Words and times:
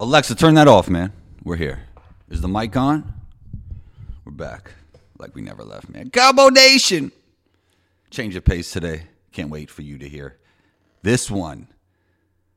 Alexa, 0.00 0.34
turn 0.34 0.54
that 0.54 0.66
off, 0.66 0.90
man. 0.90 1.12
We're 1.44 1.54
here. 1.54 1.84
Is 2.28 2.40
the 2.40 2.48
mic 2.48 2.76
on? 2.76 3.14
We're 4.24 4.32
back. 4.32 4.72
Like 5.18 5.36
we 5.36 5.42
never 5.42 5.62
left, 5.62 5.88
man. 5.88 6.10
Combo 6.10 6.48
Nation! 6.48 7.12
Change 8.10 8.34
of 8.34 8.44
pace 8.44 8.72
today. 8.72 9.04
Can't 9.30 9.50
wait 9.50 9.70
for 9.70 9.82
you 9.82 9.98
to 9.98 10.08
hear 10.08 10.36
this 11.02 11.30
one. 11.30 11.68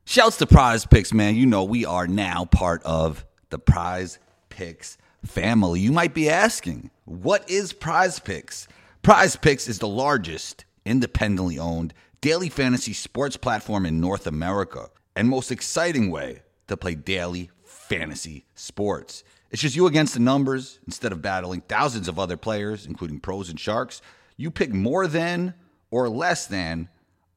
Shouts 0.04 0.38
to 0.38 0.46
PrizePicks, 0.46 1.14
man. 1.14 1.36
You 1.36 1.46
know 1.46 1.62
we 1.62 1.84
are 1.84 2.08
now 2.08 2.44
part 2.44 2.82
of 2.82 3.24
the 3.50 3.58
Prize 3.60 4.18
Picks 4.48 4.98
family. 5.24 5.78
You 5.78 5.92
might 5.92 6.14
be 6.14 6.28
asking, 6.28 6.90
what 7.04 7.48
is 7.48 7.72
PrizePicks? 7.72 8.66
Prize 9.02 9.36
Picks 9.36 9.68
is 9.68 9.78
the 9.78 9.86
largest 9.86 10.64
independently 10.84 11.56
owned 11.56 11.94
daily 12.20 12.48
fantasy 12.48 12.94
sports 12.94 13.36
platform 13.36 13.86
in 13.86 14.00
North 14.00 14.26
America 14.26 14.90
and 15.14 15.28
most 15.28 15.52
exciting 15.52 16.10
way 16.10 16.42
to 16.68 16.76
play 16.76 16.94
daily 16.94 17.50
fantasy 17.64 18.46
sports. 18.54 19.24
It's 19.50 19.62
just 19.62 19.76
you 19.76 19.86
against 19.86 20.14
the 20.14 20.20
numbers 20.20 20.78
instead 20.86 21.12
of 21.12 21.22
battling 21.22 21.62
thousands 21.62 22.08
of 22.08 22.18
other 22.18 22.36
players, 22.36 22.86
including 22.86 23.20
pros 23.20 23.48
and 23.48 23.58
sharks. 23.58 24.02
You 24.36 24.50
pick 24.50 24.72
more 24.72 25.06
than 25.06 25.54
or 25.90 26.08
less 26.08 26.46
than 26.46 26.88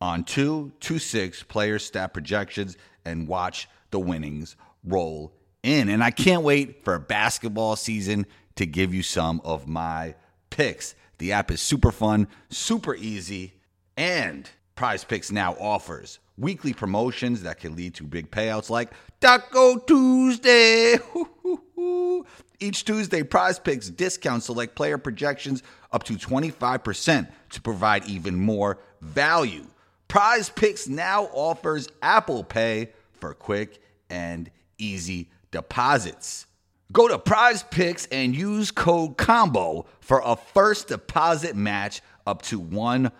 on 0.01 0.23
two, 0.23 0.73
two, 0.79 0.99
six 0.99 1.43
player 1.43 1.79
stat 1.79 2.13
projections 2.13 2.77
and 3.05 3.27
watch 3.27 3.69
the 3.91 3.99
winnings 3.99 4.55
roll 4.83 5.33
in. 5.63 5.89
And 5.89 6.03
I 6.03 6.11
can't 6.11 6.43
wait 6.43 6.83
for 6.83 6.97
basketball 6.99 7.75
season 7.75 8.25
to 8.55 8.65
give 8.65 8.93
you 8.93 9.03
some 9.03 9.41
of 9.45 9.67
my 9.67 10.15
picks. 10.49 10.95
The 11.17 11.33
app 11.33 11.51
is 11.51 11.61
super 11.61 11.91
fun, 11.91 12.27
super 12.49 12.95
easy, 12.95 13.53
and 13.95 14.49
PrizePicks 14.75 15.31
now 15.31 15.53
offers 15.59 16.19
weekly 16.41 16.73
promotions 16.73 17.43
that 17.43 17.59
can 17.59 17.75
lead 17.75 17.93
to 17.95 18.03
big 18.03 18.29
payouts 18.31 18.69
like 18.69 18.89
Taco 19.21 19.77
Tuesday. 19.77 20.97
Each 22.59 22.83
Tuesday, 22.83 23.21
PrizePicks 23.23 23.95
discount 23.95 24.43
select 24.43 24.75
player 24.75 24.97
projections 24.97 25.63
up 25.91 26.03
to 26.03 26.13
25% 26.13 27.29
to 27.51 27.61
provide 27.61 28.05
even 28.05 28.35
more 28.35 28.79
value. 29.01 29.65
PrizePicks 30.09 30.89
now 30.89 31.25
offers 31.33 31.87
Apple 32.01 32.43
Pay 32.43 32.89
for 33.13 33.33
quick 33.33 33.81
and 34.09 34.49
easy 34.77 35.29
deposits. 35.51 36.47
Go 36.91 37.07
to 37.07 37.17
PrizePicks 37.17 38.07
and 38.11 38.35
use 38.35 38.71
code 38.71 39.17
COMBO 39.17 39.85
for 40.01 40.21
a 40.25 40.35
first 40.35 40.89
deposit 40.89 41.55
match 41.55 42.01
up 42.27 42.41
to 42.43 42.59
$100. 42.59 43.11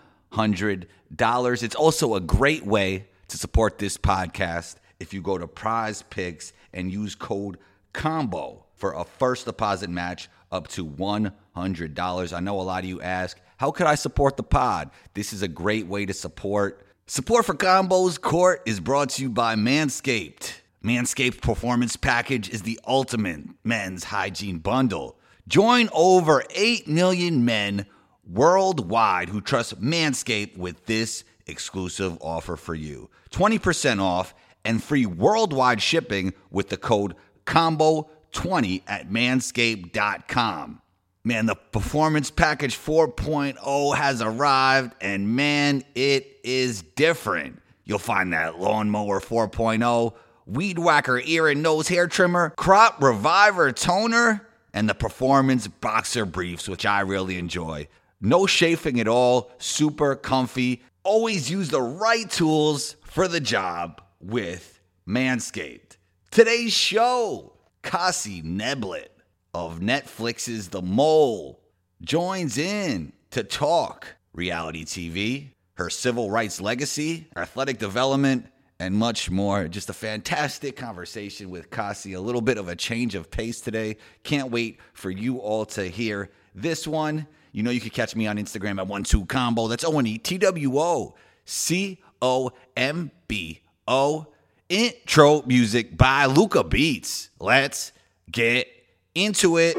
It's 1.62 1.74
also 1.74 2.14
a 2.14 2.20
great 2.20 2.66
way 2.66 3.06
to 3.32 3.38
support 3.38 3.78
this 3.78 3.96
podcast 3.96 4.76
if 5.00 5.14
you 5.14 5.22
go 5.22 5.38
to 5.38 5.46
PrizePicks 5.46 6.52
and 6.74 6.92
use 6.92 7.14
code 7.14 7.58
COMBO 7.94 8.64
for 8.74 8.92
a 8.92 9.04
first 9.04 9.46
deposit 9.46 9.88
match 9.88 10.28
up 10.52 10.68
to 10.68 10.86
$100. 10.86 12.32
I 12.32 12.40
know 12.40 12.60
a 12.60 12.62
lot 12.62 12.84
of 12.84 12.88
you 12.88 13.00
ask, 13.00 13.40
how 13.56 13.70
could 13.70 13.86
I 13.86 13.94
support 13.94 14.36
the 14.36 14.42
pod? 14.42 14.90
This 15.14 15.32
is 15.32 15.40
a 15.40 15.48
great 15.48 15.86
way 15.86 16.04
to 16.04 16.12
support. 16.12 16.86
Support 17.06 17.46
for 17.46 17.54
Combos 17.54 18.20
Court 18.20 18.60
is 18.66 18.80
brought 18.80 19.08
to 19.10 19.22
you 19.22 19.30
by 19.30 19.54
Manscaped. 19.54 20.52
Manscaped 20.84 21.40
Performance 21.40 21.96
Package 21.96 22.50
is 22.50 22.62
the 22.62 22.78
ultimate 22.86 23.44
men's 23.64 24.04
hygiene 24.04 24.58
bundle. 24.58 25.16
Join 25.48 25.88
over 25.94 26.44
8 26.54 26.86
million 26.86 27.46
men 27.46 27.86
worldwide 28.30 29.30
who 29.30 29.40
trust 29.40 29.80
Manscaped 29.80 30.58
with 30.58 30.84
this 30.84 31.24
exclusive 31.46 32.18
offer 32.20 32.56
for 32.56 32.74
you 32.74 33.08
20% 33.32 34.00
off 34.00 34.34
and 34.64 34.82
free 34.82 35.06
worldwide 35.06 35.82
shipping 35.82 36.32
with 36.50 36.68
the 36.68 36.76
code 36.76 37.14
COMBO20 37.46 38.82
at 38.86 39.10
manscaped.com. 39.10 40.80
Man, 41.24 41.46
the 41.46 41.54
Performance 41.54 42.30
Package 42.30 42.76
4.0 42.76 43.96
has 43.96 44.20
arrived, 44.20 44.94
and 45.00 45.36
man, 45.36 45.84
it 45.94 46.40
is 46.42 46.82
different. 46.82 47.62
You'll 47.84 48.00
find 48.00 48.32
that 48.32 48.58
Lawnmower 48.58 49.20
4.0 49.20 50.14
Weed 50.46 50.78
Whacker 50.78 51.20
ear 51.24 51.46
and 51.46 51.62
nose 51.62 51.86
hair 51.86 52.08
trimmer, 52.08 52.50
Crop 52.50 53.00
Reviver 53.00 53.70
toner, 53.70 54.48
and 54.74 54.88
the 54.88 54.94
Performance 54.94 55.68
Boxer 55.68 56.26
briefs, 56.26 56.68
which 56.68 56.84
I 56.84 57.00
really 57.00 57.38
enjoy. 57.38 57.86
No 58.20 58.46
chafing 58.46 58.98
at 58.98 59.06
all, 59.06 59.52
super 59.58 60.16
comfy. 60.16 60.82
Always 61.04 61.50
use 61.50 61.68
the 61.68 61.82
right 61.82 62.28
tools 62.28 62.96
for 63.12 63.28
the 63.28 63.40
job 63.40 64.00
with 64.22 64.80
Manscaped. 65.06 65.98
Today's 66.30 66.72
show, 66.72 67.52
Kesi 67.82 68.42
Neblett 68.42 69.08
of 69.52 69.80
Netflix's 69.80 70.70
The 70.70 70.80
Mole 70.80 71.60
joins 72.00 72.56
in 72.56 73.12
to 73.32 73.44
talk 73.44 74.06
reality 74.32 74.86
TV, 74.86 75.50
her 75.74 75.90
civil 75.90 76.30
rights 76.30 76.58
legacy, 76.58 77.26
athletic 77.36 77.78
development, 77.78 78.46
and 78.80 78.94
much 78.94 79.30
more. 79.30 79.68
Just 79.68 79.90
a 79.90 79.94
fantastic 79.94 80.74
conversation 80.74 81.50
with 81.50 81.68
Kesi. 81.68 82.16
A 82.16 82.20
little 82.20 82.40
bit 82.40 82.56
of 82.56 82.68
a 82.68 82.74
change 82.74 83.14
of 83.14 83.30
pace 83.30 83.60
today. 83.60 83.98
Can't 84.22 84.50
wait 84.50 84.80
for 84.94 85.10
you 85.10 85.36
all 85.36 85.66
to 85.66 85.84
hear 85.84 86.30
this 86.54 86.86
one. 86.86 87.26
You 87.52 87.62
know, 87.62 87.72
you 87.72 87.80
can 87.80 87.90
catch 87.90 88.16
me 88.16 88.26
on 88.26 88.38
Instagram 88.38 88.78
at 88.78 88.86
one 88.86 89.04
two 89.04 89.26
combo. 89.26 89.68
That's 89.68 89.84
O 89.84 89.98
N 89.98 90.06
E 90.06 90.16
T 90.16 90.38
W 90.38 90.78
O 90.78 91.14
C 91.44 92.00
O 92.22 92.52
M 92.76 93.10
B 93.28 93.60
O. 93.86 94.28
Intro 94.68 95.42
music 95.42 95.98
by 95.98 96.24
Luca 96.24 96.64
Beats. 96.64 97.28
Let's 97.38 97.92
get 98.30 98.68
into 99.14 99.58
it. 99.58 99.76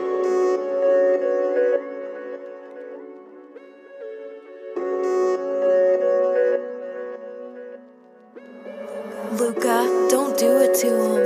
Luca, 9.32 10.08
don't 10.12 10.38
do 10.38 10.60
it 10.60 10.76
to 10.82 10.88
him. 10.88 11.23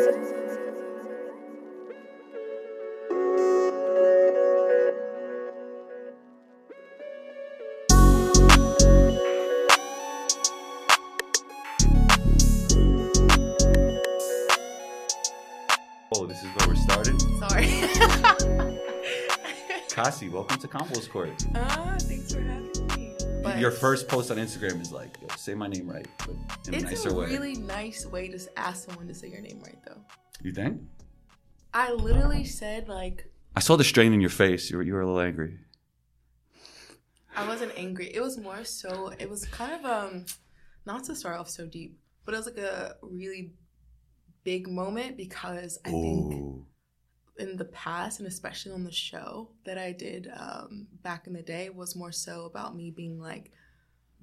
Welcome 20.47 20.69
to 20.69 20.77
Combos 20.77 21.09
Court. 21.09 21.45
Ah, 21.55 21.95
thanks 21.99 22.33
for 22.33 22.41
having 22.41 22.87
me. 22.95 23.13
But 23.43 23.59
Your 23.59 23.71
first 23.71 24.07
post 24.07 24.31
on 24.31 24.37
Instagram 24.37 24.81
is 24.81 24.91
like, 24.91 25.17
Yo, 25.21 25.27
say 25.35 25.53
my 25.53 25.67
name 25.67 25.89
right, 25.89 26.07
but 26.19 26.29
in 26.67 26.73
a 26.73 26.77
it's 26.77 26.83
nicer 26.85 27.09
a 27.09 27.13
way. 27.13 27.25
really 27.27 27.55
nice 27.55 28.05
way 28.05 28.27
to 28.29 28.39
ask 28.57 28.85
someone 28.85 29.07
to 29.07 29.13
say 29.13 29.27
your 29.29 29.41
name 29.41 29.61
right, 29.65 29.77
though. 29.85 29.99
you 30.41 30.51
think? 30.51 30.81
I 31.73 31.91
literally 31.91 32.43
said 32.45 32.87
like 32.87 33.29
I 33.55 33.59
saw 33.59 33.75
the 33.75 33.83
strain 33.83 34.13
in 34.13 34.21
your 34.21 34.29
face. 34.29 34.69
You 34.69 34.77
were, 34.77 34.83
you 34.83 34.93
were 34.93 35.01
a 35.01 35.05
little 35.05 35.19
angry. 35.21 35.59
I 37.35 37.47
wasn't 37.47 37.71
angry. 37.75 38.07
It 38.13 38.21
was 38.21 38.37
more 38.37 38.63
so. 38.63 39.11
It 39.19 39.29
was 39.29 39.45
kind 39.45 39.73
of 39.73 39.85
um, 39.85 40.25
not 40.85 41.03
to 41.05 41.15
start 41.15 41.39
off 41.39 41.49
so 41.49 41.65
deep, 41.65 41.97
but 42.25 42.33
it 42.33 42.37
was 42.37 42.45
like 42.45 42.57
a 42.57 42.95
really 43.01 43.51
big 44.43 44.67
moment 44.69 45.17
because 45.17 45.77
I 45.85 45.89
think 45.89 46.33
Ooh. 46.33 46.65
In 47.39 47.55
the 47.57 47.65
past 47.65 48.19
and 48.19 48.27
especially 48.27 48.71
on 48.71 48.83
the 48.83 48.91
show 48.91 49.49
that 49.65 49.77
I 49.77 49.91
did 49.91 50.29
um, 50.35 50.87
back 51.03 51.27
in 51.27 51.33
the 51.33 51.41
day 51.43 51.69
was 51.69 51.95
more 51.95 52.11
so 52.11 52.45
about 52.45 52.75
me 52.75 52.89
being 52.91 53.19
like 53.19 53.51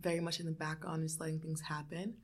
very 0.01 0.21
much 0.21 0.41
in 0.41 0.47
the 0.47 0.53
background, 0.53 1.03
just 1.03 1.21
letting 1.21 1.39
things 1.41 1.61
happen. 1.61 2.15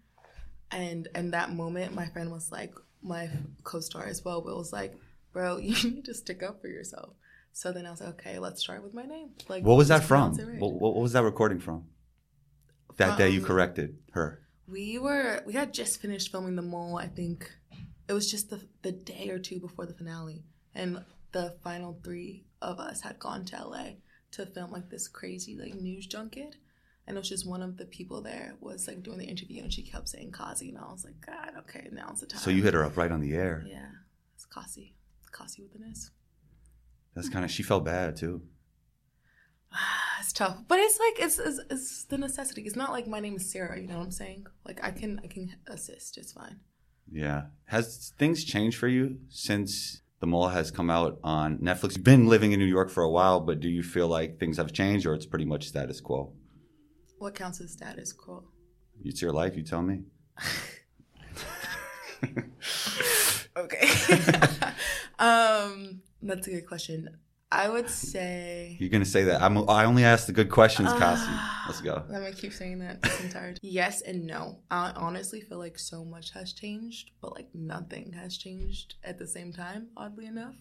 And 0.71 1.09
in 1.15 1.31
that 1.33 1.53
moment, 1.53 1.95
my 1.95 2.07
friend 2.07 2.31
was 2.31 2.51
like, 2.53 2.75
my 3.03 3.31
co-star 3.65 4.05
as 4.05 4.25
well, 4.25 4.41
but 4.43 4.57
was 4.57 4.73
like, 4.73 4.95
"Bro, 5.33 5.57
you 5.63 5.91
need 5.91 6.05
to 6.05 6.15
stick 6.15 6.43
up 6.43 6.61
for 6.61 6.69
yourself." 6.69 7.15
So 7.53 7.73
then 7.73 7.87
I 7.87 7.91
was 7.91 8.01
like, 8.01 8.11
"Okay, 8.11 8.39
let's 8.39 8.61
start 8.61 8.83
with 8.83 8.93
my 8.93 9.05
name." 9.05 9.31
Like, 9.49 9.65
What 9.65 9.77
was 9.79 9.89
that 9.89 10.05
from? 10.05 10.37
right. 10.37 10.61
What, 10.61 10.75
what 10.75 10.97
was 10.97 11.13
that 11.13 11.23
recording 11.23 11.61
from? 11.61 11.87
That 12.99 13.17
day 13.17 13.31
you 13.31 13.41
Um, 13.41 13.47
corrected 13.47 13.97
her. 14.13 14.41
We 14.69 14.99
were 14.99 15.43
we 15.47 15.55
had 15.55 15.73
just 15.73 16.01
finished 16.01 16.31
filming 16.31 16.57
the 16.57 16.63
mole. 16.63 16.99
I 16.99 17.07
think 17.09 17.51
it 18.09 18.13
was 18.13 18.31
just 18.31 18.51
the 18.51 18.61
the 18.83 18.93
day 18.93 19.31
or 19.31 19.39
two 19.39 19.59
before 19.61 19.87
the 19.87 19.95
finale, 19.95 20.45
and 20.75 21.05
the 21.33 21.57
final 21.63 21.99
three 22.03 22.45
of 22.61 22.79
us 22.79 23.03
had 23.03 23.19
gone 23.19 23.45
to 23.47 23.57
LA 23.57 23.85
to 24.33 24.47
film 24.47 24.71
like 24.71 24.91
this 24.91 25.09
crazy 25.09 25.57
like 25.57 25.75
news 25.75 26.07
junket. 26.07 26.57
And 27.07 27.17
it 27.17 27.21
was 27.21 27.29
just 27.29 27.49
one 27.49 27.63
of 27.63 27.77
the 27.77 27.87
people 27.87 28.23
there 28.23 28.55
was 28.61 28.87
like 28.87 29.03
doing 29.03 29.19
the 29.19 29.25
interview, 29.25 29.63
and 29.63 29.73
she 29.73 29.83
kept 29.83 30.09
saying 30.09 30.31
Kazi, 30.31 30.69
and 30.69 30.79
I 30.79 30.83
was 30.93 31.05
like, 31.05 31.21
God, 31.27 31.55
okay, 31.61 31.89
now's 31.91 32.21
the 32.21 32.27
time. 32.27 32.41
So 32.41 32.51
you 32.51 32.63
hit 32.63 32.75
her 32.75 32.85
up 32.85 32.97
right 32.97 33.11
on 33.11 33.21
the 33.21 33.35
air. 33.35 33.65
Yeah, 33.67 33.89
it's 34.37 34.47
Kesi, 34.47 34.93
it's 35.21 35.31
Kesi 35.31 35.63
with 35.63 35.75
an 35.75 35.89
S. 35.91 36.11
That's 37.15 37.29
kind 37.29 37.45
of. 37.45 37.51
She 37.51 37.65
felt 37.65 37.85
bad 37.85 38.17
too. 38.17 38.43
it's 40.21 40.33
tough, 40.33 40.59
but 40.69 40.79
it's 40.79 41.01
like 41.01 41.25
it's, 41.25 41.39
it's 41.39 41.61
it's 41.69 42.05
the 42.05 42.19
necessity. 42.19 42.63
It's 42.63 42.77
not 42.77 42.93
like 42.93 43.09
my 43.09 43.19
name 43.19 43.37
is 43.37 43.51
Sarah. 43.51 43.81
You 43.81 43.89
know 43.89 43.99
what 43.99 44.05
I'm 44.05 44.13
saying? 44.13 44.47
Like 44.65 44.79
I 44.85 44.93
can 44.93 45.21
I 45.25 45.27
can 45.27 45.57
assist. 45.67 46.17
It's 46.17 46.33
fine. 46.33 46.61
Yeah. 47.11 47.45
Has 47.67 48.13
things 48.19 48.45
changed 48.45 48.79
for 48.79 48.89
you 48.89 49.19
since 49.29 50.00
the 50.21 50.27
mole 50.27 50.49
has 50.49 50.71
come 50.71 50.91
out 50.91 51.19
on 51.25 51.59
Netflix? 51.59 51.97
You've 51.97 52.05
been 52.05 52.27
living 52.27 52.53
in 52.53 52.59
New 52.59 52.67
York 52.67 52.91
for 52.91 53.03
a 53.03 53.11
while, 53.11 53.41
but 53.41 53.61
do 53.61 53.69
you 53.69 53.83
feel 53.83 54.09
like 54.09 54.39
things 54.39 54.57
have 54.57 54.73
changed 54.73 55.07
or 55.07 55.15
it's 55.15 55.27
pretty 55.27 55.45
much 55.45 55.69
status 55.69 56.01
quo? 56.01 56.33
What 57.19 57.35
counts 57.35 57.61
as 57.61 57.73
status 57.73 58.13
quo? 58.13 58.45
It's 59.05 59.21
your 59.21 59.33
life, 59.33 59.57
you 59.57 59.63
tell 59.63 59.83
me. 59.83 60.03
Okay. 63.57 63.89
um, 65.19 66.03
that's 66.23 66.47
a 66.47 66.51
good 66.51 66.67
question. 66.67 67.19
I 67.53 67.69
would 67.69 67.91
say. 67.91 68.77
You're 68.79 68.91
gonna 68.91 69.05
say 69.05 69.25
that. 69.25 69.43
I'm 69.43 69.69
I 69.69 69.85
only 69.85 70.05
ask 70.05 70.27
the 70.27 70.33
good 70.33 70.51
questions, 70.51 70.93
Cassie. 70.93 71.25
Ah. 71.27 71.65
Let's 71.67 71.81
go. 71.81 72.05
Let 72.09 72.23
me 72.23 72.33
keep 72.33 72.53
saying 72.53 72.79
that 72.79 73.03
this 73.03 73.21
entire 73.21 73.53
time. 73.53 73.59
Yes 73.63 74.03
and 74.03 74.25
no. 74.27 74.61
I 74.71 74.93
honestly 74.95 75.41
feel 75.41 75.59
like 75.59 75.79
so 75.79 76.05
much 76.05 76.31
has 76.33 76.53
changed, 76.53 77.11
but 77.21 77.35
like 77.35 77.49
nothing 77.53 78.13
has 78.13 78.37
changed 78.37 78.95
at 79.03 79.19
the 79.19 79.27
same 79.27 79.53
time, 79.53 79.89
oddly 79.97 80.27
enough. 80.27 80.55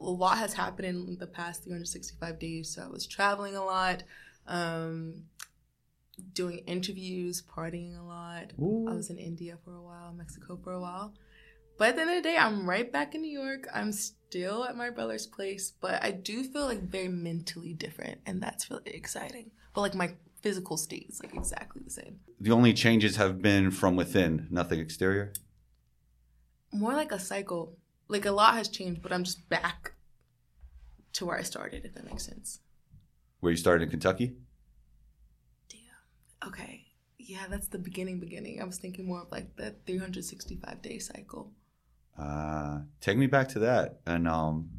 A 0.00 0.04
lot 0.04 0.36
has 0.36 0.52
happened 0.52 1.08
in 1.08 1.16
the 1.18 1.26
past 1.26 1.64
365 1.64 2.38
days. 2.38 2.74
So 2.74 2.82
I 2.82 2.88
was 2.88 3.06
traveling 3.06 3.56
a 3.56 3.64
lot, 3.64 4.02
um, 4.46 5.24
doing 6.34 6.58
interviews, 6.66 7.42
partying 7.42 7.98
a 7.98 8.02
lot. 8.02 8.52
Ooh. 8.60 8.86
I 8.90 8.94
was 8.94 9.08
in 9.08 9.16
India 9.18 9.56
for 9.64 9.74
a 9.74 9.82
while, 9.82 10.12
Mexico 10.12 10.58
for 10.62 10.72
a 10.72 10.80
while. 10.80 11.14
But 11.78 11.88
at 11.90 11.96
the 11.96 12.02
end 12.02 12.10
of 12.10 12.16
the 12.16 12.22
day, 12.22 12.36
I'm 12.36 12.68
right 12.68 12.90
back 12.90 13.14
in 13.14 13.22
New 13.22 13.38
York. 13.38 13.68
I'm 13.74 13.92
still 13.92 14.64
at 14.64 14.76
my 14.76 14.90
brother's 14.90 15.26
place, 15.26 15.72
but 15.80 16.02
I 16.02 16.10
do 16.10 16.42
feel 16.42 16.64
like 16.64 16.82
very 16.82 17.08
mentally 17.08 17.74
different, 17.74 18.20
and 18.24 18.42
that's 18.42 18.70
really 18.70 18.90
exciting. 18.92 19.50
But 19.74 19.82
like 19.82 19.94
my 19.94 20.14
physical 20.40 20.76
state 20.76 21.06
is 21.10 21.22
like 21.22 21.34
exactly 21.34 21.82
the 21.84 21.90
same. 21.90 22.20
The 22.40 22.52
only 22.52 22.72
changes 22.72 23.16
have 23.16 23.42
been 23.42 23.70
from 23.70 23.96
within, 23.96 24.48
nothing 24.50 24.80
exterior. 24.80 25.32
More 26.72 26.94
like 26.94 27.12
a 27.12 27.18
cycle. 27.18 27.76
Like 28.08 28.24
a 28.24 28.30
lot 28.30 28.54
has 28.54 28.68
changed, 28.68 29.02
but 29.02 29.12
I'm 29.12 29.24
just 29.24 29.48
back 29.48 29.92
to 31.14 31.26
where 31.26 31.36
I 31.36 31.42
started, 31.42 31.84
if 31.84 31.94
that 31.94 32.04
makes 32.04 32.24
sense. 32.24 32.60
Where 33.40 33.50
you 33.50 33.56
started 33.56 33.84
in 33.84 33.90
Kentucky? 33.90 34.36
Damn. 35.68 36.48
Okay. 36.48 36.86
Yeah, 37.18 37.46
that's 37.50 37.68
the 37.68 37.78
beginning, 37.78 38.20
beginning. 38.20 38.62
I 38.62 38.64
was 38.64 38.78
thinking 38.78 39.06
more 39.06 39.22
of 39.22 39.32
like 39.32 39.56
the 39.56 39.74
365 39.86 40.80
day 40.80 40.98
cycle. 40.98 41.52
Uh, 42.18 42.80
take 43.00 43.16
me 43.16 43.26
back 43.26 43.48
to 43.50 43.58
that. 43.60 44.00
And 44.06 44.26
um, 44.26 44.70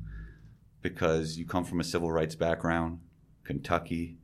because 0.82 1.38
you 1.38 1.46
come 1.46 1.64
from 1.64 1.80
a 1.80 1.84
civil 1.84 2.12
rights 2.12 2.36
background, 2.36 3.00
Kentucky. 3.44 4.18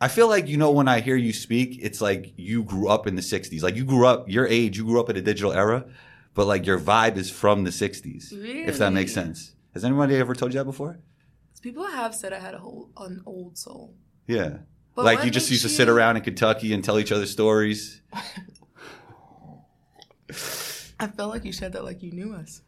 I 0.00 0.08
feel 0.08 0.28
like, 0.28 0.48
you 0.48 0.56
know, 0.56 0.70
when 0.70 0.88
I 0.88 1.00
hear 1.00 1.16
you 1.16 1.32
speak, 1.32 1.78
it's 1.82 2.00
like 2.00 2.32
you 2.36 2.62
grew 2.62 2.88
up 2.88 3.06
in 3.06 3.16
the 3.16 3.22
60s. 3.22 3.62
Like 3.62 3.76
you 3.76 3.84
grew 3.84 4.06
up, 4.06 4.28
your 4.28 4.46
age, 4.46 4.78
you 4.78 4.84
grew 4.84 4.98
up 4.98 5.10
in 5.10 5.16
a 5.16 5.20
digital 5.20 5.52
era, 5.52 5.84
but 6.34 6.46
like 6.46 6.64
your 6.64 6.78
vibe 6.78 7.16
is 7.16 7.30
from 7.30 7.64
the 7.64 7.70
60s. 7.70 8.32
If 8.32 8.78
that 8.78 8.92
makes 8.92 9.12
sense. 9.12 9.54
Has 9.74 9.84
anybody 9.84 10.16
ever 10.16 10.34
told 10.34 10.52
you 10.52 10.58
that 10.58 10.64
before? 10.64 11.00
People 11.60 11.86
have 11.86 12.14
said 12.14 12.32
I 12.32 12.38
had 12.38 12.54
a 12.54 12.58
whole 12.58 12.90
an 12.96 13.22
old 13.26 13.58
soul. 13.58 13.94
Yeah. 14.26 14.58
But 14.94 15.04
like 15.04 15.24
you 15.24 15.30
just 15.30 15.50
used 15.50 15.62
to 15.62 15.68
sit 15.68 15.90
around 15.90 16.16
in 16.16 16.22
Kentucky 16.22 16.72
and 16.72 16.82
tell 16.82 16.98
each 16.98 17.12
other 17.12 17.26
stories. 17.26 18.00
I 21.00 21.06
felt 21.06 21.30
like 21.30 21.44
you 21.46 21.52
said 21.52 21.72
that 21.72 21.82
like 21.82 22.02
you 22.02 22.12
knew 22.12 22.34
us. 22.34 22.60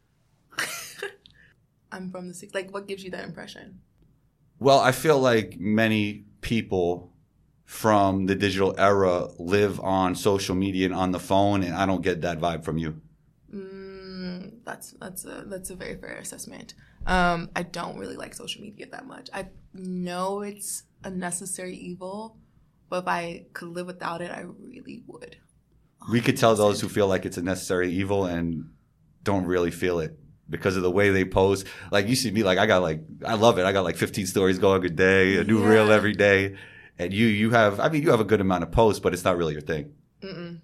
I'm 1.92 2.10
from 2.10 2.28
the 2.28 2.34
six. 2.34 2.54
Like, 2.54 2.72
what 2.72 2.88
gives 2.88 3.04
you 3.04 3.10
that 3.10 3.24
impression? 3.24 3.80
Well, 4.58 4.80
I 4.80 4.92
feel 4.92 5.18
like 5.18 5.60
many 5.60 6.24
people 6.40 7.12
from 7.66 8.26
the 8.26 8.34
digital 8.34 8.74
era 8.78 9.28
live 9.38 9.78
on 9.80 10.14
social 10.14 10.54
media 10.54 10.86
and 10.86 10.94
on 10.94 11.12
the 11.12 11.20
phone, 11.20 11.62
and 11.62 11.74
I 11.74 11.84
don't 11.84 12.00
get 12.00 12.22
that 12.22 12.40
vibe 12.40 12.64
from 12.64 12.78
you. 12.78 13.00
Mm, 13.52 14.64
that's 14.64 14.92
that's 14.92 15.26
a 15.26 15.44
that's 15.46 15.68
a 15.70 15.74
very 15.74 15.96
fair 15.96 16.16
assessment. 16.16 16.74
Um, 17.06 17.50
I 17.54 17.64
don't 17.64 17.98
really 17.98 18.16
like 18.16 18.34
social 18.34 18.62
media 18.62 18.86
that 18.90 19.06
much. 19.06 19.28
I 19.34 19.48
know 19.74 20.40
it's 20.40 20.84
a 21.04 21.10
necessary 21.10 21.76
evil, 21.76 22.38
but 22.88 23.02
if 23.02 23.08
I 23.08 23.46
could 23.52 23.68
live 23.68 23.86
without 23.86 24.22
it, 24.22 24.30
I 24.30 24.40
really 24.40 25.02
would. 25.06 25.36
We 26.10 26.20
could 26.20 26.36
tell 26.36 26.54
those 26.54 26.80
who 26.80 26.88
feel 26.88 27.06
like 27.06 27.24
it's 27.26 27.36
a 27.36 27.42
necessary 27.42 27.90
evil 27.92 28.26
and 28.26 28.70
don't 29.22 29.44
really 29.46 29.70
feel 29.70 30.00
it 30.00 30.18
because 30.48 30.76
of 30.76 30.82
the 30.82 30.90
way 30.90 31.10
they 31.10 31.24
post. 31.24 31.66
Like 31.90 32.08
you 32.08 32.16
see 32.16 32.30
me, 32.30 32.42
like 32.42 32.58
I 32.58 32.66
got 32.66 32.82
like 32.82 33.02
I 33.24 33.34
love 33.34 33.58
it. 33.58 33.64
I 33.64 33.72
got 33.72 33.84
like 33.84 33.96
15 33.96 34.26
stories 34.26 34.58
going 34.58 34.84
a 34.84 34.88
day, 34.88 35.36
a 35.36 35.44
new 35.44 35.62
reel 35.64 35.92
every 35.92 36.12
day, 36.14 36.56
and 36.98 37.12
you 37.12 37.26
you 37.26 37.50
have 37.50 37.78
I 37.80 37.88
mean 37.88 38.02
you 38.02 38.10
have 38.10 38.20
a 38.20 38.24
good 38.24 38.40
amount 38.40 38.64
of 38.64 38.72
posts, 38.72 39.00
but 39.00 39.12
it's 39.12 39.24
not 39.24 39.36
really 39.36 39.52
your 39.52 39.62
thing. 39.62 39.92
Mm-mm. 40.22 40.60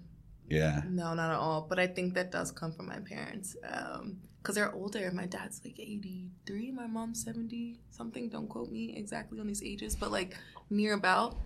Yeah. 0.49 0.81
No, 0.87 1.13
not 1.13 1.29
at 1.31 1.37
all. 1.37 1.65
But 1.69 1.79
I 1.79 1.87
think 1.87 2.15
that 2.15 2.31
does 2.31 2.51
come 2.51 2.71
from 2.71 2.87
my 2.87 2.99
parents. 2.99 3.55
Um, 3.63 4.17
Because 4.41 4.55
they're 4.55 4.73
older. 4.73 5.11
My 5.11 5.25
dad's 5.27 5.61
like 5.65 5.77
83, 5.79 6.71
my 6.71 6.87
mom's 6.87 7.23
70 7.23 7.77
something. 7.91 8.29
Don't 8.29 8.47
quote 8.47 8.71
me 8.71 8.95
exactly 8.97 9.39
on 9.39 9.47
these 9.47 9.61
ages, 9.61 9.95
but 9.95 10.11
like 10.11 10.35
near 10.69 10.93
about. 10.93 11.37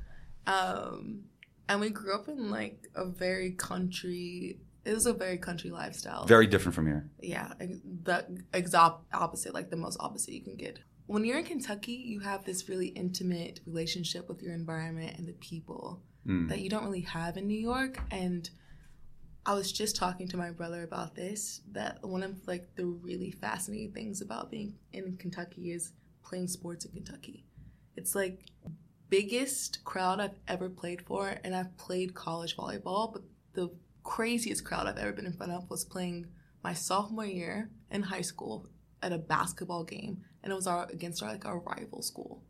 Um, 0.48 1.26
and 1.70 1.80
we 1.82 1.90
grew 1.90 2.14
up 2.14 2.28
in 2.28 2.50
like 2.52 2.88
a 2.96 3.06
very 3.06 3.52
country, 3.52 4.60
it 4.86 4.94
was 4.94 5.06
a 5.06 5.14
very 5.14 5.38
country 5.38 5.70
lifestyle. 5.70 6.26
Very 6.26 6.48
different 6.48 6.76
from 6.76 6.88
here. 6.88 7.10
yeah, 7.22 7.54
the 7.60 8.26
exact 8.54 8.98
opposite, 9.14 9.54
like 9.54 9.70
the 9.70 9.78
most 9.78 9.98
opposite 10.00 10.34
you 10.34 10.42
can 10.42 10.56
get. 10.56 10.80
When 11.06 11.26
you're 11.26 11.40
in 11.40 11.46
Kentucky, 11.46 11.94
you 11.94 12.22
have 12.22 12.46
this 12.46 12.70
really 12.70 12.88
intimate 12.88 13.60
relationship 13.66 14.30
with 14.30 14.42
your 14.42 14.54
environment 14.54 15.18
and 15.18 15.28
the 15.28 15.34
people 15.34 16.02
Mm. 16.26 16.48
that 16.48 16.62
you 16.62 16.70
don't 16.70 16.86
really 16.86 17.02
have 17.02 17.36
in 17.36 17.48
New 17.48 17.60
York. 17.60 18.00
And 18.10 18.50
I 19.46 19.54
was 19.56 19.74
just 19.74 19.98
talking 19.98 20.26
to 20.30 20.38
my 20.38 20.52
brother 20.52 20.82
about 20.84 21.16
this. 21.16 21.60
That 21.74 22.02
one 22.02 22.24
of 22.24 22.48
like 22.48 22.76
the 22.76 22.86
really 22.86 23.32
fascinating 23.32 23.92
things 23.92 24.22
about 24.22 24.50
being 24.50 24.76
in 24.94 25.18
Kentucky 25.18 25.74
is 25.74 25.92
playing 26.24 26.48
sports 26.48 26.86
in 26.86 26.94
Kentucky. 26.94 27.44
It's 27.98 28.16
like 28.16 28.46
biggest 29.14 29.84
crowd 29.84 30.20
I've 30.20 30.34
ever 30.48 30.70
played 30.70 31.04
for, 31.04 31.36
and 31.44 31.56
I've 31.56 31.78
played 31.78 32.16
college 32.16 32.58
volleyball, 32.58 33.14
but 33.14 33.22
the 33.54 33.70
craziest 34.02 34.66
crowd 34.66 34.88
I've 34.88 34.98
ever 34.98 35.12
been 35.12 35.28
in 35.28 35.34
front 35.34 35.52
of 35.52 35.70
was 35.70 35.86
playing 35.86 36.26
my 36.64 36.74
sophomore 36.74 37.24
year 37.28 37.70
in 37.92 38.02
high 38.02 38.22
school 38.22 38.66
at 39.04 39.14
a 39.14 39.20
basketball 39.20 39.84
game, 39.84 40.24
and 40.42 40.52
it 40.52 40.56
was 40.56 40.66
our 40.66 40.88
against 40.92 41.22
our 41.22 41.32
like 41.32 41.46
our 41.46 41.60
rival 41.60 42.02
school. 42.02 42.42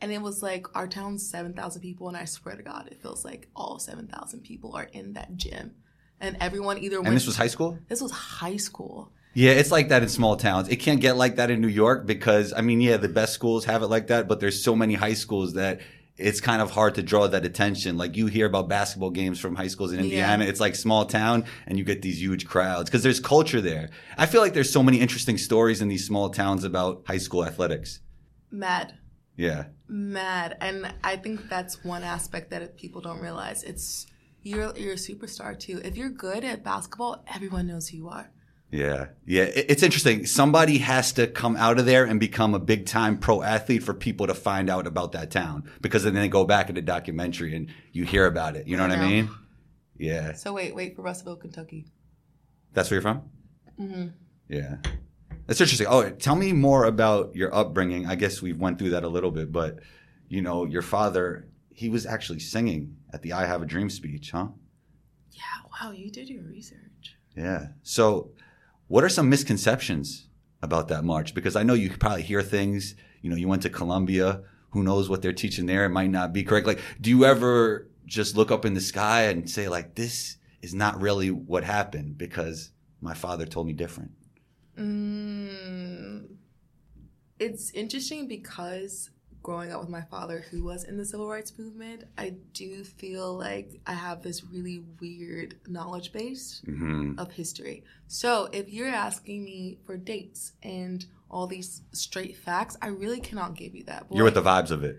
And 0.00 0.10
it 0.10 0.20
was 0.20 0.42
like 0.42 0.66
our 0.74 0.88
town's 0.88 1.30
seven 1.30 1.54
thousand 1.54 1.82
people, 1.82 2.08
and 2.08 2.16
I 2.16 2.24
swear 2.24 2.56
to 2.56 2.62
God, 2.64 2.88
it 2.90 3.00
feels 3.00 3.24
like 3.24 3.46
all 3.54 3.78
seven 3.78 4.08
thousand 4.08 4.40
people 4.40 4.74
are 4.74 4.88
in 4.92 5.12
that 5.12 5.36
gym, 5.36 5.76
and 6.20 6.36
everyone 6.40 6.78
either 6.78 6.96
went. 6.96 7.06
And 7.06 7.16
this 7.16 7.26
was 7.26 7.36
high 7.36 7.46
school? 7.46 7.78
This 7.88 8.00
was 8.00 8.10
high 8.10 8.56
school. 8.56 9.12
Yeah, 9.34 9.50
it's 9.52 9.70
like 9.72 9.88
that 9.88 10.02
in 10.02 10.08
small 10.08 10.36
towns. 10.36 10.68
It 10.68 10.76
can't 10.76 11.00
get 11.00 11.16
like 11.16 11.36
that 11.36 11.50
in 11.50 11.60
New 11.60 11.68
York 11.68 12.06
because 12.06 12.52
I 12.52 12.60
mean, 12.60 12.80
yeah, 12.80 12.96
the 12.96 13.08
best 13.08 13.32
schools 13.32 13.64
have 13.64 13.82
it 13.82 13.88
like 13.88 14.06
that, 14.06 14.28
but 14.28 14.40
there's 14.40 14.62
so 14.62 14.76
many 14.76 14.94
high 14.94 15.14
schools 15.14 15.54
that 15.54 15.80
it's 16.16 16.40
kind 16.40 16.62
of 16.62 16.70
hard 16.70 16.94
to 16.94 17.02
draw 17.02 17.26
that 17.26 17.44
attention. 17.44 17.96
Like 17.96 18.16
you 18.16 18.26
hear 18.26 18.46
about 18.46 18.68
basketball 18.68 19.10
games 19.10 19.40
from 19.40 19.56
high 19.56 19.66
schools 19.66 19.92
in 19.92 19.98
Indiana, 19.98 20.44
Yeah. 20.44 20.50
it's 20.50 20.60
like 20.60 20.76
small 20.76 21.04
town 21.06 21.44
and 21.66 21.76
you 21.76 21.82
get 21.84 22.02
these 22.02 22.20
huge 22.22 22.46
crowds 22.46 22.88
because 22.88 23.02
there's 23.02 23.18
culture 23.18 23.60
there. 23.60 23.90
I 24.16 24.26
feel 24.26 24.40
like 24.40 24.54
there's 24.54 24.70
so 24.70 24.82
many 24.84 25.00
interesting 25.00 25.36
stories 25.38 25.82
in 25.82 25.88
these 25.88 26.06
small 26.06 26.30
towns 26.30 26.62
about 26.62 27.02
high 27.08 27.18
school 27.18 27.44
athletics. 27.44 27.98
Mad, 28.52 28.94
Yeah. 29.36 29.64
mad, 29.88 30.56
and 30.60 30.94
I 31.02 31.16
think 31.16 31.48
that's 31.48 31.82
one 31.82 32.04
aspect 32.04 32.50
that 32.50 32.76
people 32.76 33.00
don't 33.00 33.20
realize. 33.20 33.64
It's 33.64 34.06
you're 34.42 34.72
you're 34.76 34.92
a 34.92 34.96
superstar 34.96 35.58
too. 35.58 35.80
If 35.84 35.96
you're 35.96 36.10
good 36.10 36.44
at 36.44 36.62
basketball, 36.62 37.24
everyone 37.34 37.66
knows 37.66 37.88
who 37.88 37.96
you 37.96 38.08
are. 38.08 38.30
Yeah. 38.74 39.06
Yeah. 39.24 39.44
It's 39.44 39.84
interesting. 39.84 40.26
Somebody 40.26 40.78
has 40.78 41.12
to 41.12 41.28
come 41.28 41.54
out 41.54 41.78
of 41.78 41.86
there 41.86 42.04
and 42.04 42.18
become 42.18 42.54
a 42.54 42.58
big 42.58 42.86
time 42.86 43.18
pro 43.18 43.40
athlete 43.40 43.84
for 43.84 43.94
people 43.94 44.26
to 44.26 44.34
find 44.34 44.68
out 44.68 44.88
about 44.88 45.12
that 45.12 45.30
town 45.30 45.70
because 45.80 46.02
then 46.02 46.14
they 46.14 46.26
go 46.26 46.44
back 46.44 46.68
in 46.70 46.74
the 46.74 46.82
documentary 46.82 47.54
and 47.54 47.68
you 47.92 48.04
hear 48.04 48.26
about 48.26 48.56
it. 48.56 48.66
You 48.66 48.76
know 48.76 48.82
I 48.82 48.88
what 48.88 48.98
I 48.98 49.08
mean? 49.08 49.30
Yeah. 49.96 50.32
So 50.32 50.52
wait, 50.52 50.74
wait 50.74 50.96
for 50.96 51.02
Russellville, 51.02 51.36
Kentucky. 51.36 51.86
That's 52.72 52.90
where 52.90 52.96
you're 52.96 53.02
from? 53.02 53.22
Mm-hmm. 53.78 54.08
Yeah. 54.48 54.78
That's 55.46 55.60
interesting. 55.60 55.86
Oh, 55.88 56.10
tell 56.10 56.34
me 56.34 56.52
more 56.52 56.84
about 56.84 57.36
your 57.36 57.54
upbringing. 57.54 58.06
I 58.06 58.16
guess 58.16 58.42
we've 58.42 58.58
went 58.58 58.80
through 58.80 58.90
that 58.90 59.04
a 59.04 59.08
little 59.08 59.30
bit, 59.30 59.52
but 59.52 59.78
you 60.28 60.42
know, 60.42 60.64
your 60.64 60.82
father, 60.82 61.46
he 61.72 61.88
was 61.90 62.06
actually 62.06 62.40
singing 62.40 62.96
at 63.12 63.22
the 63.22 63.34
I 63.34 63.46
Have 63.46 63.62
a 63.62 63.66
Dream 63.66 63.88
speech, 63.88 64.32
huh? 64.32 64.48
Yeah. 65.30 65.42
Wow, 65.80 65.92
you 65.92 66.10
did 66.10 66.28
your 66.28 66.42
research. 66.42 67.14
Yeah. 67.36 67.68
So, 67.84 68.32
what 68.88 69.04
are 69.04 69.08
some 69.08 69.28
misconceptions 69.28 70.28
about 70.62 70.88
that 70.88 71.04
march? 71.04 71.34
Because 71.34 71.56
I 71.56 71.62
know 71.62 71.74
you 71.74 71.90
probably 71.90 72.22
hear 72.22 72.42
things, 72.42 72.94
you 73.22 73.30
know, 73.30 73.36
you 73.36 73.48
went 73.48 73.62
to 73.62 73.70
Columbia, 73.70 74.42
who 74.70 74.82
knows 74.82 75.08
what 75.08 75.22
they're 75.22 75.32
teaching 75.32 75.66
there? 75.66 75.84
It 75.84 75.90
might 75.90 76.10
not 76.10 76.32
be 76.32 76.42
correct. 76.42 76.66
Like, 76.66 76.80
do 77.00 77.10
you 77.10 77.24
ever 77.24 77.88
just 78.06 78.36
look 78.36 78.50
up 78.50 78.64
in 78.64 78.74
the 78.74 78.80
sky 78.80 79.22
and 79.24 79.48
say, 79.48 79.68
like, 79.68 79.94
this 79.94 80.36
is 80.62 80.74
not 80.74 81.00
really 81.00 81.30
what 81.30 81.64
happened 81.64 82.18
because 82.18 82.70
my 83.00 83.14
father 83.14 83.46
told 83.46 83.66
me 83.66 83.72
different? 83.72 84.10
Mm, 84.76 86.26
it's 87.38 87.70
interesting 87.70 88.26
because 88.26 89.10
growing 89.44 89.70
up 89.70 89.78
with 89.78 89.90
my 89.90 90.00
father 90.00 90.42
who 90.50 90.64
was 90.64 90.84
in 90.84 90.96
the 90.96 91.04
civil 91.04 91.28
rights 91.28 91.52
movement, 91.58 92.02
I 92.18 92.30
do 92.54 92.82
feel 92.82 93.36
like 93.36 93.78
I 93.86 93.92
have 93.92 94.22
this 94.22 94.42
really 94.42 94.82
weird 95.00 95.56
knowledge 95.68 96.12
base 96.12 96.62
hmm 96.64 97.12
of 97.18 97.30
history. 97.30 97.84
So 98.08 98.48
if 98.52 98.68
you're 98.68 98.88
asking 98.88 99.44
me 99.44 99.78
for 99.86 99.96
dates 99.96 100.52
and 100.62 101.04
all 101.30 101.46
these 101.46 101.82
straight 101.92 102.36
facts, 102.36 102.76
I 102.82 102.88
really 102.88 103.20
cannot 103.20 103.54
give 103.54 103.74
you 103.74 103.84
that. 103.84 104.06
But 104.08 104.16
You're 104.16 104.24
with 104.24 104.34
the 104.34 104.42
vibes 104.42 104.70
of 104.72 104.82
it. 104.82 104.96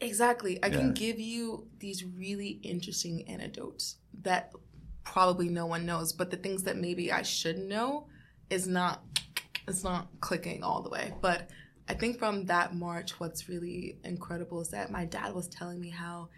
Exactly. 0.00 0.62
I 0.62 0.68
Yeah. 0.68 0.76
can 0.76 0.92
give 0.92 1.18
you 1.18 1.66
these 1.80 2.04
really 2.04 2.60
interesting 2.62 3.26
anecdotes 3.28 3.96
that 4.22 4.52
probably 5.02 5.48
no 5.48 5.66
one 5.66 5.86
knows, 5.86 6.12
but 6.12 6.30
the 6.30 6.36
things 6.36 6.62
that 6.64 6.76
maybe 6.76 7.10
I 7.10 7.22
should 7.22 7.58
know 7.58 8.06
is 8.50 8.68
not 8.68 9.02
it's 9.66 9.84
not 9.84 10.08
clicking 10.20 10.62
all 10.62 10.82
the 10.82 10.90
way. 10.90 11.12
But 11.20 11.50
I 11.88 11.94
think 11.94 12.18
from 12.18 12.44
that 12.46 12.74
march 12.74 13.18
what's 13.18 13.48
really 13.48 13.98
incredible 14.04 14.60
is 14.60 14.68
that 14.70 14.90
my 14.90 15.06
dad 15.06 15.34
was 15.34 15.48
telling 15.48 15.80
me 15.80 15.88
how 15.88 16.28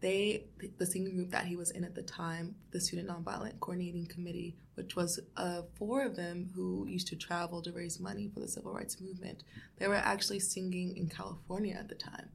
they 0.00 0.44
the 0.78 0.86
singing 0.86 1.16
group 1.16 1.30
that 1.30 1.46
he 1.46 1.56
was 1.56 1.72
in 1.72 1.84
at 1.84 1.94
the 1.94 2.02
time, 2.02 2.54
the 2.70 2.80
Student 2.80 3.08
Nonviolent 3.08 3.60
Coordinating 3.60 4.06
Committee, 4.06 4.56
which 4.74 4.96
was 4.96 5.20
uh, 5.36 5.62
four 5.74 6.04
of 6.04 6.16
them 6.16 6.50
who 6.54 6.86
used 6.86 7.08
to 7.08 7.16
travel 7.16 7.60
to 7.62 7.72
raise 7.72 8.00
money 8.00 8.30
for 8.32 8.40
the 8.40 8.48
civil 8.48 8.72
rights 8.72 9.00
movement. 9.00 9.42
They 9.78 9.88
were 9.88 9.96
actually 9.96 10.40
singing 10.40 10.96
in 10.96 11.08
California 11.08 11.76
at 11.78 11.88
the 11.88 11.96
time. 11.96 12.30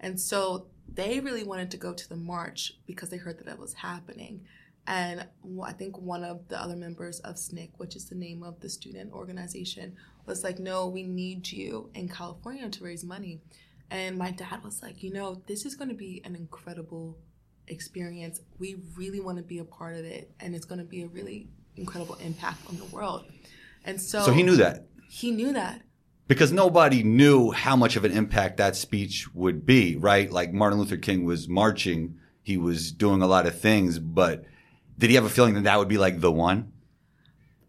And 0.00 0.18
so 0.18 0.68
they 0.92 1.20
really 1.20 1.44
wanted 1.44 1.70
to 1.72 1.76
go 1.76 1.92
to 1.92 2.08
the 2.08 2.16
march 2.16 2.74
because 2.86 3.10
they 3.10 3.18
heard 3.18 3.38
that 3.38 3.48
it 3.48 3.58
was 3.58 3.74
happening. 3.74 4.46
And 4.86 5.26
I 5.62 5.72
think 5.72 5.98
one 5.98 6.24
of 6.24 6.48
the 6.48 6.60
other 6.60 6.76
members 6.76 7.20
of 7.20 7.36
SNCC, 7.36 7.70
which 7.76 7.94
is 7.94 8.06
the 8.06 8.16
name 8.16 8.42
of 8.42 8.58
the 8.60 8.68
student 8.68 9.12
organization, 9.12 9.96
was 10.26 10.44
like, 10.44 10.58
no, 10.58 10.86
we 10.88 11.02
need 11.02 11.50
you 11.50 11.90
in 11.94 12.08
California 12.08 12.68
to 12.68 12.84
raise 12.84 13.04
money. 13.04 13.40
And 13.90 14.16
my 14.16 14.30
dad 14.30 14.64
was 14.64 14.80
like, 14.82 15.02
you 15.02 15.12
know, 15.12 15.42
this 15.46 15.66
is 15.66 15.74
going 15.74 15.88
to 15.90 15.94
be 15.94 16.22
an 16.24 16.34
incredible 16.34 17.18
experience. 17.68 18.40
We 18.58 18.76
really 18.96 19.20
want 19.20 19.38
to 19.38 19.44
be 19.44 19.58
a 19.58 19.64
part 19.64 19.96
of 19.96 20.04
it. 20.04 20.30
And 20.40 20.54
it's 20.54 20.64
going 20.64 20.78
to 20.78 20.84
be 20.84 21.02
a 21.02 21.06
really 21.08 21.48
incredible 21.76 22.14
impact 22.16 22.60
on 22.68 22.76
the 22.76 22.84
world. 22.86 23.24
And 23.84 24.00
so, 24.00 24.22
So 24.22 24.32
he 24.32 24.42
knew 24.42 24.56
that 24.56 24.86
He 25.08 25.30
knew 25.30 25.52
that. 25.52 25.82
because 26.28 26.52
nobody 26.52 27.02
knew 27.02 27.50
how 27.50 27.76
much 27.76 27.96
of 27.96 28.04
an 28.04 28.12
impact 28.12 28.56
that 28.58 28.76
speech 28.76 29.32
would 29.34 29.66
be, 29.66 29.96
right? 29.96 30.30
Like 30.30 30.52
Martin 30.52 30.78
Luther 30.78 30.96
King 30.96 31.24
was 31.24 31.48
marching, 31.48 32.16
he 32.42 32.56
was 32.56 32.92
doing 32.92 33.20
a 33.22 33.26
lot 33.26 33.46
of 33.46 33.58
things, 33.60 33.98
but 33.98 34.44
did 34.98 35.10
he 35.10 35.16
have 35.16 35.24
a 35.24 35.30
feeling 35.30 35.54
that 35.54 35.64
that 35.64 35.78
would 35.78 35.88
be 35.88 35.98
like 35.98 36.20
the 36.20 36.32
one? 36.32 36.71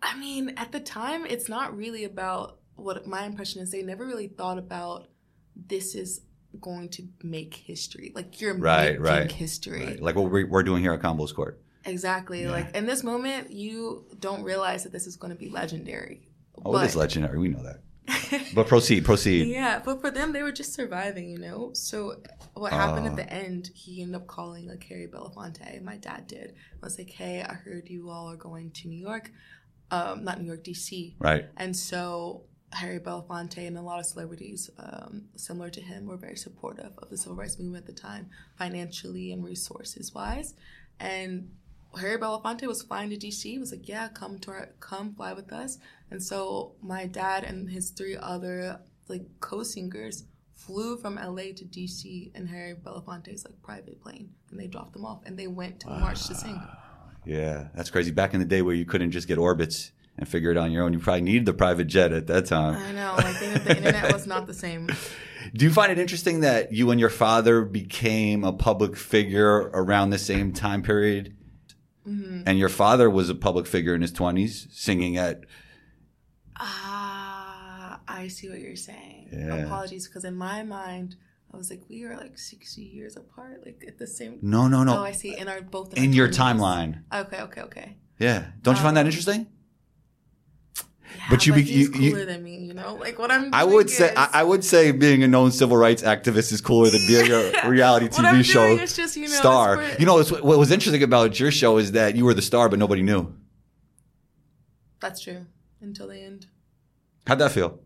I 0.03 0.17
mean, 0.17 0.53
at 0.57 0.72
the 0.72 0.79
time, 0.79 1.25
it's 1.25 1.48
not 1.50 1.75
really 1.75 2.03
about 2.03 2.60
what 2.75 3.07
my 3.07 3.24
impression 3.25 3.62
is. 3.62 3.72
They 3.72 3.81
never 3.81 4.05
really 4.05 4.27
thought 4.27 4.57
about 4.57 5.07
this 5.55 5.95
is 5.95 6.22
going 6.60 6.89
to 6.89 7.03
make 7.24 7.55
history. 7.55 8.12
Like 8.13 8.39
you're 8.41 8.55
Right, 8.55 9.00
making 9.00 9.01
right, 9.03 9.31
history. 9.31 9.86
Right. 9.86 10.01
Like 10.01 10.15
what 10.15 10.29
we're, 10.29 10.48
we're 10.48 10.63
doing 10.63 10.81
here 10.81 10.93
at 10.93 11.01
Combos 11.01 11.33
Court. 11.33 11.62
Exactly. 11.86 12.43
Yeah. 12.43 12.51
Like 12.51 12.75
in 12.75 12.86
this 12.86 13.03
moment, 13.03 13.51
you 13.51 14.05
don't 14.19 14.43
realize 14.43 14.83
that 14.83 14.91
this 14.91 15.07
is 15.07 15.15
going 15.15 15.31
to 15.33 15.39
be 15.39 15.50
legendary. 15.50 16.27
Oh, 16.63 16.77
it 16.77 16.86
is 16.86 16.95
legendary. 16.95 17.39
We 17.39 17.50
know 17.50 17.63
that. 17.63 17.79
But 18.55 18.67
proceed, 18.67 19.05
proceed. 19.05 19.48
yeah, 19.48 19.79
but 19.83 20.01
for 20.01 20.12
them, 20.12 20.33
they 20.33 20.43
were 20.43 20.51
just 20.51 20.74
surviving, 20.74 21.29
you 21.29 21.38
know. 21.38 21.72
So 21.74 22.17
what 22.53 22.74
happened 22.74 23.05
at 23.05 23.13
uh. 23.13 23.15
the 23.15 23.31
end? 23.31 23.69
He 23.74 24.01
ended 24.01 24.15
up 24.15 24.27
calling 24.27 24.67
like 24.67 24.83
Harry 24.83 25.07
Belafonte. 25.07 25.81
My 25.83 25.98
dad 25.98 26.27
did. 26.27 26.53
I 26.81 26.86
was 26.86 26.98
like, 26.98 27.10
"Hey, 27.10 27.41
I 27.48 27.53
heard 27.53 27.89
you 27.89 28.10
all 28.10 28.29
are 28.29 28.36
going 28.36 28.72
to 28.72 28.88
New 28.88 29.00
York, 29.00 29.31
um, 29.93 30.23
not 30.23 30.39
New 30.41 30.47
York, 30.47 30.63
D.C." 30.63 31.15
Right. 31.19 31.45
And 31.57 31.75
so 31.75 32.43
Harry 32.73 33.00
Belafonte 33.00 33.65
and 33.67 33.77
a 33.77 33.81
lot 33.81 34.00
of 34.00 34.05
celebrities 34.05 34.69
um, 34.77 35.25
similar 35.35 35.69
to 35.69 35.81
him 35.81 36.05
were 36.05 36.17
very 36.17 36.35
supportive 36.35 36.91
of 36.97 37.09
the 37.09 37.17
civil 37.17 37.35
rights 37.35 37.59
movement 37.59 37.88
at 37.88 37.95
the 37.95 38.01
time, 38.01 38.29
financially 38.57 39.31
and 39.31 39.43
resources 39.43 40.13
wise. 40.13 40.55
And 41.00 41.51
Harry 42.00 42.17
Belafonte 42.17 42.65
was 42.67 42.81
flying 42.81 43.09
to 43.12 43.17
DC. 43.17 43.43
He 43.43 43.59
was 43.59 43.71
like, 43.71 43.88
"Yeah, 43.88 44.07
come 44.07 44.39
to 44.39 44.51
our, 44.51 44.69
come 44.79 45.13
fly 45.13 45.33
with 45.33 45.51
us." 45.53 45.77
And 46.09 46.21
so 46.21 46.75
my 46.81 47.05
dad 47.05 47.43
and 47.43 47.69
his 47.69 47.91
three 47.91 48.17
other 48.17 48.79
like 49.07 49.23
co-singers 49.39 50.25
flew 50.53 50.97
from 50.97 51.15
LA 51.15 51.51
to 51.55 51.65
DC 51.65 52.33
in 52.35 52.47
Harry 52.47 52.73
Belafonte's 52.73 53.45
like 53.45 53.62
private 53.62 54.01
plane, 54.01 54.29
and 54.50 54.59
they 54.59 54.67
dropped 54.67 54.93
them 54.93 55.05
off, 55.05 55.21
and 55.25 55.38
they 55.38 55.47
went 55.47 55.79
to 55.81 55.88
the 55.88 56.00
march 56.00 56.25
to 56.27 56.35
sing. 56.35 56.59
Yeah, 57.25 57.68
that's 57.75 57.89
crazy. 57.89 58.12
Back 58.12 58.34
in 58.34 58.39
the 58.39 58.46
day 58.46 58.62
where 58.62 58.75
you 58.75 58.86
couldn't 58.86 59.12
just 59.12 59.27
get 59.27 59.38
orbits 59.38 59.92
and 60.18 60.27
figure 60.27 60.51
it 60.51 60.58
on 60.58 60.72
your 60.72 60.84
own, 60.84 60.94
you 60.94 61.00
probably 61.00 61.22
needed 61.22 61.46
the 61.46 61.53
private 61.53 61.86
jet 61.86 62.12
at 62.12 62.27
that 62.27 62.46
time. 62.46 62.75
I 62.75 62.92
know, 62.92 63.15
like 63.18 63.39
the, 63.39 63.60
the 63.60 63.77
internet 63.77 64.13
was 64.13 64.27
not 64.27 64.48
the 64.48 64.53
same. 64.53 64.89
Do 65.53 65.65
you 65.65 65.72
find 65.72 65.92
it 65.92 66.00
interesting 66.00 66.42
that 66.42 66.72
you 66.72 66.92
and 66.92 67.00
your 67.00 67.10
father 67.10 67.63
became 67.63 68.44
a 68.44 68.53
public 68.53 68.96
figure 68.96 69.70
around 69.74 70.12
the 70.12 70.18
same 70.18 70.53
time 70.53 70.84
period? 70.84 71.36
Mm-hmm. 72.08 72.44
And 72.46 72.58
your 72.58 72.70
father 72.70 73.10
was 73.10 73.30
a 73.30 73.36
public 73.36 73.65
figure 73.65 73.94
in 73.94 74.01
his 74.01 74.12
20s, 74.12 74.72
singing 74.72 75.18
at. 75.18 75.46
Ah, 76.58 78.00
I 78.08 78.27
see 78.27 78.50
what 78.50 78.60
you're 78.60 78.75
saying. 78.75 79.30
Yeah. 79.32 79.56
Apologies, 79.58 80.08
because 80.08 80.24
in 80.24 80.36
my 80.36 80.63
mind, 80.63 81.15
I 81.53 81.57
was 81.57 81.69
like, 81.69 81.81
we 81.88 82.03
are 82.05 82.17
like 82.17 82.38
60 82.38 82.81
years 82.81 83.15
apart, 83.15 83.62
like 83.65 83.83
at 83.88 84.00
the 84.00 84.07
same. 84.07 84.39
No, 84.41 84.67
no, 84.67 84.83
no. 84.83 84.98
Oh, 85.00 85.03
I 85.03 85.12
see. 85.12 85.38
In 85.38 85.48
our 85.48 85.62
both 85.62 85.93
in 85.93 86.10
our 86.10 86.15
your 86.15 86.27
20s. 86.27 86.36
timeline. 86.36 87.03
Okay, 87.13 87.41
okay, 87.41 87.62
okay. 87.62 87.98
Yeah. 88.19 88.45
Don't 88.63 88.75
you 88.75 88.81
find 88.81 88.89
Um, 88.98 89.03
that 89.03 89.05
interesting? 89.05 89.48
Yeah, 90.75 91.27
But 91.29 91.45
you 91.45 91.53
be- 91.53 91.62
you- 91.63 91.91
you- 91.93 92.12
cooler 92.12 92.25
than 92.25 92.43
me, 92.43 92.57
you 92.65 92.74
know. 92.74 92.95
Like 92.95 93.19
what 93.19 93.29
I'm. 93.31 93.53
I 93.53 93.63
would 93.63 93.86
doing 93.86 93.98
say 94.00 94.13
I, 94.17 94.29
I 94.41 94.43
would 94.43 94.65
say 94.65 94.91
being 94.91 95.22
a 95.22 95.27
known 95.27 95.51
civil 95.51 95.77
rights 95.77 96.01
activist 96.01 96.51
is 96.51 96.60
cooler 96.60 96.89
than 96.89 97.05
being 97.05 97.31
a 97.31 97.51
reality 97.69 98.07
What 98.07 98.25
I'm 98.25 98.36
TV 98.38 98.45
show 98.45 98.67
doing 98.69 98.79
is 98.79 98.95
just, 98.95 99.15
you 99.15 99.27
know, 99.27 99.36
star. 99.36 99.83
You 100.00 100.07
know, 100.07 100.17
it's, 100.17 100.31
what 100.31 100.57
was 100.57 100.72
interesting 100.72 101.03
about 101.03 101.39
your 101.39 101.51
show 101.51 101.77
is 101.77 101.91
that 101.91 102.15
you 102.15 102.25
were 102.25 102.33
the 102.33 102.41
star, 102.41 102.67
but 102.67 102.79
nobody 102.79 103.03
knew. 103.03 103.31
That's 105.00 105.22
true. 105.22 105.45
Until 105.81 106.07
the 106.07 106.19
end. 106.19 106.48
How'd 107.27 107.38
that 107.39 107.51
feel? 107.51 107.79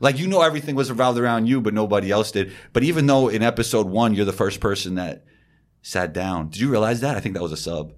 Like 0.00 0.18
you 0.18 0.26
know 0.26 0.40
everything 0.40 0.74
was 0.74 0.90
revolved 0.90 1.18
around 1.18 1.46
you, 1.46 1.60
but 1.60 1.74
nobody 1.74 2.10
else 2.10 2.32
did. 2.32 2.52
But 2.72 2.82
even 2.82 3.06
though 3.06 3.28
in 3.28 3.42
episode 3.42 3.86
one 3.86 4.14
you're 4.14 4.24
the 4.24 4.32
first 4.32 4.58
person 4.60 4.94
that 4.94 5.24
sat 5.82 6.12
down, 6.12 6.48
did 6.48 6.60
you 6.60 6.70
realize 6.70 7.00
that? 7.02 7.16
I 7.16 7.20
think 7.20 7.34
that 7.34 7.42
was 7.42 7.52
a 7.52 7.56
sub. 7.56 7.92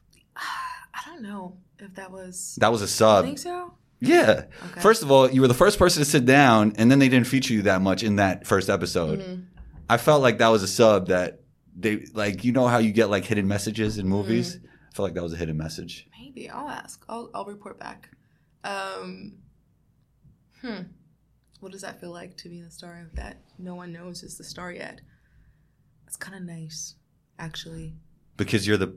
I 0.36 1.00
don't 1.06 1.22
know 1.22 1.56
if 1.78 1.94
that 1.94 2.12
was. 2.12 2.56
That 2.60 2.70
was 2.70 2.82
a 2.82 2.88
sub. 2.88 3.24
think 3.24 3.38
so. 3.38 3.72
Yeah. 4.00 4.44
Okay. 4.70 4.80
First 4.80 5.02
of 5.02 5.10
all, 5.10 5.30
you 5.30 5.40
were 5.40 5.48
the 5.48 5.54
first 5.54 5.78
person 5.78 6.00
to 6.00 6.08
sit 6.08 6.24
down, 6.24 6.74
and 6.76 6.90
then 6.90 6.98
they 6.98 7.08
didn't 7.08 7.26
feature 7.26 7.54
you 7.54 7.62
that 7.62 7.80
much 7.80 8.02
in 8.02 8.16
that 8.16 8.46
first 8.46 8.68
episode. 8.68 9.20
Mm-hmm. 9.20 9.42
I 9.88 9.96
felt 9.96 10.22
like 10.22 10.38
that 10.38 10.48
was 10.48 10.62
a 10.62 10.68
sub 10.68 11.08
that 11.08 11.40
they 11.74 12.06
like. 12.12 12.44
You 12.44 12.52
know 12.52 12.68
how 12.68 12.78
you 12.78 12.92
get 12.92 13.10
like 13.10 13.24
hidden 13.24 13.48
messages 13.48 13.98
in 13.98 14.06
movies? 14.06 14.56
Mm-hmm. 14.56 14.66
I 14.66 14.94
felt 14.94 15.04
like 15.04 15.14
that 15.14 15.22
was 15.22 15.32
a 15.32 15.36
hidden 15.36 15.56
message. 15.56 16.06
Maybe 16.20 16.50
I'll 16.50 16.68
ask. 16.68 17.02
I'll 17.08 17.30
I'll 17.34 17.46
report 17.46 17.80
back. 17.80 18.10
Um, 18.64 19.38
hmm. 20.60 20.82
What 21.60 21.72
does 21.72 21.82
that 21.82 22.00
feel 22.00 22.12
like 22.12 22.36
to 22.38 22.48
be 22.48 22.60
the 22.60 22.70
star 22.70 23.08
that 23.14 23.38
no 23.58 23.74
one 23.74 23.92
knows 23.92 24.22
is 24.22 24.38
the 24.38 24.44
star 24.44 24.72
yet? 24.72 25.00
It's 26.06 26.16
kind 26.16 26.36
of 26.36 26.42
nice, 26.42 26.94
actually. 27.38 27.94
Because 28.36 28.66
you're 28.66 28.76
the 28.76 28.96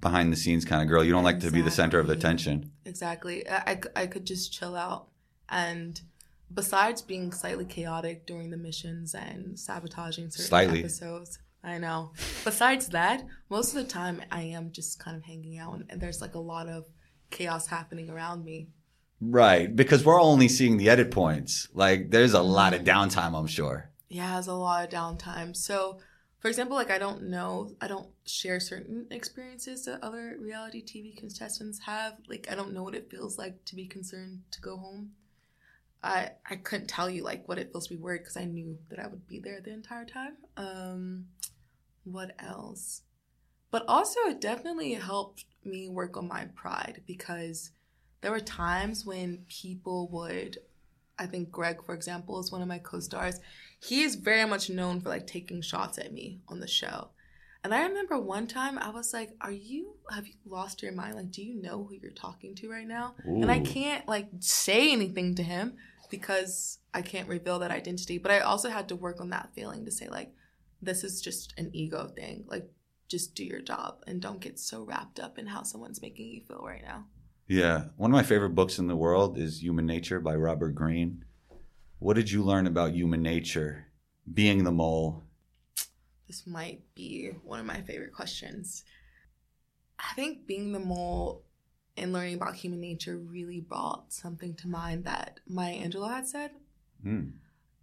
behind 0.00 0.32
the 0.32 0.36
scenes 0.36 0.64
kind 0.64 0.82
of 0.82 0.88
girl. 0.88 1.02
You 1.02 1.12
don't 1.12 1.24
like 1.24 1.40
to 1.40 1.50
be 1.50 1.62
the 1.62 1.70
center 1.70 1.98
of 1.98 2.10
attention. 2.10 2.70
Exactly. 2.84 3.48
I, 3.48 3.80
I 3.94 4.06
could 4.06 4.26
just 4.26 4.52
chill 4.52 4.76
out. 4.76 5.08
And 5.48 6.00
besides 6.52 7.02
being 7.02 7.32
slightly 7.32 7.64
chaotic 7.64 8.26
during 8.26 8.50
the 8.50 8.56
missions 8.56 9.14
and 9.14 9.58
sabotaging 9.58 10.30
certain 10.30 10.46
Slightly. 10.46 10.80
episodes, 10.80 11.38
I 11.64 11.78
know. 11.78 12.12
Besides 12.44 12.88
that, 12.88 13.24
most 13.48 13.74
of 13.74 13.82
the 13.82 13.90
time 13.90 14.22
I 14.30 14.42
am 14.42 14.70
just 14.70 14.98
kind 14.98 15.16
of 15.16 15.24
hanging 15.24 15.58
out 15.58 15.80
and 15.88 16.00
there's 16.00 16.20
like 16.20 16.34
a 16.34 16.40
lot 16.40 16.68
of 16.68 16.84
chaos 17.30 17.66
happening 17.66 18.10
around 18.10 18.44
me. 18.44 18.68
Right. 19.20 19.74
Because 19.74 20.04
we're 20.04 20.20
only 20.20 20.48
seeing 20.48 20.76
the 20.76 20.90
edit 20.90 21.10
points. 21.10 21.68
Like 21.72 22.10
there's 22.10 22.34
a 22.34 22.42
lot 22.42 22.74
of 22.74 22.82
downtime, 22.82 23.38
I'm 23.38 23.46
sure. 23.46 23.90
Yeah, 24.08 24.34
has 24.34 24.46
a 24.46 24.54
lot 24.54 24.84
of 24.84 24.90
downtime. 24.90 25.56
So, 25.56 25.98
for 26.38 26.48
example, 26.48 26.76
like 26.76 26.90
I 26.90 26.98
don't 26.98 27.24
know, 27.24 27.70
I 27.80 27.88
don't 27.88 28.08
share 28.24 28.60
certain 28.60 29.06
experiences 29.10 29.84
that 29.86 30.02
other 30.02 30.36
reality 30.38 30.84
TV 30.84 31.16
contestants 31.16 31.80
have. 31.80 32.14
Like 32.28 32.46
I 32.50 32.54
don't 32.54 32.72
know 32.72 32.82
what 32.82 32.94
it 32.94 33.10
feels 33.10 33.38
like 33.38 33.64
to 33.66 33.74
be 33.74 33.86
concerned 33.86 34.42
to 34.52 34.60
go 34.60 34.76
home. 34.76 35.12
I 36.02 36.32
I 36.48 36.56
couldn't 36.56 36.88
tell 36.88 37.08
you 37.10 37.24
like 37.24 37.48
what 37.48 37.58
it 37.58 37.72
feels 37.72 37.88
to 37.88 37.94
be 37.94 38.00
worried 38.00 38.20
because 38.20 38.36
I 38.36 38.44
knew 38.44 38.78
that 38.90 38.98
I 38.98 39.06
would 39.06 39.26
be 39.26 39.40
there 39.40 39.60
the 39.60 39.72
entire 39.72 40.04
time. 40.04 40.36
Um, 40.56 41.26
what 42.04 42.36
else? 42.38 43.02
But 43.70 43.84
also, 43.88 44.20
it 44.28 44.40
definitely 44.40 44.92
helped 44.94 45.44
me 45.64 45.88
work 45.88 46.16
on 46.16 46.28
my 46.28 46.44
pride 46.54 47.02
because 47.06 47.72
there 48.26 48.32
were 48.32 48.40
times 48.40 49.06
when 49.06 49.44
people 49.46 50.08
would 50.10 50.58
I 51.16 51.26
think 51.26 51.52
Greg, 51.52 51.84
for 51.86 51.94
example, 51.94 52.40
is 52.40 52.50
one 52.50 52.60
of 52.60 52.66
my 52.66 52.78
co-stars. 52.78 53.38
He 53.80 54.02
is 54.02 54.16
very 54.16 54.44
much 54.44 54.68
known 54.68 55.00
for 55.00 55.10
like 55.10 55.28
taking 55.28 55.62
shots 55.62 55.96
at 55.96 56.12
me 56.12 56.40
on 56.48 56.58
the 56.58 56.66
show. 56.66 57.10
And 57.62 57.72
I 57.72 57.86
remember 57.86 58.18
one 58.18 58.48
time 58.48 58.78
I 58.78 58.90
was 58.90 59.12
like, 59.12 59.30
"Are 59.40 59.52
you 59.52 59.94
have 60.10 60.26
you 60.26 60.34
lost 60.44 60.82
your 60.82 60.90
mind? 60.90 61.14
Like, 61.14 61.30
do 61.30 61.40
you 61.40 61.62
know 61.62 61.84
who 61.84 61.94
you're 61.94 62.10
talking 62.10 62.56
to 62.56 62.68
right 62.68 62.88
now?" 62.88 63.14
And 63.24 63.48
I 63.48 63.60
can't 63.60 64.08
like 64.08 64.26
say 64.40 64.90
anything 64.90 65.36
to 65.36 65.44
him 65.44 65.76
because 66.10 66.78
I 66.92 67.02
can't 67.02 67.28
reveal 67.28 67.60
that 67.60 67.70
identity. 67.70 68.18
But 68.18 68.32
I 68.32 68.40
also 68.40 68.70
had 68.70 68.88
to 68.88 68.96
work 68.96 69.20
on 69.20 69.30
that 69.30 69.50
feeling 69.54 69.84
to 69.84 69.92
say 69.92 70.08
like, 70.08 70.34
this 70.82 71.04
is 71.04 71.22
just 71.22 71.54
an 71.58 71.70
ego 71.72 72.08
thing. 72.08 72.44
Like, 72.48 72.68
just 73.06 73.36
do 73.36 73.44
your 73.44 73.60
job 73.60 74.02
and 74.08 74.20
don't 74.20 74.40
get 74.40 74.58
so 74.58 74.82
wrapped 74.82 75.20
up 75.20 75.38
in 75.38 75.46
how 75.46 75.62
someone's 75.62 76.02
making 76.02 76.26
you 76.26 76.42
feel 76.42 76.64
right 76.66 76.82
now. 76.82 77.04
Yeah. 77.48 77.84
One 77.96 78.10
of 78.10 78.14
my 78.14 78.22
favorite 78.22 78.54
books 78.54 78.78
in 78.78 78.88
the 78.88 78.96
world 78.96 79.38
is 79.38 79.62
Human 79.62 79.86
Nature 79.86 80.20
by 80.20 80.34
Robert 80.34 80.74
Greene. 80.74 81.24
What 81.98 82.14
did 82.14 82.30
you 82.30 82.42
learn 82.42 82.66
about 82.66 82.92
human 82.92 83.22
nature 83.22 83.86
being 84.32 84.64
the 84.64 84.72
mole? 84.72 85.24
This 86.26 86.46
might 86.46 86.82
be 86.94 87.30
one 87.44 87.60
of 87.60 87.66
my 87.66 87.80
favorite 87.82 88.12
questions. 88.12 88.82
I 89.98 90.12
think 90.14 90.46
being 90.46 90.72
the 90.72 90.80
mole 90.80 91.44
and 91.96 92.12
learning 92.12 92.34
about 92.34 92.56
human 92.56 92.80
nature 92.80 93.16
really 93.16 93.60
brought 93.60 94.12
something 94.12 94.54
to 94.56 94.68
mind 94.68 95.04
that 95.04 95.40
Maya 95.46 95.76
Angelou 95.76 96.10
had 96.10 96.26
said. 96.26 96.50
Hmm. 97.02 97.28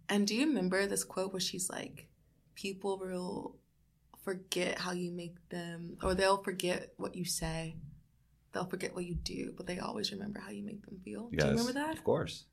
And 0.08 0.26
do 0.26 0.34
you 0.34 0.46
remember 0.46 0.86
this 0.86 1.04
quote 1.04 1.32
where 1.32 1.40
she's 1.40 1.70
like, 1.70 2.08
people 2.54 2.98
will 2.98 3.56
forget 4.22 4.78
how 4.78 4.92
you 4.92 5.10
make 5.10 5.36
them, 5.48 5.96
or 6.02 6.14
they'll 6.14 6.42
forget 6.42 6.92
what 6.96 7.14
you 7.14 7.24
say. 7.24 7.76
They'll 8.54 8.64
forget 8.64 8.94
what 8.94 9.04
you 9.04 9.16
do, 9.16 9.52
but 9.56 9.66
they 9.66 9.80
always 9.80 10.12
remember 10.12 10.38
how 10.38 10.50
you 10.50 10.62
make 10.62 10.86
them 10.86 11.00
feel. 11.04 11.28
Yes, 11.32 11.42
Do 11.42 11.46
you 11.46 11.50
remember 11.50 11.72
that? 11.72 11.98
Of 11.98 12.04
course. 12.04 12.44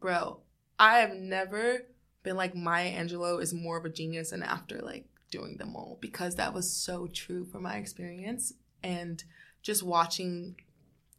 Bro, 0.00 0.40
I 0.78 0.98
have 0.98 1.14
never 1.14 1.86
been 2.24 2.36
like 2.36 2.56
Maya 2.56 2.92
Angelou 2.92 3.40
is 3.40 3.54
more 3.54 3.78
of 3.78 3.84
a 3.84 3.88
genius 3.88 4.32
and 4.32 4.42
after 4.42 4.80
like 4.80 5.06
doing 5.30 5.56
the 5.58 5.64
mole 5.64 5.98
because 6.00 6.34
that 6.34 6.52
was 6.52 6.70
so 6.70 7.06
true 7.06 7.44
from 7.44 7.62
my 7.62 7.76
experience 7.76 8.52
and 8.82 9.22
just 9.62 9.82
watching 9.82 10.56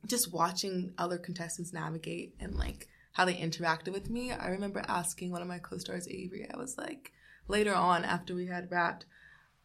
just 0.05 0.33
watching 0.33 0.93
other 0.97 1.17
contestants 1.17 1.71
navigate 1.71 2.35
and 2.39 2.55
like 2.55 2.87
how 3.13 3.23
they 3.23 3.35
interacted 3.35 3.93
with 3.93 4.09
me. 4.09 4.31
I 4.31 4.49
remember 4.49 4.83
asking 4.87 5.31
one 5.31 5.41
of 5.41 5.47
my 5.47 5.59
co-stars 5.59 6.07
Avery. 6.09 6.47
I 6.53 6.57
was 6.57 6.77
like 6.77 7.13
later 7.47 7.73
on 7.73 8.03
after 8.03 8.35
we 8.35 8.47
had 8.47 8.69
wrapped 8.71 9.05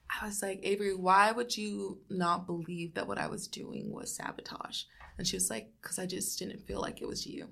I 0.09 0.27
was 0.27 0.43
like, 0.43 0.61
Avery, 0.63 0.95
why 0.95 1.33
would 1.33 1.57
you 1.57 1.99
not 2.09 2.47
believe 2.47 2.95
that 2.95 3.07
what 3.07 3.19
I 3.19 3.27
was 3.27 3.49
doing 3.49 3.93
was 3.93 4.15
sabotage? 4.15 4.83
And 5.19 5.27
she 5.27 5.37
was 5.37 5.51
like, 5.51 5.71
because 5.81 5.99
I 5.99 6.07
just 6.07 6.39
didn't 6.39 6.67
feel 6.67 6.81
like 6.81 7.01
it 7.01 7.09
was 7.09 7.27
you. 7.27 7.49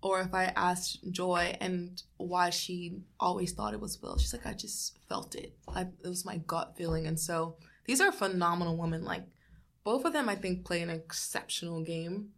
Or 0.00 0.20
if 0.20 0.32
I 0.32 0.52
asked 0.56 1.10
Joi 1.10 1.56
and 1.60 2.00
why 2.18 2.50
she 2.50 3.00
always 3.18 3.52
thought 3.52 3.74
it 3.74 3.80
was 3.80 4.00
Will, 4.00 4.16
she's 4.16 4.32
like, 4.32 4.46
I 4.46 4.52
just 4.52 4.98
felt 5.08 5.34
it. 5.34 5.56
I, 5.66 5.82
it 5.82 6.08
was 6.08 6.24
my 6.24 6.36
gut 6.36 6.74
feeling. 6.76 7.06
And 7.06 7.18
so 7.18 7.56
these 7.84 8.00
are 8.00 8.12
phenomenal 8.12 8.76
women. 8.76 9.04
Like, 9.04 9.24
both 9.82 10.04
of 10.04 10.12
them, 10.12 10.28
I 10.28 10.36
think, 10.36 10.64
play 10.64 10.82
an 10.82 10.90
exceptional 10.90 11.82
game, 11.82 12.28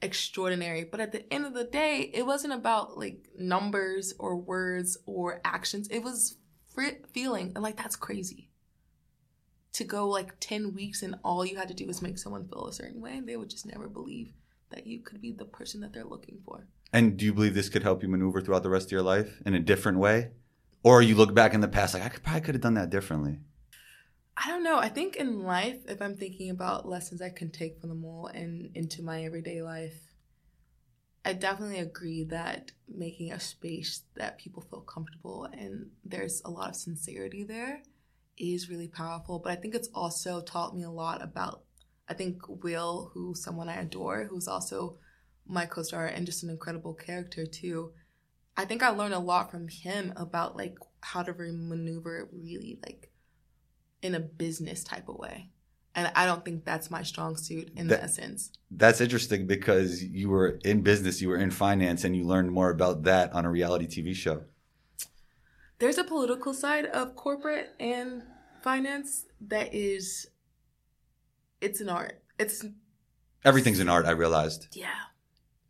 extraordinary. 0.00 0.84
But 0.84 1.00
at 1.00 1.12
the 1.12 1.30
end 1.32 1.44
of 1.44 1.52
the 1.52 1.64
day, 1.64 2.10
it 2.14 2.24
wasn't 2.24 2.54
about 2.54 2.96
like 2.96 3.26
numbers 3.36 4.14
or 4.18 4.36
words 4.36 4.96
or 5.04 5.40
actions. 5.44 5.88
It 5.88 6.02
was 6.02 6.36
feeling. 7.12 7.52
And 7.54 7.62
like, 7.62 7.76
that's 7.76 7.96
crazy 7.96 8.51
to 9.72 9.84
go 9.84 10.08
like 10.08 10.34
10 10.40 10.74
weeks 10.74 11.02
and 11.02 11.16
all 11.24 11.44
you 11.44 11.56
had 11.56 11.68
to 11.68 11.74
do 11.74 11.86
was 11.86 12.02
make 12.02 12.18
someone 12.18 12.46
feel 12.46 12.66
a 12.66 12.72
certain 12.72 13.00
way, 13.00 13.16
and 13.16 13.28
they 13.28 13.36
would 13.36 13.50
just 13.50 13.66
never 13.66 13.88
believe 13.88 14.32
that 14.70 14.86
you 14.86 15.00
could 15.00 15.20
be 15.20 15.32
the 15.32 15.44
person 15.44 15.80
that 15.80 15.92
they're 15.92 16.04
looking 16.04 16.38
for. 16.44 16.66
And 16.92 17.16
do 17.16 17.24
you 17.24 17.32
believe 17.32 17.54
this 17.54 17.68
could 17.68 17.82
help 17.82 18.02
you 18.02 18.08
maneuver 18.08 18.40
throughout 18.40 18.62
the 18.62 18.70
rest 18.70 18.88
of 18.88 18.92
your 18.92 19.02
life 19.02 19.40
in 19.46 19.54
a 19.54 19.60
different 19.60 19.98
way? 19.98 20.30
Or 20.82 21.00
you 21.00 21.14
look 21.14 21.34
back 21.34 21.54
in 21.54 21.60
the 21.60 21.68
past 21.68 21.94
like 21.94 22.02
I 22.02 22.08
could 22.08 22.22
probably 22.22 22.40
could 22.42 22.54
have 22.54 22.62
done 22.62 22.74
that 22.74 22.90
differently. 22.90 23.38
I 24.36 24.48
don't 24.48 24.64
know. 24.64 24.78
I 24.78 24.88
think 24.88 25.16
in 25.16 25.42
life, 25.42 25.78
if 25.86 26.00
I'm 26.02 26.16
thinking 26.16 26.50
about 26.50 26.88
lessons 26.88 27.22
I 27.22 27.28
can 27.28 27.50
take 27.50 27.80
from 27.80 27.90
the 27.90 27.94
mole 27.94 28.26
and 28.26 28.70
into 28.74 29.02
my 29.02 29.24
everyday 29.24 29.62
life, 29.62 29.94
I 31.24 31.34
definitely 31.34 31.78
agree 31.78 32.24
that 32.24 32.72
making 32.88 33.30
a 33.30 33.38
space 33.38 34.02
that 34.16 34.38
people 34.38 34.62
feel 34.62 34.80
comfortable 34.80 35.48
and 35.52 35.90
there's 36.04 36.42
a 36.44 36.50
lot 36.50 36.70
of 36.70 36.76
sincerity 36.76 37.44
there 37.44 37.82
is 38.38 38.68
really 38.68 38.88
powerful. 38.88 39.38
But 39.38 39.52
I 39.52 39.56
think 39.56 39.74
it's 39.74 39.88
also 39.94 40.40
taught 40.40 40.74
me 40.74 40.82
a 40.82 40.90
lot 40.90 41.22
about, 41.22 41.62
I 42.08 42.14
think 42.14 42.42
Will, 42.48 43.10
who's 43.14 43.42
someone 43.42 43.68
I 43.68 43.80
adore, 43.80 44.24
who's 44.30 44.48
also 44.48 44.98
my 45.46 45.66
co 45.66 45.82
star 45.82 46.06
and 46.06 46.26
just 46.26 46.42
an 46.42 46.50
incredible 46.50 46.94
character 46.94 47.46
too. 47.46 47.92
I 48.56 48.64
think 48.64 48.82
I 48.82 48.90
learned 48.90 49.14
a 49.14 49.18
lot 49.18 49.50
from 49.50 49.68
him 49.68 50.12
about 50.16 50.56
like 50.56 50.76
how 51.00 51.22
to 51.22 51.32
maneuver 51.32 52.28
really 52.32 52.78
like 52.84 53.10
in 54.02 54.14
a 54.14 54.20
business 54.20 54.84
type 54.84 55.08
of 55.08 55.16
way. 55.16 55.50
And 55.94 56.10
I 56.14 56.24
don't 56.26 56.44
think 56.44 56.64
that's 56.64 56.90
my 56.90 57.02
strong 57.02 57.36
suit 57.36 57.70
in 57.76 57.88
That- 57.88 58.00
that 58.00 58.10
sense. 58.10 58.52
That's 58.70 59.00
interesting 59.00 59.46
because 59.46 60.02
you 60.02 60.30
were 60.30 60.58
in 60.64 60.82
business, 60.82 61.20
you 61.20 61.28
were 61.28 61.36
in 61.36 61.50
finance, 61.50 62.04
and 62.04 62.16
you 62.16 62.24
learned 62.24 62.50
more 62.50 62.70
about 62.70 63.02
that 63.04 63.32
on 63.32 63.44
a 63.44 63.50
reality 63.50 63.86
TV 63.86 64.14
show. 64.14 64.44
There's 65.82 65.98
a 65.98 66.04
political 66.04 66.54
side 66.54 66.86
of 66.86 67.16
corporate 67.16 67.70
and 67.80 68.22
finance 68.62 69.24
that 69.48 69.74
is, 69.74 70.28
it's 71.60 71.80
an 71.80 71.88
art. 71.88 72.22
It's, 72.38 72.64
Everything's 73.44 73.80
an 73.80 73.88
art, 73.88 74.06
I 74.06 74.12
realized. 74.12 74.68
yeah. 74.76 75.10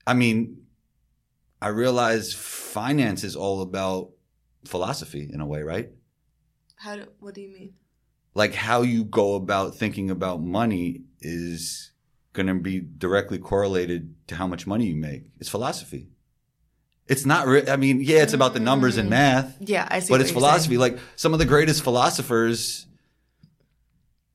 I 0.07 0.12
mean, 0.12 0.66
I 1.62 1.68
realize 1.68 2.35
finance 2.35 3.25
is 3.25 3.35
all 3.35 3.62
about 3.62 4.11
philosophy 4.66 5.31
in 5.33 5.40
a 5.40 5.46
way, 5.46 5.62
right? 5.62 5.88
How 6.77 6.96
do, 6.96 7.07
what 7.18 7.33
do 7.33 7.40
you 7.40 7.48
mean? 7.48 7.72
Like 8.35 8.53
how 8.53 8.83
you 8.83 9.05
go 9.05 9.35
about 9.35 9.77
thinking 9.77 10.11
about 10.11 10.42
money 10.42 11.05
is 11.22 11.92
going 12.35 12.48
to 12.48 12.55
be 12.55 12.81
directly 12.81 13.38
correlated 13.38 14.14
to 14.27 14.35
how 14.35 14.46
much 14.46 14.66
money 14.66 14.88
you 14.88 14.96
make. 14.96 15.31
It's 15.40 15.48
philosophy. 15.48 16.09
It's 17.08 17.26
not, 17.26 17.46
re- 17.46 17.68
I 17.68 17.76
mean, 17.76 18.00
yeah, 18.00 18.22
it's 18.22 18.32
about 18.32 18.54
the 18.54 18.60
numbers 18.60 18.96
and 18.96 19.08
Mm. 19.08 19.10
math, 19.10 19.56
Yeah, 19.60 19.86
I 19.90 19.98
see. 20.00 20.12
but 20.12 20.20
it's 20.20 20.30
philosophy. 20.30 20.76
saying. 20.76 20.80
Like 20.80 20.98
some 21.16 21.32
of 21.32 21.38
the 21.38 21.44
greatest 21.44 21.82
philosophers, 21.82 22.86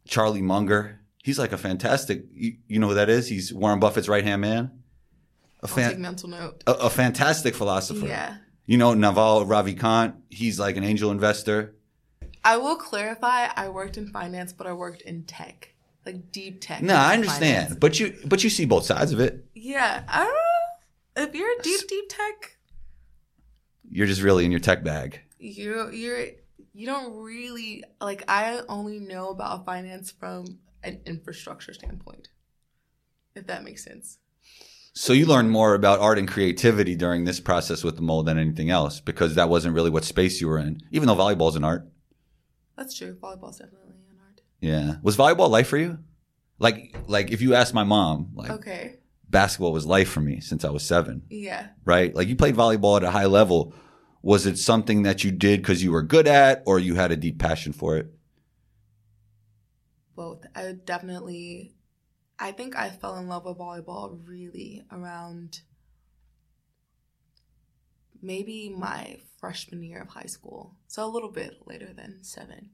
Charlie 0.08 0.42
Munger, 0.42 1.00
he's 1.24 1.40
like 1.40 1.52
a 1.52 1.58
fantastic, 1.58 2.24
you, 2.34 2.58
you 2.68 2.80
know 2.80 2.88
who 2.90 2.94
that 2.96 3.10
is? 3.10 3.28
He's 3.28 3.54
Warren 3.54 3.80
Buffett's 3.80 4.08
right 4.10 4.24
hand 4.24 4.42
man. 4.42 4.72
A, 5.64 5.68
fan, 5.68 6.00
mental 6.02 6.30
note. 6.30 6.64
a, 6.68 6.72
a 6.74 6.90
fantastic 6.90 7.56
philosopher. 7.56 8.06
Yeah. 8.06 8.38
You 8.68 8.78
know, 8.78 8.94
Naval 8.94 9.46
Ravikant, 9.46 10.14
he's 10.30 10.60
like 10.60 10.78
an 10.78 10.84
angel 10.84 11.10
investor. 11.10 11.74
I 12.44 12.58
will 12.58 12.76
clarify. 12.76 13.48
I 13.56 13.70
worked 13.70 13.98
in 13.98 14.08
finance, 14.10 14.54
but 14.54 14.68
I 14.68 14.74
worked 14.74 15.02
in 15.02 15.24
tech, 15.24 15.74
like 16.06 16.32
deep 16.32 16.62
tech. 16.62 16.82
No, 16.84 16.96
I 16.96 16.98
finance. 16.98 17.14
understand, 17.16 17.80
but 17.80 18.00
you 18.00 18.16
but 18.26 18.44
you 18.44 18.50
see 18.50 18.66
both 18.66 18.86
sides 18.86 19.12
of 19.14 19.20
it. 19.20 19.46
Yeah, 19.56 20.04
I 20.08 20.18
don't 20.24 20.28
know. 20.34 21.24
If 21.30 21.34
you're 21.36 21.50
deep, 21.64 21.88
deep 21.90 22.06
tech, 22.10 22.57
You're 23.90 24.08
just 24.08 24.22
really 24.22 24.46
in 24.46 24.52
your 24.52 24.60
tech 24.60 24.84
bag. 24.84 25.22
you 25.40 25.90
you're 25.92 26.26
you 26.74 26.86
don't 26.86 27.14
really 27.16 27.84
like. 28.00 28.24
I 28.28 28.62
only 28.70 29.00
know 29.00 29.30
about 29.30 29.66
finance 29.66 30.12
from 30.12 30.60
an 30.84 31.00
infrastructure 31.06 31.74
standpoint. 31.74 32.30
If 33.36 33.48
that 33.48 33.64
makes 33.64 33.84
sense. 33.84 34.20
So 34.94 35.14
you 35.14 35.28
learned 35.28 35.52
more 35.52 35.76
about 35.76 36.00
art 36.00 36.18
and 36.18 36.28
creativity 36.28 36.96
during 36.96 37.24
this 37.26 37.40
process 37.40 37.84
with 37.84 37.96
the 37.98 38.02
mole 38.02 38.24
than 38.24 38.40
anything 38.40 38.72
else 38.72 39.00
because 39.00 39.36
that 39.36 39.48
wasn't 39.48 39.76
really 39.76 39.92
what 39.92 40.04
space 40.04 40.42
you 40.42 40.48
were 40.48 40.58
in. 40.58 40.82
Even 40.92 41.08
though 41.08 41.16
volleyball's 41.16 41.56
an 41.56 41.64
art. 41.64 41.88
That's 42.76 42.98
true. 42.98 43.16
Volleyball's 43.22 43.60
definitely 43.60 43.94
an 44.10 44.18
art. 44.20 44.42
Yeah. 44.60 44.96
Was 45.04 45.16
volleyball 45.16 45.50
life 45.52 45.68
for 45.68 45.78
you? 45.78 46.00
Like 46.60 46.96
like 47.08 47.32
if 47.32 47.42
you 47.42 47.54
asked 47.54 47.74
my 47.76 47.84
mom, 47.84 48.32
like 48.34 48.50
Okay. 48.50 48.96
Basketball 49.30 49.74
was 49.74 49.86
life 49.86 50.10
for 50.10 50.22
me 50.22 50.40
since 50.40 50.64
I 50.64 50.70
was 50.70 50.84
7, 50.84 51.24
Yeah. 51.30 51.68
right? 51.86 52.14
Like 52.16 52.28
you 52.28 52.36
played 52.36 52.56
volleyball 52.56 52.98
at 52.98 53.04
a 53.04 53.12
high 53.12 53.26
level. 53.26 53.74
Was 54.22 54.46
it 54.46 54.58
something 54.58 55.04
that 55.04 55.24
you 55.24 55.32
did 55.32 55.64
cuz 55.64 55.84
you 55.84 55.92
were 55.92 56.02
good 56.02 56.28
at 56.28 56.64
or 56.66 56.80
you 56.80 56.96
had 56.96 57.12
a 57.12 57.18
deep 57.18 57.40
passion 57.40 57.74
for 57.74 57.98
it? 57.98 58.14
both. 60.16 60.44
I 60.56 60.72
definitely, 60.72 61.76
I 62.40 62.52
think 62.52 62.76
I 62.76 62.90
fell 62.90 63.18
in 63.18 63.28
love 63.28 63.46
with 63.46 63.60
volleyball 63.60 64.20
really 64.28 64.84
around 64.92 65.60
maybe 68.22 68.68
my 68.70 69.18
freshman 69.40 69.84
year 69.84 70.02
of 70.02 70.08
high 70.10 70.26
school. 70.26 70.76
So 70.88 71.06
a 71.06 71.08
little 71.14 71.32
bit 71.32 71.68
later 71.68 71.94
than 71.96 72.24
seven. 72.24 72.72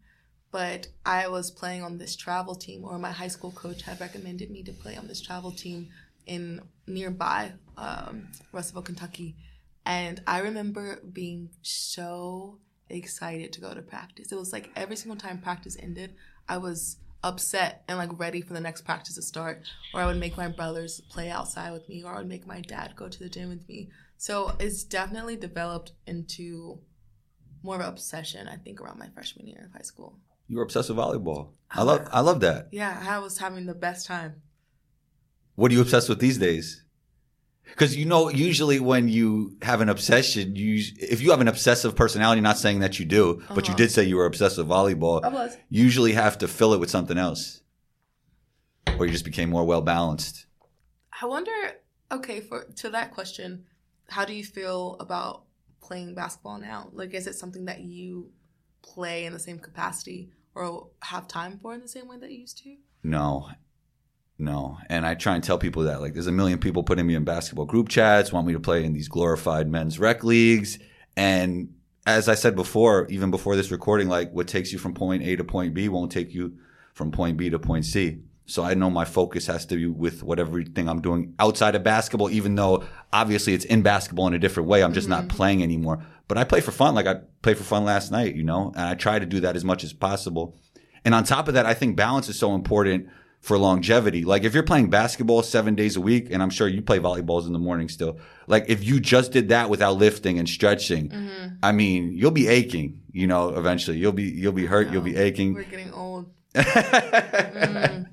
But 0.52 0.88
I 1.06 1.28
was 1.28 1.52
playing 1.52 1.82
on 1.84 1.98
this 1.98 2.16
travel 2.16 2.56
team, 2.56 2.86
or 2.86 2.98
my 3.00 3.12
high 3.12 3.28
school 3.28 3.52
coach 3.52 3.82
had 3.82 4.00
recommended 4.00 4.52
me 4.52 4.64
to 4.64 4.72
play 4.72 4.96
on 4.96 5.08
this 5.08 5.20
travel 5.20 5.52
team 5.52 5.90
in 6.26 6.62
nearby 6.88 7.54
um, 7.78 8.28
Russellville, 8.52 8.84
Kentucky. 8.84 9.36
And 9.86 10.22
I 10.26 10.40
remember 10.40 11.00
being 11.12 11.50
so 11.62 12.60
excited 12.90 13.54
to 13.54 13.62
go 13.62 13.74
to 13.74 13.82
practice. 13.82 14.32
It 14.32 14.36
was 14.36 14.54
like 14.54 14.70
every 14.76 14.96
single 14.96 15.18
time 15.18 15.40
practice 15.40 15.78
ended, 15.80 16.16
I 16.48 16.58
was 16.58 16.98
upset 17.24 17.84
and 17.88 17.98
like 17.98 18.20
ready 18.20 18.42
for 18.42 18.54
the 18.54 18.62
next 18.62 18.82
practice 18.82 19.16
to 19.16 19.22
start. 19.22 19.64
Or 19.94 20.02
I 20.02 20.06
would 20.06 20.20
make 20.20 20.38
my 20.38 20.48
brothers 20.48 21.02
play 21.10 21.30
outside 21.30 21.72
with 21.72 21.88
me, 21.90 22.04
or 22.04 22.14
I 22.14 22.18
would 22.18 22.28
make 22.28 22.46
my 22.48 22.62
dad 22.62 22.94
go 22.96 23.08
to 23.10 23.20
the 23.20 23.30
gym 23.30 23.50
with 23.50 23.68
me. 23.68 23.90
So 24.18 24.56
it's 24.60 24.84
definitely 24.84 25.36
developed 25.36 25.94
into 26.08 26.80
more 27.62 27.76
of 27.76 27.82
an 27.82 27.88
obsession, 27.88 28.48
I 28.48 28.58
think, 28.58 28.82
around 28.82 29.00
my 29.00 29.10
freshman 29.14 29.48
year 29.48 29.66
of 29.66 29.74
high 29.74 29.84
school. 29.84 30.18
You 30.48 30.58
were 30.58 30.64
obsessed 30.64 30.90
with 30.90 30.98
volleyball. 30.98 31.50
I 31.72 31.84
love 31.84 32.08
I 32.12 32.20
love 32.20 32.42
that. 32.42 32.68
Yeah, 32.72 33.02
I 33.08 33.20
was 33.20 33.38
having 33.38 33.66
the 33.66 33.74
best 33.74 34.06
time. 34.06 34.42
What 35.56 35.72
are 35.72 35.76
you 35.76 35.82
obsessed 35.82 36.10
with 36.10 36.20
these 36.20 36.38
days? 36.38 36.84
Because 37.66 37.96
you 37.96 38.06
know, 38.06 38.30
usually 38.30 38.80
when 38.80 39.08
you 39.08 39.58
have 39.62 39.82
an 39.82 39.90
obsession, 39.90 40.56
you 40.56 40.84
if 41.00 41.22
you 41.22 41.32
have 41.32 41.42
an 41.42 41.48
obsessive 41.48 41.96
personality, 41.96 42.42
not 42.42 42.58
saying 42.58 42.80
that 42.80 43.00
you 43.00 43.06
do, 43.06 43.42
but 43.56 43.66
you 43.68 43.74
Uh-huh. 43.74 43.78
did 43.78 43.92
say 43.92 44.04
you 44.04 44.18
were 44.18 44.26
obsessed 44.26 44.58
with 44.58 44.68
volleyball. 44.68 45.24
I 45.24 45.30
was. 45.30 45.58
You 45.70 45.84
usually 45.84 46.14
have 46.14 46.38
to 46.40 46.48
fill 46.48 46.74
it 46.74 46.80
with 46.80 46.90
something 46.92 47.18
else, 47.18 47.62
or 49.00 49.06
you 49.06 49.12
just 49.12 49.26
became 49.26 49.50
more 49.50 49.64
well 49.66 49.82
balanced. 49.82 50.46
I 51.22 51.26
wonder. 51.26 51.52
Okay, 52.12 52.42
for 52.42 52.66
to 52.76 52.90
that 52.90 53.12
question, 53.12 53.66
how 54.10 54.24
do 54.26 54.34
you 54.34 54.44
feel 54.44 54.98
about 55.00 55.46
playing 55.82 56.14
basketball 56.14 56.60
now? 56.60 56.90
Like, 56.94 57.14
is 57.14 57.26
it 57.28 57.34
something 57.36 57.66
that 57.66 57.82
you 57.82 58.32
play 58.84 59.26
in 59.26 59.34
the 59.34 59.40
same 59.40 59.58
capacity 59.58 60.30
or 60.54 60.90
have 61.02 61.28
time 61.28 61.58
for 61.60 61.74
in 61.74 61.82
the 61.82 61.88
same 61.88 62.08
way 62.08 62.18
that 62.18 62.32
you 62.32 62.40
used 62.42 62.60
to? 62.60 62.76
No, 63.04 63.50
no. 64.44 64.78
And 64.90 65.06
I 65.06 65.16
try 65.16 65.36
and 65.36 65.44
tell 65.44 65.58
people 65.58 65.84
that 65.84 66.02
like 66.02 66.14
there's 66.14 66.28
a 66.28 66.32
million 66.32 66.60
people 66.60 66.84
putting 66.84 67.08
me 67.08 67.16
in 67.16 67.24
basketball 67.24 67.66
group 67.66 67.90
chats, 67.90 68.32
want 68.32 68.48
me 68.48 68.54
to 68.54 68.60
play 68.60 68.84
in 68.84 68.94
these 68.94 69.08
glorified 69.08 69.68
men's 69.68 70.00
rec 70.00 70.24
leagues, 70.24 70.80
and 71.16 71.74
as 72.06 72.28
I 72.28 72.36
said 72.36 72.56
before, 72.56 73.08
even 73.10 73.32
before 73.32 73.56
this 73.56 73.72
recording, 73.72 74.10
like 74.10 74.32
what 74.32 74.48
takes 74.48 74.74
you 74.74 74.80
from 74.80 74.94
point 74.94 75.24
A 75.24 75.36
to 75.38 75.44
point 75.44 75.74
B 75.74 75.88
won't 75.90 76.12
take 76.12 76.34
you 76.34 76.58
from 76.94 77.12
point 77.12 77.38
B 77.38 77.50
to 77.50 77.60
point 77.60 77.86
C. 77.86 78.20
So 78.46 78.64
I 78.64 78.74
know 78.74 78.90
my 78.90 79.06
focus 79.06 79.48
has 79.48 79.66
to 79.68 79.76
be 79.76 79.88
with 79.88 80.22
whatever 80.22 80.62
thing 80.64 80.90
I'm 80.90 81.02
doing 81.02 81.34
outside 81.40 81.76
of 81.76 81.84
basketball, 81.84 82.30
even 82.30 82.56
though 82.56 82.84
obviously 83.14 83.54
it's 83.54 83.64
in 83.66 83.84
basketball 83.84 84.28
in 84.28 84.34
a 84.34 84.40
different 84.40 84.68
way. 84.68 84.84
I'm 84.84 84.94
just 84.94 85.08
not 85.08 85.22
mm-hmm. 85.22 85.38
playing 85.38 85.64
anymore. 85.64 86.06
But 86.28 86.38
I 86.38 86.44
play 86.44 86.60
for 86.60 86.72
fun. 86.72 86.94
Like 86.94 87.08
I 87.08 87.16
played 87.42 87.58
for 87.58 87.64
fun 87.64 87.86
last 87.86 88.12
night, 88.12 88.36
you 88.36 88.44
know, 88.44 88.74
and 88.76 88.86
I 88.86 88.96
try 88.96 89.18
to 89.18 89.26
do 89.26 89.40
that 89.42 89.56
as 89.56 89.64
much 89.64 89.84
as 89.84 89.94
possible. 89.94 90.58
And 91.06 91.14
on 91.14 91.24
top 91.24 91.48
of 91.48 91.54
that, 91.54 91.66
I 91.66 91.74
think 91.74 91.96
balance 91.96 92.28
is 92.28 92.38
so 92.38 92.54
important 92.54 93.08
for 93.44 93.60
longevity. 93.60 94.24
Like 94.24 94.46
if 94.46 94.54
you're 94.54 94.64
playing 94.64 94.90
basketball 94.90 95.44
seven 95.44 95.76
days 95.76 95.98
a 95.98 96.02
week, 96.02 96.30
and 96.32 96.42
I'm 96.42 96.50
sure 96.50 96.66
you 96.66 96.82
play 96.82 97.00
volleyballs 97.00 97.46
in 97.46 97.52
the 97.52 97.60
morning 97.60 97.90
still. 97.90 98.18
Like 98.48 98.66
if 98.70 98.84
you 98.84 99.02
just 99.02 99.34
did 99.34 99.50
that 99.50 99.70
without 99.70 99.98
lifting 99.98 100.40
and 100.40 100.48
stretching, 100.48 101.12
I 101.62 101.74
mean, 101.74 102.14
you'll 102.14 102.32
be 102.32 102.48
aching. 102.48 103.02
You 103.12 103.28
know, 103.28 103.50
eventually 103.50 103.98
you'll 103.98 104.14
be 104.14 104.24
you'll 104.24 104.54
be 104.54 104.66
hurt. 104.66 104.90
You'll 104.92 105.04
be 105.04 105.18
aching. 105.18 105.54
We're 105.54 105.64
getting 105.64 105.94
old. 105.94 106.32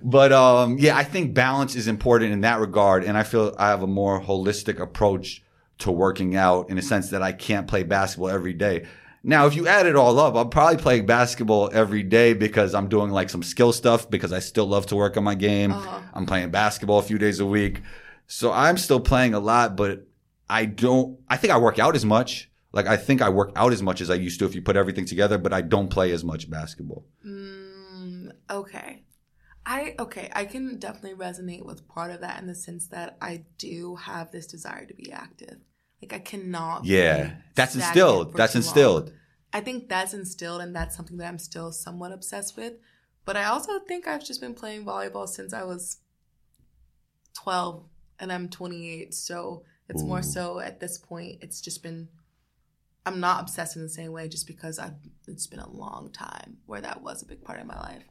But 0.00 0.32
um, 0.32 0.78
yeah, 0.78 0.96
I 0.96 1.04
think 1.04 1.34
balance 1.34 1.74
is 1.74 1.88
important 1.88 2.32
in 2.32 2.42
that 2.42 2.60
regard, 2.60 3.04
and 3.04 3.18
I 3.18 3.24
feel 3.24 3.54
I 3.58 3.68
have 3.68 3.82
a 3.82 3.86
more 3.86 4.20
holistic 4.20 4.78
approach 4.78 5.42
to 5.78 5.92
working 5.92 6.36
out 6.36 6.70
in 6.70 6.78
a 6.78 6.82
sense 6.82 7.10
that 7.10 7.22
I 7.22 7.32
can't 7.32 7.66
play 7.66 7.82
basketball 7.82 8.30
every 8.30 8.52
day. 8.52 8.86
Now, 9.22 9.46
if 9.46 9.56
you 9.56 9.66
add 9.66 9.86
it 9.86 9.96
all 9.96 10.18
up, 10.18 10.34
I'm 10.36 10.48
probably 10.48 10.76
playing 10.76 11.06
basketball 11.06 11.70
every 11.72 12.02
day 12.02 12.34
because 12.34 12.74
I'm 12.74 12.88
doing 12.88 13.10
like 13.10 13.30
some 13.30 13.42
skill 13.42 13.72
stuff 13.72 14.08
because 14.08 14.32
I 14.32 14.38
still 14.38 14.66
love 14.66 14.86
to 14.86 14.96
work 14.96 15.16
on 15.16 15.24
my 15.24 15.34
game. 15.34 15.72
I'm 16.14 16.26
playing 16.26 16.50
basketball 16.50 16.98
a 16.98 17.02
few 17.02 17.18
days 17.18 17.40
a 17.40 17.46
week. 17.46 17.82
So 18.26 18.52
I'm 18.52 18.76
still 18.76 19.00
playing 19.00 19.34
a 19.34 19.40
lot, 19.40 19.76
but 19.76 20.06
I 20.48 20.66
don't, 20.66 21.18
I 21.28 21.36
think 21.36 21.52
I 21.52 21.58
work 21.58 21.78
out 21.78 21.96
as 21.96 22.04
much. 22.04 22.50
Like 22.72 22.86
I 22.86 22.96
think 22.96 23.22
I 23.22 23.28
work 23.30 23.52
out 23.56 23.72
as 23.72 23.82
much 23.82 24.00
as 24.00 24.10
I 24.10 24.14
used 24.14 24.38
to 24.40 24.46
if 24.46 24.54
you 24.54 24.62
put 24.62 24.76
everything 24.76 25.06
together, 25.06 25.38
but 25.38 25.52
I 25.52 25.62
don't 25.62 25.88
play 25.88 26.12
as 26.12 26.22
much 26.22 26.50
basketball. 26.50 27.04
Mm, 27.26 28.32
okay. 28.50 29.04
I 29.64 29.94
okay, 29.98 30.30
I 30.32 30.44
can 30.44 30.78
definitely 30.78 31.14
resonate 31.14 31.64
with 31.64 31.88
part 31.88 32.10
of 32.10 32.20
that 32.20 32.40
in 32.40 32.46
the 32.46 32.54
sense 32.54 32.86
that 32.88 33.16
I 33.20 33.44
do 33.58 33.96
have 33.96 34.30
this 34.30 34.46
desire 34.46 34.86
to 34.86 34.94
be 34.94 35.12
active. 35.12 35.58
Like 36.02 36.12
I 36.12 36.18
cannot. 36.18 36.84
Yeah. 36.84 37.32
That's 37.54 37.74
instilled. 37.74 38.34
That's 38.34 38.52
too 38.52 38.58
long. 38.58 38.64
instilled. 38.64 39.12
I 39.52 39.60
think 39.60 39.88
that's 39.88 40.14
instilled, 40.14 40.60
and 40.60 40.74
that's 40.74 40.96
something 40.96 41.16
that 41.18 41.28
I'm 41.28 41.38
still 41.38 41.72
somewhat 41.72 42.12
obsessed 42.12 42.56
with. 42.56 42.74
But 43.24 43.36
I 43.36 43.44
also 43.44 43.78
think 43.80 44.06
I've 44.06 44.24
just 44.24 44.40
been 44.40 44.54
playing 44.54 44.84
volleyball 44.84 45.28
since 45.28 45.52
I 45.52 45.64
was 45.64 45.98
12, 47.34 47.84
and 48.20 48.32
I'm 48.32 48.48
28. 48.48 49.14
So 49.14 49.64
it's 49.88 50.02
more 50.02 50.22
so 50.22 50.60
at 50.60 50.80
this 50.80 50.98
point, 50.98 51.38
it's 51.42 51.60
just 51.60 51.82
been. 51.82 52.08
I'm 53.06 53.20
not 53.20 53.40
obsessed 53.40 53.74
in 53.76 53.82
the 53.82 53.88
same 53.88 54.12
way, 54.12 54.28
just 54.28 54.46
because 54.46 54.78
I've. 54.78 54.94
It's 55.26 55.46
been 55.46 55.60
a 55.60 55.70
long 55.70 56.10
time 56.12 56.58
where 56.66 56.80
that 56.80 57.02
was 57.02 57.22
a 57.22 57.26
big 57.26 57.42
part 57.42 57.60
of 57.60 57.66
my 57.66 57.78
life. 57.78 58.04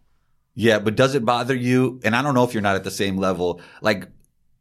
Yeah, 0.55 0.79
but 0.79 0.95
does 0.95 1.13
it 1.13 1.23
bother 1.23 1.55
you? 1.55 1.99
And 2.03 2.15
I 2.15 2.23
don't 2.23 2.33
know 2.33 2.43
if 2.43 2.53
you're 2.53 2.63
not 2.63 2.75
at 2.75 2.83
the 2.83 2.91
same 2.91 3.17
level. 3.17 3.61
Like 3.81 4.07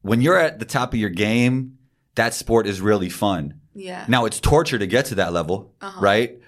when 0.02 0.20
you're 0.20 0.38
at 0.38 0.58
the 0.58 0.66
top 0.66 0.92
of 0.92 1.00
your 1.00 1.10
game, 1.10 1.78
that 2.16 2.34
sport 2.34 2.66
is 2.66 2.80
really 2.80 3.08
fun. 3.08 3.60
Yeah. 3.74 4.04
Now 4.08 4.24
it's 4.24 4.40
torture 4.40 4.78
to 4.78 4.86
get 4.86 5.06
to 5.06 5.14
that 5.16 5.32
level, 5.32 5.74
Uh-huh. 5.80 6.00
right? 6.00 6.38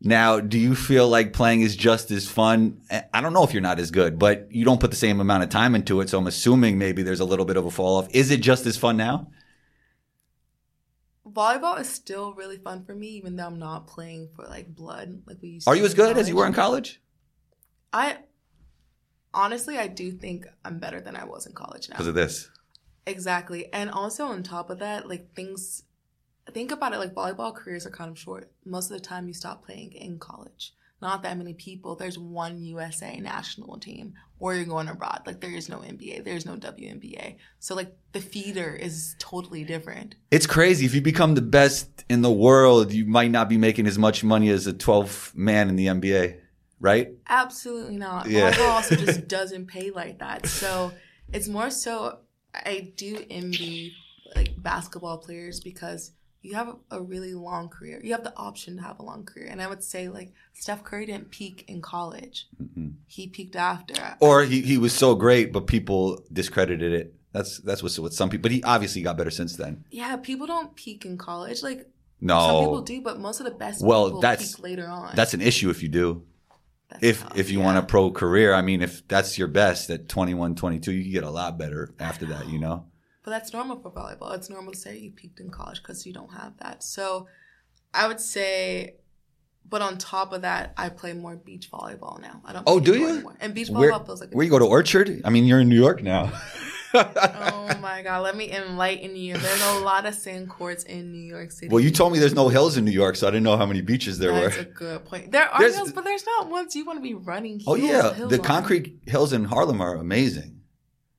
Now, 0.00 0.38
do 0.38 0.58
you 0.58 0.76
feel 0.76 1.08
like 1.08 1.32
playing 1.32 1.62
is 1.62 1.74
just 1.74 2.12
as 2.12 2.28
fun? 2.28 2.80
I- 2.90 3.04
I 3.12 3.20
don't 3.20 3.32
know 3.32 3.42
if 3.42 3.52
you're 3.52 3.60
not 3.60 3.80
as 3.80 3.90
good, 3.90 4.16
but 4.18 4.46
you 4.50 4.64
don't 4.64 4.80
put 4.80 4.90
the 4.90 4.96
same 4.96 5.18
amount 5.20 5.42
of 5.42 5.48
time 5.50 5.74
into 5.74 6.00
it. 6.00 6.08
So 6.08 6.18
I'm 6.18 6.26
assuming 6.28 6.78
maybe 6.78 7.02
there's 7.02 7.18
a 7.20 7.24
little 7.24 7.44
bit 7.44 7.56
of 7.56 7.66
a 7.66 7.70
fall 7.70 7.96
off. 7.98 8.06
Is 8.14 8.30
it 8.30 8.40
just 8.40 8.64
as 8.64 8.76
fun 8.76 8.96
now? 8.96 9.28
Volleyball 11.28 11.78
is 11.80 11.88
still 11.88 12.32
really 12.32 12.56
fun 12.58 12.84
for 12.84 12.94
me, 12.94 13.08
even 13.08 13.36
though 13.36 13.46
I'm 13.46 13.58
not 13.58 13.86
playing 13.86 14.28
for 14.34 14.44
like 14.46 14.74
blood 14.74 15.22
like 15.26 15.38
we 15.42 15.48
used 15.50 15.68
Are 15.68 15.76
you 15.76 15.84
as 15.84 15.94
good 15.94 16.16
as 16.16 16.28
you 16.28 16.36
were 16.36 16.46
in 16.46 16.52
college. 16.54 17.00
college? 17.92 17.92
I 17.92 18.18
honestly, 19.34 19.76
I 19.78 19.88
do 19.88 20.10
think 20.12 20.46
I'm 20.64 20.78
better 20.78 21.00
than 21.00 21.16
I 21.16 21.24
was 21.24 21.44
in 21.46 21.52
college 21.52 21.88
now. 21.90 21.94
Because 21.96 22.06
of 22.06 22.14
this. 22.14 22.48
Exactly. 23.08 23.72
And 23.72 23.90
also 23.90 24.26
on 24.26 24.42
top 24.42 24.70
of 24.70 24.78
that, 24.80 25.08
like 25.08 25.34
things 25.34 25.84
think 26.52 26.72
about 26.72 26.92
it 26.92 26.98
like 26.98 27.14
volleyball 27.14 27.54
careers 27.54 27.86
are 27.86 27.90
kind 27.90 28.10
of 28.10 28.18
short. 28.18 28.50
Most 28.64 28.90
of 28.90 28.96
the 28.96 29.04
time 29.04 29.28
you 29.28 29.34
stop 29.34 29.64
playing 29.64 29.92
in 29.92 30.18
college. 30.18 30.74
Not 31.00 31.22
that 31.22 31.38
many 31.38 31.54
people. 31.54 31.94
There's 31.94 32.18
one 32.18 32.60
USA 32.60 33.18
national 33.20 33.78
team 33.78 34.14
or 34.40 34.54
you're 34.54 34.64
going 34.64 34.88
abroad. 34.88 35.22
Like 35.26 35.40
there 35.40 35.50
is 35.50 35.68
no 35.68 35.78
NBA, 35.78 36.24
there's 36.24 36.44
no 36.44 36.56
WNBA. 36.56 37.36
So 37.60 37.74
like 37.74 37.96
the 38.12 38.20
feeder 38.20 38.74
is 38.74 39.14
totally 39.18 39.64
different. 39.64 40.16
It's 40.30 40.46
crazy. 40.46 40.86
If 40.86 40.94
you 40.94 41.00
become 41.00 41.34
the 41.34 41.42
best 41.42 42.04
in 42.08 42.22
the 42.22 42.32
world, 42.32 42.92
you 42.92 43.06
might 43.06 43.30
not 43.30 43.48
be 43.48 43.56
making 43.56 43.86
as 43.86 43.96
much 43.96 44.24
money 44.24 44.48
as 44.48 44.66
a 44.66 44.72
12 44.72 45.32
man 45.36 45.68
in 45.68 45.76
the 45.76 45.86
NBA, 45.86 46.38
right? 46.80 47.10
Absolutely 47.28 47.96
not. 47.96 48.28
Yeah. 48.28 48.52
Volleyball 48.52 48.68
also 48.70 48.96
just 48.96 49.28
doesn't 49.28 49.66
pay 49.66 49.90
like 49.90 50.18
that. 50.18 50.46
So 50.46 50.92
it's 51.32 51.46
more 51.46 51.70
so 51.70 52.18
I 52.64 52.92
do 52.96 53.24
envy 53.30 53.94
like 54.36 54.60
basketball 54.62 55.18
players 55.18 55.60
because 55.60 56.12
you 56.42 56.54
have 56.54 56.76
a 56.90 57.00
really 57.02 57.34
long 57.34 57.68
career. 57.68 58.00
You 58.02 58.12
have 58.12 58.24
the 58.24 58.36
option 58.36 58.76
to 58.76 58.82
have 58.82 58.98
a 59.00 59.02
long 59.02 59.24
career. 59.24 59.48
And 59.50 59.60
I 59.60 59.66
would 59.66 59.82
say 59.82 60.08
like 60.08 60.32
Steph 60.54 60.84
Curry 60.84 61.06
didn't 61.06 61.30
peak 61.30 61.64
in 61.68 61.80
college. 61.82 62.46
Mm-hmm. 62.62 62.88
He 63.06 63.26
peaked 63.26 63.56
after. 63.56 64.16
Or 64.20 64.44
he, 64.44 64.60
he 64.62 64.78
was 64.78 64.92
so 64.92 65.14
great, 65.14 65.52
but 65.52 65.66
people 65.66 66.22
discredited 66.32 66.92
it. 66.92 67.14
That's 67.32 67.58
that's 67.58 67.82
what's 67.82 67.98
with 67.98 68.14
some 68.14 68.30
people. 68.30 68.42
But 68.42 68.52
he 68.52 68.62
obviously 68.62 69.02
got 69.02 69.16
better 69.16 69.30
since 69.30 69.56
then. 69.56 69.84
yeah, 69.90 70.16
people 70.16 70.46
don't 70.46 70.74
peak 70.76 71.04
in 71.04 71.18
college. 71.18 71.62
Like 71.62 71.86
No, 72.20 72.38
some 72.40 72.60
people 72.64 72.82
do, 72.82 73.00
but 73.02 73.18
most 73.20 73.40
of 73.40 73.44
the 73.46 73.52
best 73.52 73.84
Well, 73.84 74.06
people 74.06 74.20
that's- 74.20 74.54
peak 74.54 74.64
later 74.64 74.86
on. 74.88 75.14
that's 75.14 75.34
an 75.34 75.40
issue 75.42 75.70
if 75.70 75.82
you 75.82 75.88
do. 75.88 76.22
That's 76.90 77.02
If 77.02 77.22
tough, 77.22 77.36
if 77.36 77.50
you 77.50 77.58
yeah. 77.58 77.64
want 77.64 77.78
a 77.78 77.82
pro 77.82 78.10
career, 78.10 78.54
I 78.54 78.62
mean, 78.62 78.82
if 78.82 79.06
that's 79.08 79.36
your 79.38 79.48
best 79.48 79.90
at 79.90 80.08
21, 80.08 80.54
22, 80.54 80.92
you 80.92 81.02
can 81.02 81.12
get 81.12 81.24
a 81.24 81.30
lot 81.30 81.58
better 81.58 81.94
after 81.98 82.26
that, 82.26 82.48
you 82.48 82.58
know? 82.58 82.86
But 83.24 83.32
that's 83.32 83.52
normal 83.52 83.78
for 83.80 83.90
volleyball. 83.90 84.34
It's 84.34 84.48
normal 84.48 84.72
to 84.72 84.78
say 84.78 84.96
you 84.96 85.10
peaked 85.10 85.38
in 85.40 85.50
college 85.50 85.82
because 85.82 86.06
you 86.06 86.14
don't 86.14 86.32
have 86.32 86.56
that. 86.58 86.82
So 86.82 87.28
I 87.92 88.08
would 88.08 88.20
say, 88.20 88.94
but 89.68 89.82
on 89.82 89.98
top 89.98 90.32
of 90.32 90.42
that, 90.42 90.72
I 90.78 90.88
play 90.88 91.12
more 91.12 91.36
beach 91.36 91.70
volleyball 91.70 92.20
now. 92.22 92.40
I 92.46 92.54
don't. 92.54 92.64
Oh, 92.66 92.80
do 92.80 92.98
you? 92.98 93.08
Anymore. 93.08 93.36
And 93.40 93.54
beach 93.54 93.68
Where, 93.68 93.92
volleyball 93.92 94.06
feels 94.06 94.20
like. 94.20 94.32
A 94.32 94.36
where 94.36 94.44
you 94.44 94.50
go 94.50 94.58
to 94.58 94.64
Orchard? 94.64 95.20
I 95.26 95.30
mean, 95.30 95.44
you're 95.44 95.60
in 95.60 95.68
New 95.68 95.78
York 95.78 96.02
now. 96.02 96.32
oh 96.94 97.47
Oh 97.70 97.78
my 97.80 98.02
god! 98.02 98.22
Let 98.22 98.36
me 98.36 98.50
enlighten 98.50 99.16
you. 99.16 99.36
There's 99.36 99.62
a 99.66 99.80
lot 99.80 100.06
of 100.06 100.14
sand 100.14 100.48
courts 100.48 100.84
in 100.84 101.12
New 101.12 101.22
York 101.24 101.50
City. 101.52 101.68
well, 101.68 101.80
you 101.80 101.90
told 101.90 102.12
me 102.12 102.18
there's 102.18 102.34
no 102.34 102.48
hills 102.48 102.76
in 102.76 102.84
New 102.84 102.90
York, 102.90 103.16
so 103.16 103.26
I 103.26 103.30
didn't 103.30 103.44
know 103.44 103.56
how 103.56 103.66
many 103.66 103.80
beaches 103.80 104.18
there 104.18 104.32
That's 104.32 104.56
were. 104.56 104.62
That's 104.62 104.70
a 104.70 104.74
good 104.74 105.04
point. 105.04 105.32
There 105.32 105.48
are 105.48 105.58
There's- 105.60 105.76
hills, 105.76 105.92
but 105.92 106.04
there's 106.04 106.24
not 106.26 106.48
ones 106.50 106.74
you 106.76 106.84
want 106.84 106.98
to 106.98 107.02
be 107.02 107.14
running. 107.14 107.60
Oh 107.66 107.74
yeah, 107.74 108.14
hills 108.14 108.30
the 108.30 108.38
on. 108.38 108.44
concrete 108.44 109.00
hills 109.06 109.32
in 109.32 109.44
Harlem 109.44 109.80
are 109.80 109.94
amazing. 109.96 110.60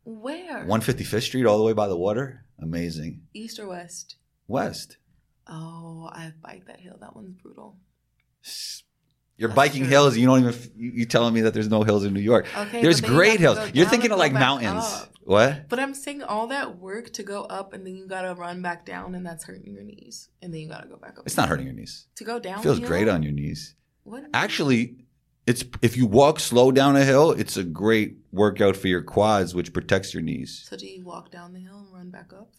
Where? 0.03 0.65
155th 0.65 1.21
Street, 1.23 1.45
all 1.45 1.57
the 1.59 1.63
way 1.63 1.73
by 1.73 1.87
the 1.87 1.97
water, 1.97 2.45
amazing. 2.59 3.21
East 3.33 3.59
or 3.59 3.67
west? 3.67 4.15
West, 4.47 4.97
Oh, 5.47 6.09
I've 6.11 6.41
biked 6.41 6.67
that 6.67 6.79
hill. 6.79 6.97
That 6.99 7.15
one's 7.15 7.33
brutal. 7.41 7.77
You're 9.39 9.47
That's 9.47 9.55
biking 9.55 9.83
true. 9.83 9.91
hills. 9.91 10.17
You 10.17 10.27
don't 10.27 10.39
even. 10.41 10.71
You, 10.75 11.05
telling 11.05 11.33
me 11.33 11.41
that 11.41 11.53
there's 11.53 11.69
no 11.69 11.83
hills 11.83 12.03
in 12.03 12.13
New 12.13 12.19
York? 12.19 12.45
Okay, 12.57 12.81
there's 12.81 13.01
you 13.01 13.07
great 13.07 13.39
hills. 13.39 13.57
You're 13.73 13.85
thinking 13.87 14.11
of 14.11 14.19
like 14.19 14.33
mountains. 14.33 14.83
up. 14.83 15.13
What? 15.23 15.69
But 15.69 15.79
I'm 15.79 15.93
saying 15.93 16.23
all 16.23 16.47
that 16.47 16.77
work 16.77 17.13
to 17.13 17.23
go 17.23 17.43
up 17.43 17.71
and 17.71 17.85
then 17.85 17.95
you 17.95 18.05
gotta 18.05 18.35
run 18.35 18.61
back 18.61 18.85
down 18.85 19.15
and 19.15 19.25
that's 19.25 19.45
hurting 19.45 19.73
your 19.73 19.83
knees. 19.83 20.27
And 20.41 20.53
then 20.53 20.59
you 20.59 20.67
gotta 20.67 20.87
go 20.87 20.97
back 20.97 21.17
up. 21.17 21.25
It's 21.25 21.37
not 21.37 21.47
hurting 21.47 21.67
your 21.67 21.75
knees. 21.75 22.07
To 22.15 22.25
go 22.25 22.37
down. 22.37 22.59
It 22.59 22.63
feels 22.63 22.81
great 22.81 23.07
on 23.07 23.23
your 23.23 23.31
knees. 23.31 23.75
What? 24.03 24.25
Actually, 24.33 25.05
it's 25.47 25.63
if 25.81 25.95
you 25.95 26.05
walk 26.05 26.41
slow 26.41 26.73
down 26.73 26.97
a 26.97 27.05
hill, 27.05 27.31
it's 27.31 27.55
a 27.55 27.63
great 27.63 28.17
workout 28.33 28.75
for 28.75 28.89
your 28.89 29.03
quads, 29.03 29.55
which 29.55 29.71
protects 29.71 30.13
your 30.13 30.21
knees. 30.23 30.65
So 30.69 30.75
do 30.75 30.85
you 30.85 31.05
walk 31.05 31.31
down 31.31 31.53
the 31.53 31.59
hill 31.59 31.77
and 31.77 31.93
run 31.93 32.09
back 32.09 32.33
up? 32.33 32.51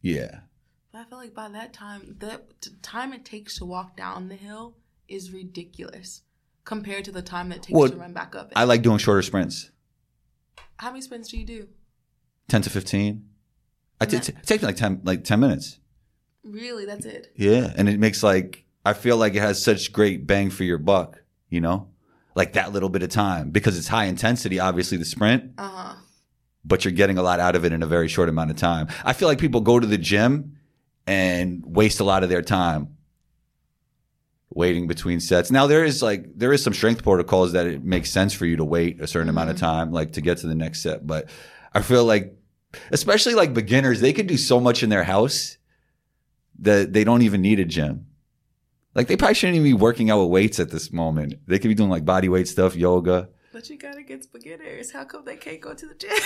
Yeah. 0.00 0.40
But 0.92 1.00
I 1.00 1.04
feel 1.06 1.18
like 1.18 1.34
by 1.34 1.48
that 1.48 1.72
time, 1.72 2.14
the 2.20 2.40
time 2.82 3.12
it 3.12 3.24
takes 3.24 3.58
to 3.58 3.64
walk 3.64 3.96
down 3.96 4.28
the 4.28 4.36
hill 4.36 4.76
is 5.08 5.32
ridiculous 5.32 6.22
compared 6.64 7.04
to 7.04 7.12
the 7.12 7.22
time 7.22 7.48
that 7.50 7.56
it 7.56 7.62
takes 7.64 7.72
Well, 7.78 7.88
to 7.90 7.96
run 7.96 8.12
back 8.12 8.34
up. 8.34 8.52
I 8.56 8.64
like 8.64 8.82
doing 8.82 8.98
shorter 8.98 9.22
sprints, 9.22 9.70
How 10.78 10.90
many 10.90 11.00
sprints 11.02 11.28
do 11.28 11.38
you 11.38 11.44
do? 11.46 11.68
10 12.48 12.62
to 12.62 12.70
15. 12.70 13.28
I 14.00 14.06
t- 14.06 14.16
it 14.16 14.24
takes 14.44 14.62
me 14.62 14.66
like 14.66 14.76
ten 14.76 15.00
like 15.04 15.24
ten 15.24 15.40
minutes. 15.40 15.78
Really, 16.42 16.84
that's 16.84 17.06
it. 17.06 17.32
Yeah, 17.36 17.72
and 17.76 17.88
it 17.88 17.98
makes 17.98 18.22
like 18.22 18.64
I 18.84 18.92
feel 18.92 19.16
like 19.16 19.34
it 19.34 19.40
has 19.40 19.62
such 19.62 19.92
great 19.92 20.26
bang 20.26 20.50
for 20.50 20.64
your 20.64 20.78
buck. 20.78 21.22
You 21.48 21.60
know, 21.60 21.88
like 22.34 22.54
that 22.54 22.72
little 22.72 22.88
bit 22.88 23.02
of 23.04 23.08
time 23.10 23.50
because 23.50 23.78
it's 23.78 23.88
high 23.88 24.06
intensity. 24.06 24.58
Obviously, 24.58 24.98
the 24.98 25.04
sprint, 25.04 25.52
Uh 25.56 25.68
huh. 25.68 25.94
but 26.64 26.84
you're 26.84 26.92
getting 26.92 27.16
a 27.16 27.22
lot 27.22 27.38
out 27.40 27.54
of 27.54 27.64
it 27.64 27.72
in 27.72 27.82
a 27.82 27.86
very 27.86 28.08
short 28.08 28.28
amount 28.28 28.50
of 28.50 28.56
time. 28.56 28.88
I 29.04 29.12
feel 29.12 29.28
like 29.28 29.38
people 29.38 29.60
go 29.60 29.78
to 29.78 29.86
the 29.86 29.96
gym 29.96 30.56
and 31.06 31.62
waste 31.64 32.00
a 32.00 32.04
lot 32.04 32.24
of 32.24 32.28
their 32.28 32.42
time 32.42 32.96
waiting 34.54 34.86
between 34.86 35.20
sets. 35.20 35.50
Now 35.50 35.66
there 35.66 35.84
is 35.84 36.02
like 36.02 36.38
there 36.38 36.52
is 36.52 36.62
some 36.62 36.72
strength 36.72 37.02
protocols 37.02 37.52
that 37.52 37.66
it 37.66 37.84
makes 37.84 38.10
sense 38.10 38.32
for 38.32 38.46
you 38.46 38.56
to 38.56 38.64
wait 38.64 39.00
a 39.00 39.06
certain 39.06 39.28
amount 39.28 39.50
of 39.50 39.56
mm-hmm. 39.56 39.66
time 39.66 39.92
like 39.92 40.12
to 40.12 40.20
get 40.20 40.38
to 40.38 40.46
the 40.46 40.54
next 40.54 40.82
set, 40.82 41.06
but 41.06 41.28
I 41.72 41.82
feel 41.82 42.04
like 42.04 42.36
especially 42.90 43.34
like 43.34 43.54
beginners, 43.54 44.00
they 44.00 44.12
could 44.12 44.26
do 44.26 44.36
so 44.36 44.60
much 44.60 44.82
in 44.82 44.88
their 44.88 45.04
house 45.04 45.58
that 46.60 46.92
they 46.92 47.04
don't 47.04 47.22
even 47.22 47.42
need 47.42 47.60
a 47.60 47.64
gym. 47.64 48.06
Like 48.94 49.08
they 49.08 49.16
probably 49.16 49.34
shouldn't 49.34 49.56
even 49.56 49.68
be 49.68 49.74
working 49.74 50.10
out 50.10 50.20
with 50.20 50.30
weights 50.30 50.60
at 50.60 50.70
this 50.70 50.92
moment. 50.92 51.34
They 51.46 51.58
could 51.58 51.68
be 51.68 51.74
doing 51.74 51.90
like 51.90 52.04
body 52.04 52.28
weight 52.28 52.46
stuff, 52.46 52.76
yoga. 52.76 53.28
But 53.52 53.68
you 53.68 53.76
got 53.76 53.96
against 53.96 54.32
beginners. 54.32 54.92
How 54.92 55.04
come 55.04 55.24
they 55.24 55.36
can't 55.36 55.60
go 55.60 55.74
to 55.74 55.86
the 55.86 55.94
gym? 55.94 56.10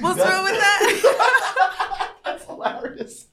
What's 0.00 0.20
wrong 0.20 0.44
with 0.44 0.54
that? 0.54 2.12
That's 2.24 2.44
hilarious. 2.44 3.26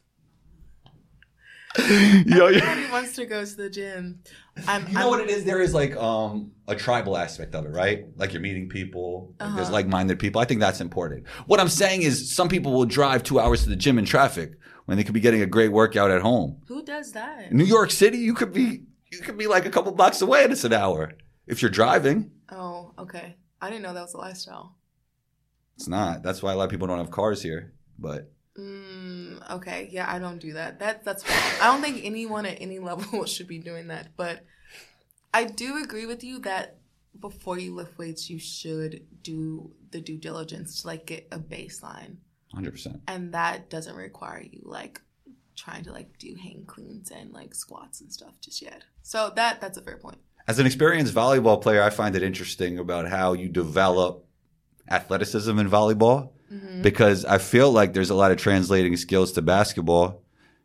Yo, 1.78 1.86
yo. 2.26 2.46
Everybody 2.48 2.86
wants 2.92 3.16
to 3.16 3.26
go 3.26 3.44
to 3.44 3.56
the 3.56 3.70
gym. 3.70 4.20
I'm, 4.68 4.88
You 4.88 4.94
know 4.94 5.10
what 5.10 5.22
it 5.22 5.30
is? 5.30 5.44
There 5.44 5.60
is 5.62 5.74
like 5.74 5.96
um 5.96 6.52
a 6.68 6.76
tribal 6.76 7.18
aspect 7.18 7.56
of 7.56 7.66
it, 7.66 7.70
right? 7.70 8.06
Like 8.16 8.32
you're 8.34 8.42
meeting 8.42 8.70
people. 8.70 9.34
like 9.40 9.56
There's 9.56 9.68
Uh-huh. 9.68 9.74
like-minded 9.74 10.20
people. 10.20 10.40
I 10.42 10.46
think 10.46 10.60
that's 10.60 10.82
important. 10.82 11.28
What 11.48 11.60
I'm 11.60 11.70
saying 11.70 12.04
is, 12.04 12.32
some 12.34 12.48
people 12.48 12.72
will 12.74 12.86
drive 12.86 13.24
two 13.24 13.40
hours 13.40 13.64
to 13.64 13.70
the 13.70 13.76
gym 13.76 13.98
in 13.98 14.06
traffic 14.06 14.52
when 14.86 14.98
they 14.98 15.04
could 15.04 15.14
be 15.16 15.20
getting 15.20 15.42
a 15.42 15.48
great 15.48 15.72
workout 15.72 16.12
at 16.12 16.22
home. 16.22 16.58
Who 16.68 16.84
does 16.84 17.12
that? 17.14 17.52
In 17.52 17.58
New 17.58 17.64
York 17.66 17.90
City, 17.92 18.18
you 18.20 18.34
could 18.36 18.54
be 18.54 18.84
you 19.12 19.20
could 19.20 19.38
be 19.38 19.48
like 19.48 19.66
a 19.66 19.70
couple 19.72 19.92
blocks 19.94 20.22
away, 20.22 20.44
and 20.44 20.52
it's 20.54 20.64
an 20.64 20.74
hour 20.74 21.14
if 21.48 21.62
you're 21.62 21.72
driving. 21.72 22.32
Oh, 22.52 22.92
okay. 23.00 23.36
I 23.62 23.70
didn't 23.70 23.82
know 23.84 23.94
that 23.94 24.02
was 24.02 24.14
a 24.14 24.18
lifestyle. 24.18 24.76
It's 25.78 25.88
not. 25.88 26.22
That's 26.22 26.44
why 26.44 26.52
a 26.52 26.56
lot 26.56 26.66
of 26.66 26.70
people 26.70 26.86
don't 26.88 27.00
have 27.00 27.10
cars 27.12 27.42
here. 27.42 27.74
But 27.98 28.30
Mm, 28.60 29.03
okay, 29.51 29.89
yeah, 29.91 30.12
I 30.12 30.19
don't 30.19 30.39
do 30.39 30.53
that. 30.53 30.79
That 30.79 31.03
that's 31.03 31.27
wrong. 31.27 31.39
I 31.62 31.71
don't 31.71 31.82
think 31.82 32.03
anyone 32.03 32.45
at 32.45 32.62
any 32.62 32.79
level 32.89 33.25
should 33.34 33.47
be 33.47 33.60
doing 33.60 33.88
that. 33.88 34.15
But 34.15 34.45
I 35.34 35.45
do 35.45 35.82
agree 35.84 36.06
with 36.06 36.23
you 36.23 36.39
that 36.39 36.77
before 37.19 37.60
you 37.60 37.75
lift 37.75 37.97
weights, 37.97 38.29
you 38.29 38.39
should 38.39 39.06
do 39.21 39.71
the 39.91 40.01
due 40.01 40.17
diligence 40.17 40.82
to 40.82 40.88
like 40.88 41.06
get 41.06 41.27
a 41.32 41.39
baseline, 41.39 42.17
100. 42.51 42.71
percent 42.71 43.01
and 43.08 43.34
that 43.34 43.69
doesn't 43.69 43.95
require 43.95 44.41
you 44.41 44.62
like 44.63 44.99
trying 45.56 45.84
to 45.84 45.91
like 45.91 46.17
do 46.17 46.36
hang 46.41 46.63
cleans 46.65 47.12
and 47.12 47.32
like 47.32 47.53
squats 47.53 48.01
and 48.01 48.12
stuff 48.12 48.34
just 48.41 48.62
yet. 48.62 48.84
So 49.03 49.32
that 49.36 49.62
that's 49.62 49.77
a 49.77 49.82
fair 49.82 49.97
point. 49.97 50.17
As 50.47 50.60
an 50.60 50.65
experienced 50.65 51.13
volleyball 51.13 51.62
player, 51.62 51.82
I 51.82 51.89
find 51.89 52.15
it 52.15 52.23
interesting 52.23 52.77
about 52.77 53.08
how 53.08 53.34
you 53.34 53.47
develop 53.47 54.25
athleticism 54.89 55.58
in 55.58 55.69
volleyball 55.69 56.32
Mm-hmm. 56.54 56.84
because 56.84 57.26
I 57.26 57.39
feel 57.39 57.72
like 57.72 57.94
there's 57.94 58.12
a 58.12 58.16
lot 58.16 58.32
of 58.32 58.38
translating 58.38 58.96
skills 58.96 59.32
to 59.34 59.42
basketball. 59.42 60.22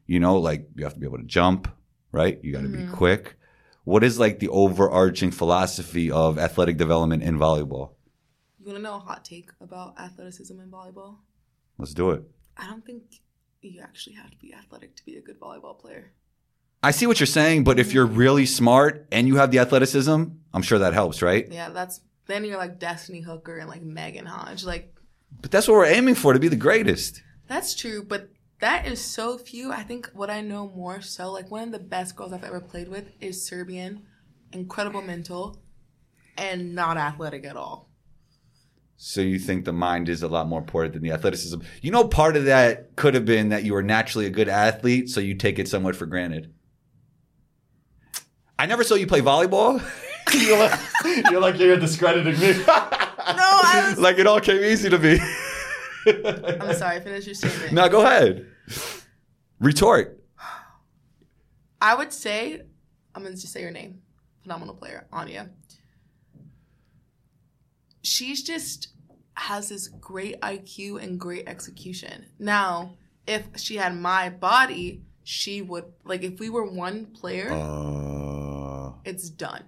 You 0.07 0.21
know, 0.21 0.39
like 0.39 0.69
you 0.75 0.85
have 0.85 0.95
to 0.95 1.01
be 1.01 1.07
able 1.07 1.19
to 1.19 1.25
jump, 1.25 1.69
right? 2.13 2.39
You 2.43 2.53
got 2.53 2.63
to 2.63 2.69
be 2.69 2.79
mm-hmm. 2.79 2.95
quick. 2.95 3.37
What 3.85 4.05
is 4.05 4.19
like 4.19 4.39
the 4.39 4.49
overarching 4.49 5.31
philosophy 5.31 6.11
of 6.11 6.39
athletic 6.39 6.77
development 6.77 7.23
in 7.23 7.39
volleyball? 7.39 7.93
You 8.59 8.67
want 8.67 8.77
to 8.77 8.83
know 8.83 8.97
a 8.97 8.99
hot 8.99 9.25
take 9.25 9.51
about 9.63 9.99
athleticism 9.99 10.61
in 10.61 10.71
volleyball? 10.71 11.17
Let's 11.79 11.95
do 11.95 12.11
it. 12.11 12.23
I 12.57 12.67
don't 12.67 12.85
think 12.85 13.03
you 13.63 13.81
actually 13.81 14.17
have 14.17 14.31
to 14.31 14.37
be 14.37 14.53
athletic 14.53 14.95
to 14.97 15.05
be 15.05 15.17
a 15.17 15.23
good 15.23 15.41
volleyball 15.41 15.79
player. 15.79 16.13
I 16.83 16.91
see 16.91 17.07
what 17.07 17.19
you're 17.19 17.27
saying, 17.27 17.65
but 17.65 17.79
if 17.79 17.93
you're 17.93 18.07
mm-hmm. 18.07 18.17
really 18.17 18.47
smart 18.47 19.07
and 19.11 19.27
you 19.27 19.37
have 19.37 19.51
the 19.51 19.59
athleticism, 19.61 20.25
I'm 20.53 20.63
sure 20.63 20.81
that 20.81 20.93
helps, 20.93 21.23
right? 21.23 21.47
Yeah, 21.51 21.71
that's 21.71 22.01
then 22.27 22.45
you're 22.45 22.59
like 22.59 22.79
Destinee 22.79 23.23
Hooker 23.23 23.59
and 23.59 23.69
like 23.69 23.83
Megan 23.83 24.27
Hodge. 24.27 24.65
Like 24.65 24.95
But 25.41 25.51
that's 25.51 25.69
what 25.69 25.75
we're 25.75 25.87
aiming 25.87 26.17
for 26.17 26.33
to 26.33 26.39
be 26.39 26.49
the 26.49 26.57
greatest. 26.57 27.23
that's 27.47 27.75
true, 27.75 28.03
but 28.03 28.31
that 28.61 28.87
is 28.87 29.01
so 29.01 29.39
few. 29.39 29.73
I 29.73 29.83
think 29.83 30.11
what 30.15 30.31
I 30.31 30.41
know 30.41 30.69
more 30.69 31.01
so, 31.01 31.31
like 31.31 31.51
one 31.51 31.63
of 31.63 31.73
the 31.73 31.79
best 31.79 32.17
girls 32.17 32.33
I've 32.33 32.45
ever 32.45 32.61
played 32.61 32.89
with 32.89 33.11
is 33.21 33.47
Serbian, 33.47 34.03
incredible 34.53 35.03
mental, 35.03 35.63
and 36.37 36.75
not 36.75 36.97
athletic 36.97 37.45
at 37.45 37.57
all. 37.57 37.89
So 38.97 39.21
you 39.21 39.39
think 39.39 39.65
the 39.65 39.73
mind 39.73 40.09
is 40.09 40.25
a 40.25 40.29
lot 40.29 40.49
more 40.49 40.59
important 40.59 40.95
than 40.95 41.05
the 41.05 41.13
athleticism. 41.13 41.61
You 41.83 41.93
know, 41.93 42.09
part 42.09 42.37
of 42.37 42.47
that 42.47 42.97
could 42.97 43.15
have 43.15 43.25
been 43.25 43.51
that 43.51 43.63
you 43.63 43.75
were 43.75 43.83
naturally 43.83 44.27
a 44.27 44.31
good 44.31 44.49
athlete, 44.49 45.09
so 45.09 45.21
you 45.21 45.37
take 45.37 45.61
it 45.61 45.69
somewhat 45.69 45.95
for 45.95 46.07
granted. 46.07 46.53
I 48.59 48.67
never 48.67 48.83
saw 48.83 48.97
you 48.97 49.07
play 49.07 49.21
volleyball. 49.21 49.81
you're, 50.35 50.59
like, 50.59 50.81
you're 51.31 51.41
like 51.41 51.59
you're 51.59 51.77
discrediting 51.77 52.41
me. 52.41 52.65
No, 53.37 53.43
I 53.43 53.87
was. 53.91 53.99
like 53.99 54.19
it 54.19 54.27
all 54.27 54.41
came 54.41 54.63
easy 54.63 54.89
to 54.91 54.99
me. 54.99 55.19
I'm 56.07 56.75
sorry. 56.75 57.01
Finish 57.01 57.27
your 57.27 57.35
statement. 57.35 57.73
now 57.73 57.89
go 57.89 58.01
ahead. 58.05 58.47
Retort. 59.61 60.23
I 61.81 61.95
would 61.95 62.13
say, 62.13 62.63
I'm 63.15 63.23
gonna 63.23 63.37
just 63.37 63.53
say 63.53 63.63
her 63.63 63.71
name. 63.71 64.01
Phenomenal 64.43 64.75
player, 64.75 65.07
Anya. 65.13 65.51
She's 68.03 68.43
just 68.43 68.89
has 69.35 69.69
this 69.69 69.89
great 69.89 70.41
IQ 70.41 71.03
and 71.03 71.19
great 71.21 71.49
execution. 71.49 72.27
Now, 72.39 72.95
if 73.27 73.45
she 73.57 73.77
had 73.77 73.97
my 73.97 74.31
body, 74.31 75.03
she 75.25 75.63
would 75.63 75.85
like 76.05 76.23
if 76.23 76.41
we 76.41 76.49
were 76.51 76.65
one 76.65 77.07
player, 77.07 77.51
Uh, 77.53 78.93
it's 79.05 79.29
done. 79.31 79.65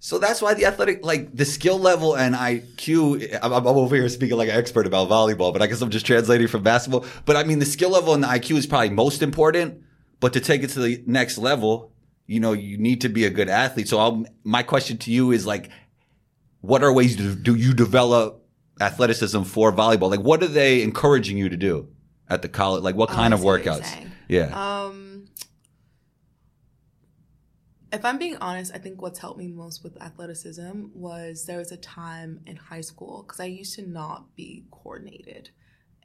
So 0.00 0.18
that's 0.18 0.40
why 0.40 0.54
the 0.54 0.64
athletic, 0.66 1.04
like 1.04 1.34
the 1.34 1.44
skill 1.44 1.78
level 1.78 2.16
and 2.16 2.34
IQ. 2.34 3.38
I'm, 3.42 3.52
I'm 3.52 3.66
over 3.66 3.96
here 3.96 4.08
speaking 4.08 4.36
like 4.36 4.48
an 4.48 4.56
expert 4.56 4.86
about 4.86 5.08
volleyball, 5.08 5.52
but 5.52 5.60
I 5.62 5.66
guess 5.66 5.80
I'm 5.82 5.90
just 5.90 6.06
translating 6.06 6.46
from 6.48 6.62
basketball. 6.62 7.04
But 7.24 7.36
I 7.36 7.44
mean, 7.44 7.58
the 7.58 7.66
skill 7.66 7.90
level 7.90 8.14
and 8.14 8.22
the 8.22 8.28
IQ 8.28 8.56
is 8.56 8.66
probably 8.66 8.90
most 8.90 9.22
important. 9.22 9.82
But 10.20 10.32
to 10.32 10.40
take 10.40 10.62
it 10.62 10.70
to 10.70 10.80
the 10.80 11.02
next 11.06 11.38
level, 11.38 11.92
you 12.26 12.40
know, 12.40 12.52
you 12.52 12.76
need 12.78 13.00
to 13.02 13.08
be 13.08 13.24
a 13.24 13.30
good 13.30 13.48
athlete. 13.48 13.88
So 13.88 13.98
I'll, 13.98 14.24
my 14.44 14.62
question 14.62 14.98
to 14.98 15.10
you 15.10 15.30
is 15.32 15.46
like, 15.46 15.70
what 16.60 16.82
are 16.82 16.92
ways 16.92 17.16
to 17.16 17.34
do 17.34 17.54
you 17.54 17.72
develop 17.72 18.44
athleticism 18.80 19.42
for 19.42 19.72
volleyball? 19.72 20.10
Like, 20.10 20.20
what 20.20 20.42
are 20.42 20.48
they 20.48 20.82
encouraging 20.82 21.38
you 21.38 21.48
to 21.48 21.56
do 21.56 21.88
at 22.28 22.42
the 22.42 22.48
college? 22.48 22.82
Like, 22.82 22.96
what 22.96 23.10
Oh, 23.10 23.14
kind 23.14 23.32
I 23.32 23.36
of 23.36 23.40
see 23.40 23.46
what 23.46 23.64
you're 23.64 23.74
workouts? 23.74 24.06
Yeah. 24.28 24.84
Um, 24.84 25.07
if 27.92 28.04
I'm 28.04 28.18
being 28.18 28.36
honest, 28.36 28.72
I 28.74 28.78
think 28.78 29.00
what's 29.00 29.18
helped 29.18 29.38
me 29.38 29.48
most 29.48 29.82
with 29.82 30.00
athleticism 30.02 30.86
was 30.94 31.46
there 31.46 31.58
was 31.58 31.72
a 31.72 31.76
time 31.76 32.40
in 32.46 32.56
high 32.56 32.82
school 32.82 33.24
because 33.26 33.40
I 33.40 33.46
used 33.46 33.74
to 33.76 33.86
not 33.88 34.34
be 34.36 34.64
coordinated, 34.70 35.50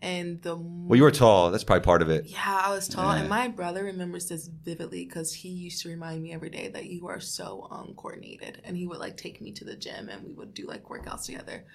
and 0.02 0.42
the 0.42 0.56
well, 0.56 0.96
you 0.96 1.04
were 1.04 1.12
tall. 1.12 1.52
That's 1.52 1.64
probably 1.64 1.84
part 1.84 2.02
of 2.02 2.10
it. 2.10 2.26
yeah, 2.28 2.62
I 2.66 2.70
was 2.72 2.88
tall, 2.88 3.14
Yeah. 3.14 3.22
and 3.22 3.30
my 3.30 3.48
brother 3.48 3.84
remembers 3.84 4.28
this 4.30 4.48
vividly 4.48 5.06
because 5.06 5.34
he 5.34 5.50
used 5.50 5.82
to 5.84 5.90
remind 5.90 6.22
me 6.24 6.34
every 6.34 6.50
day 6.50 6.70
that 6.70 6.86
you 6.86 7.08
are 7.08 7.20
so 7.20 7.68
uncoordinated, 7.72 8.62
and 8.64 8.78
he 8.78 8.88
would 8.88 9.00
like 9.00 9.18
take 9.18 9.42
me 9.42 9.52
to 9.54 9.66
the 9.66 9.76
gym 9.76 10.10
and 10.10 10.24
we 10.26 10.34
would 10.34 10.54
do 10.54 10.68
like 10.68 10.84
workouts 10.86 11.26
together. 11.26 11.66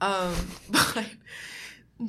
Um, 0.00 0.34
but 0.70 1.06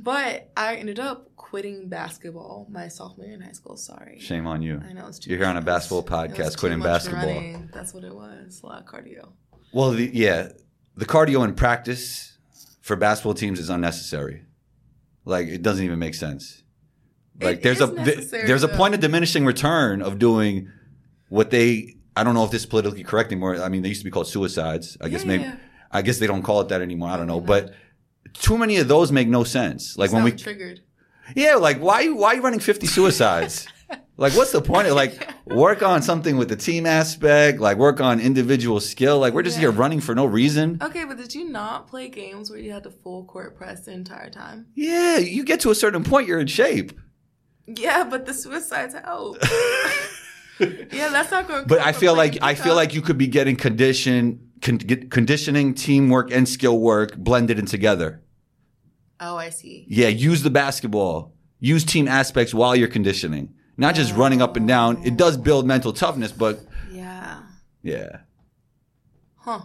but 0.01 0.51
I 0.58 0.75
ended 0.75 0.99
up 0.99 1.36
quitting 1.36 1.88
basketball 1.89 2.67
my 2.69 2.88
sophomore 2.88 3.25
year 3.27 3.36
in 3.36 3.41
high 3.41 3.51
school. 3.51 3.77
Sorry, 3.77 4.19
Shame 4.19 4.47
on 4.47 4.62
you. 4.62 4.82
I 4.88 4.93
know 4.93 5.08
it's 5.08 5.19
too. 5.19 5.29
You're 5.29 5.39
here 5.39 5.47
on 5.47 5.58
a 5.58 5.62
basketball 5.62 6.03
podcast, 6.03 6.58
quitting 6.58 6.82
basketball. 6.82 7.25
running. 7.25 7.69
That's 7.73 7.93
what 7.93 8.03
it 8.03 8.13
was. 8.13 8.62
A 8.63 8.65
lot 8.65 8.82
of 8.82 8.88
cardio. 8.88 9.29
Well, 9.71 9.91
the, 9.91 10.10
yeah, 10.13 10.49
the 10.95 11.06
cardio 11.06 11.43
in 11.43 11.56
practice 11.56 12.38
for 12.82 12.95
basketball 12.95 13.34
teams 13.34 13.60
is 13.60 13.69
unnecessary. 13.69 14.43
Like 15.25 15.47
it 15.47 15.62
doesn't 15.62 15.84
even 15.84 15.99
make 15.99 16.15
sense. 16.15 16.63
Like 17.39 17.58
It 17.58 17.63
there's 17.63 17.82
a 17.82 17.88
th- 18.06 18.29
there's 18.32 18.63
a 18.63 18.67
point 18.67 18.93
of 18.93 18.99
diminishing 18.99 19.45
return 19.45 20.01
of 20.01 20.19
doing 20.19 20.69
what 21.29 21.49
they. 21.49 21.95
I 22.15 22.23
don't 22.23 22.36
know 22.36 22.43
if 22.43 22.51
this 22.51 22.62
is 22.62 22.65
politically 22.67 23.03
correct 23.03 23.32
anymore. 23.32 23.60
I 23.62 23.69
mean, 23.69 23.82
they 23.82 23.89
used 23.89 24.01
to 24.01 24.06
be 24.06 24.12
called 24.12 24.27
suicides. 24.27 24.97
I 25.01 25.10
guess 25.10 25.25
maybe. 25.25 25.43
yeah. 25.43 25.56
I 25.91 26.01
guess 26.01 26.17
they 26.19 26.27
don't 26.27 26.41
call 26.43 26.62
it 26.62 26.69
that 26.69 26.82
anymore. 26.82 27.10
I 27.10 27.17
don't 27.17 27.27
know, 27.27 27.39
but 27.39 27.73
too 28.33 28.57
many 28.57 28.77
of 28.77 28.88
those 28.88 29.12
make 29.12 29.27
no 29.27 29.43
sense. 29.43 29.97
Like 29.97 30.12
when 30.12 30.23
we, 30.23 30.31
triggered. 30.31 30.81
yeah, 31.36 31.55
like 31.55 31.77
why 31.79 32.07
why 32.09 32.29
are 32.29 32.36
you 32.36 32.41
running 32.41 32.59
50 32.59 32.88
suicides? 32.88 33.67
like 34.17 34.33
what's 34.33 34.51
the 34.51 34.62
point 34.62 34.88
of 34.88 34.95
like 34.95 35.29
work 35.45 35.83
on 35.83 36.01
something 36.01 36.38
with 36.38 36.49
the 36.49 36.55
team 36.55 36.86
aspect, 36.86 37.59
like 37.59 37.77
work 37.77 37.99
on 38.01 38.19
individual 38.19 38.79
skill. 38.79 39.19
Like 39.19 39.33
we're 39.33 39.43
just 39.43 39.57
Yeah. 39.57 39.62
here 39.62 39.71
running 39.71 39.99
for 40.01 40.15
no 40.15 40.25
reason. 40.25 40.77
Okay, 40.81 41.03
but 41.05 41.17
did 41.17 41.36
you 41.36 41.49
not 41.49 41.88
play 41.88 42.09
games 42.09 42.49
where 42.49 42.59
you 42.59 42.71
had 42.71 42.83
to 42.83 42.91
full 42.91 43.25
court 43.25 43.55
press 43.55 43.86
the 43.86 43.91
entire 43.91 44.29
time? 44.29 44.67
Yeah, 44.75 45.17
you 45.17 45.43
get 45.43 45.59
to 45.62 45.71
a 45.71 45.75
certain 45.75 46.03
point, 46.03 46.27
you're 46.27 46.39
in 46.39 46.47
shape. 46.47 46.99
Yeah, 47.67 48.03
but 48.03 48.25
the 48.25 48.33
suicides 48.33 48.93
help. 48.93 49.38
yeah, 50.59 51.09
that's 51.09 51.31
not 51.31 51.47
going. 51.47 51.65
But 51.65 51.79
I 51.79 51.91
feel 51.93 52.15
like 52.15 52.38
I 52.41 52.55
feel 52.55 52.75
like 52.75 52.93
you 52.93 53.01
could 53.01 53.17
be 53.17 53.27
getting 53.27 53.55
condition 53.55 54.51
con- 54.63 54.78
get 54.78 55.12
conditioning, 55.12 55.76
teamwork, 55.76 56.32
and 56.32 56.49
skill 56.49 56.80
work 56.80 57.15
blended 57.17 57.60
in 57.60 57.67
together. 57.67 58.23
Oh, 59.19 59.36
I 59.38 59.49
see. 59.52 59.86
Yeah, 59.88 60.08
use 60.08 60.41
the 60.41 60.49
basketball. 60.49 61.34
Use 61.60 61.86
team 61.86 62.08
aspects 62.08 62.54
while 62.54 62.76
you're 62.76 62.88
conditioning. 62.88 63.54
Not 63.78 63.95
just 63.95 64.13
running 64.15 64.41
up 64.41 64.56
and 64.58 64.67
down. 64.67 65.02
It 65.06 65.15
does 65.17 65.38
build 65.38 65.65
mental 65.67 65.93
toughness, 65.93 66.32
but 66.32 66.60
Yeah. 66.91 67.39
yeah. 67.84 68.17
Huh. 69.38 69.62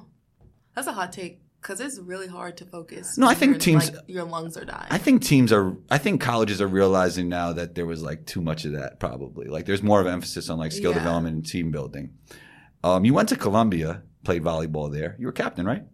That's 0.75 0.87
a 0.87 0.93
hot 0.93 1.13
take 1.13 1.41
because 1.61 1.81
it's 1.81 1.99
really 1.99 2.29
hard 2.29 2.57
to 2.59 2.65
focus. 2.65 3.19
No, 3.19 3.27
I 3.27 3.35
think 3.35 3.59
teams- 3.61 3.91
like, 3.93 4.05
your 4.07 4.25
lungs 4.25 4.57
are 4.57 4.65
dying. 4.65 4.87
I 4.91 4.99
think 4.99 5.23
teams 5.23 5.53
are 5.53 5.77
I 5.91 5.99
think 5.99 6.21
colleges 6.21 6.61
are 6.61 6.69
realizing 6.69 7.29
now 7.29 7.53
that 7.53 7.75
there 7.75 7.87
was 7.87 8.01
like 8.03 8.27
too 8.27 8.41
much 8.41 8.65
of 8.65 8.73
that 8.73 9.01
probably. 9.01 9.49
Like 9.49 9.67
there's 9.67 9.83
more 9.83 10.01
of 10.01 10.07
emphasis 10.07 10.49
on 10.51 10.59
like 10.59 10.73
skill 10.73 10.93
Yeah. 10.93 10.99
development 10.99 11.35
and 11.37 11.47
team 11.47 11.71
building. 11.73 12.11
Um, 12.85 13.05
you 13.05 13.13
went 13.13 13.29
to 13.31 13.37
Columbia, 13.37 14.03
played 14.25 14.43
volleyball 14.43 14.93
there. 14.93 15.17
You 15.19 15.27
were 15.27 15.33
captain, 15.33 15.67
right? 15.67 15.85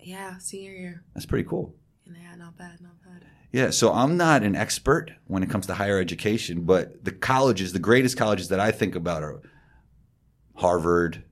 yeah, 0.00 0.36
senior 0.36 0.72
year. 0.72 1.04
That's 1.14 1.24
pretty 1.26 1.48
cool. 1.48 1.74
Yeah, 2.06 2.34
not 2.36 2.58
bad, 2.58 2.80
not 2.82 3.02
bad. 3.02 3.24
Yeah, 3.52 3.70
so 3.70 3.92
I'm 3.92 4.16
not 4.16 4.42
an 4.42 4.54
expert 4.54 5.12
when 5.26 5.42
it 5.42 5.48
comes 5.48 5.66
to 5.68 5.74
higher 5.74 5.98
education, 5.98 6.62
but 6.62 7.04
the 7.04 7.12
colleges, 7.12 7.72
the 7.72 7.78
greatest 7.78 8.18
colleges 8.18 8.48
that 8.48 8.60
I 8.60 8.70
think 8.70 8.94
about 8.94 9.22
are 9.22 9.40
Harvard, 10.56 11.24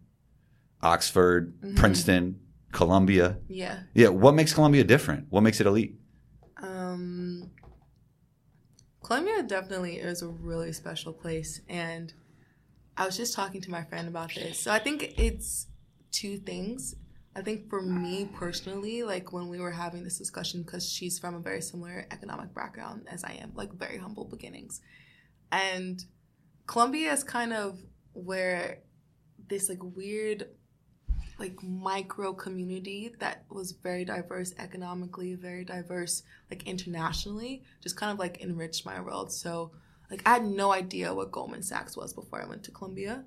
Oxford, 0.80 1.52
Princeton, 1.76 2.40
Columbia. 2.70 3.38
Yeah. 3.48 3.80
Yeah, 3.92 4.08
what 4.08 4.35
makes 4.35 4.54
Columbia 4.54 4.85
different? 4.85 5.26
What 5.30 5.42
makes 5.42 5.61
it 5.61 5.66
elite? 5.66 5.96
Um, 6.62 7.50
Columbia 9.02 9.42
definitely 9.42 9.96
is 9.96 10.22
a 10.22 10.28
really 10.28 10.72
special 10.72 11.12
place, 11.12 11.61
and 11.68 12.14
I 12.96 13.04
was 13.04 13.16
just 13.16 13.35
talking 13.35 13.61
to 13.62 13.70
my 13.70 13.82
friend 13.85 14.08
about 14.08 14.35
this. 14.35 14.61
So 14.61 14.70
I 14.70 14.78
think 14.78 15.18
it's 15.18 15.66
two 16.12 16.38
things. 16.38 16.94
I 17.35 17.40
think 17.40 17.70
for 17.70 17.81
me 17.81 18.29
personally, 18.35 19.03
like 19.03 19.33
when 19.33 19.48
we 19.48 19.59
were 19.59 19.70
having 19.70 20.05
this 20.05 20.18
discussion, 20.18 20.62
because 20.62 20.88
she's 20.88 21.18
from 21.18 21.35
a 21.35 21.40
very 21.40 21.62
similar 21.62 22.07
economic 22.11 22.55
background 22.55 23.07
as 23.11 23.25
I 23.25 23.33
am, 23.40 23.53
like 23.55 23.72
very 23.72 23.96
humble 23.96 24.27
beginnings, 24.27 24.81
and 25.51 26.05
Columbia 26.66 27.12
is 27.12 27.25
kind 27.25 27.53
of 27.53 27.79
where 28.12 28.79
this 29.48 29.68
like 29.68 29.83
weird 29.83 30.48
like 31.38 31.62
micro 31.62 32.33
community 32.33 33.14
that 33.18 33.44
was 33.51 33.72
very 33.72 34.05
diverse 34.05 34.55
economically, 34.59 35.35
very 35.35 35.64
diverse 35.64 36.22
like 36.51 36.62
internationally, 36.66 37.62
just 37.83 37.96
kind 37.96 38.12
of 38.12 38.18
like 38.18 38.40
enriched 38.40 38.87
my 38.87 39.01
world. 39.01 39.33
So 39.33 39.72
like 40.11 40.22
I 40.27 40.35
had 40.35 40.44
no 40.44 40.72
idea 40.72 41.14
what 41.14 41.33
Goldman 41.33 41.62
Sachs 41.62 41.96
was 41.96 42.12
before 42.12 42.42
I 42.42 42.46
went 42.46 42.62
to 42.64 42.70
Columbia. 42.70 43.25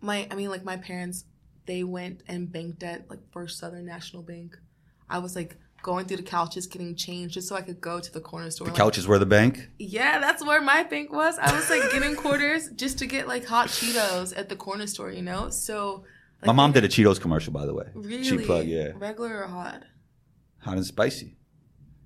My 0.00 0.26
I 0.30 0.34
mean 0.34 0.50
like 0.50 0.64
my 0.64 0.76
parents 0.76 1.24
they 1.68 1.84
went 1.84 2.22
and 2.26 2.50
banked 2.50 2.82
at 2.82 3.08
like 3.10 3.20
First 3.30 3.58
Southern 3.58 3.84
National 3.84 4.22
Bank. 4.22 4.56
I 5.08 5.18
was 5.18 5.36
like 5.36 5.56
going 5.82 6.06
through 6.06 6.16
the 6.16 6.22
couches 6.24 6.66
getting 6.66 6.96
changed 6.96 7.34
just 7.34 7.46
so 7.46 7.54
I 7.54 7.60
could 7.62 7.80
go 7.80 8.00
to 8.00 8.12
the 8.12 8.20
corner 8.20 8.50
store. 8.50 8.66
The 8.66 8.72
like, 8.72 8.80
couches 8.82 9.06
were 9.06 9.18
the 9.18 9.26
bank. 9.26 9.68
yeah, 9.78 10.18
that's 10.18 10.44
where 10.44 10.60
my 10.60 10.82
bank 10.82 11.12
was. 11.12 11.38
I 11.38 11.54
was 11.54 11.70
like 11.70 11.92
getting 11.92 12.16
quarters 12.16 12.70
just 12.70 12.98
to 12.98 13.06
get 13.06 13.28
like 13.28 13.44
hot 13.44 13.68
Cheetos 13.68 14.36
at 14.36 14.48
the 14.48 14.56
corner 14.56 14.86
store, 14.86 15.12
you 15.12 15.22
know? 15.22 15.50
So 15.50 16.04
like, 16.40 16.46
My 16.46 16.52
mom 16.52 16.72
did 16.72 16.84
a 16.84 16.88
Cheetos 16.88 17.20
commercial, 17.20 17.52
by 17.52 17.66
the 17.66 17.74
way. 17.74 17.86
really 17.94 18.24
Cheap 18.24 18.46
plug, 18.46 18.66
yeah. 18.66 18.92
regular 18.96 19.44
or 19.44 19.46
hot. 19.46 19.84
Hot 20.60 20.76
and 20.76 20.84
spicy. 20.86 21.36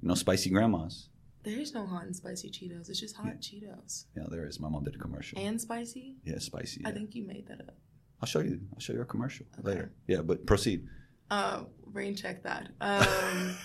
No 0.02 0.14
spicy 0.14 0.50
grandmas. 0.50 1.08
There's 1.44 1.72
no 1.72 1.86
hot 1.86 2.04
and 2.04 2.14
spicy 2.14 2.50
Cheetos. 2.50 2.90
It's 2.90 3.00
just 3.00 3.16
hot 3.16 3.40
Cheetos 3.40 4.04
Yeah, 4.16 4.24
there 4.28 4.46
is. 4.46 4.60
My 4.60 4.68
mom 4.68 4.82
did 4.84 4.96
a 4.96 4.98
commercial. 4.98 5.38
and 5.38 5.60
spicy. 5.60 6.16
yeah, 6.24 6.38
spicy. 6.40 6.82
I 6.84 6.90
think 6.90 7.14
you 7.14 7.24
made 7.24 7.46
that 7.48 7.60
up. 7.60 7.76
I'll 8.22 8.28
show 8.28 8.40
you. 8.40 8.60
I'll 8.72 8.80
show 8.80 8.92
you 8.92 9.00
a 9.02 9.04
commercial 9.04 9.46
Okay. 9.58 9.68
later. 9.68 9.92
Yeah, 10.06 10.22
but 10.22 10.46
proceed. 10.46 10.86
Uh, 11.30 11.64
rain 11.92 12.14
check 12.14 12.42
that. 12.44 12.68
Um, 12.80 13.56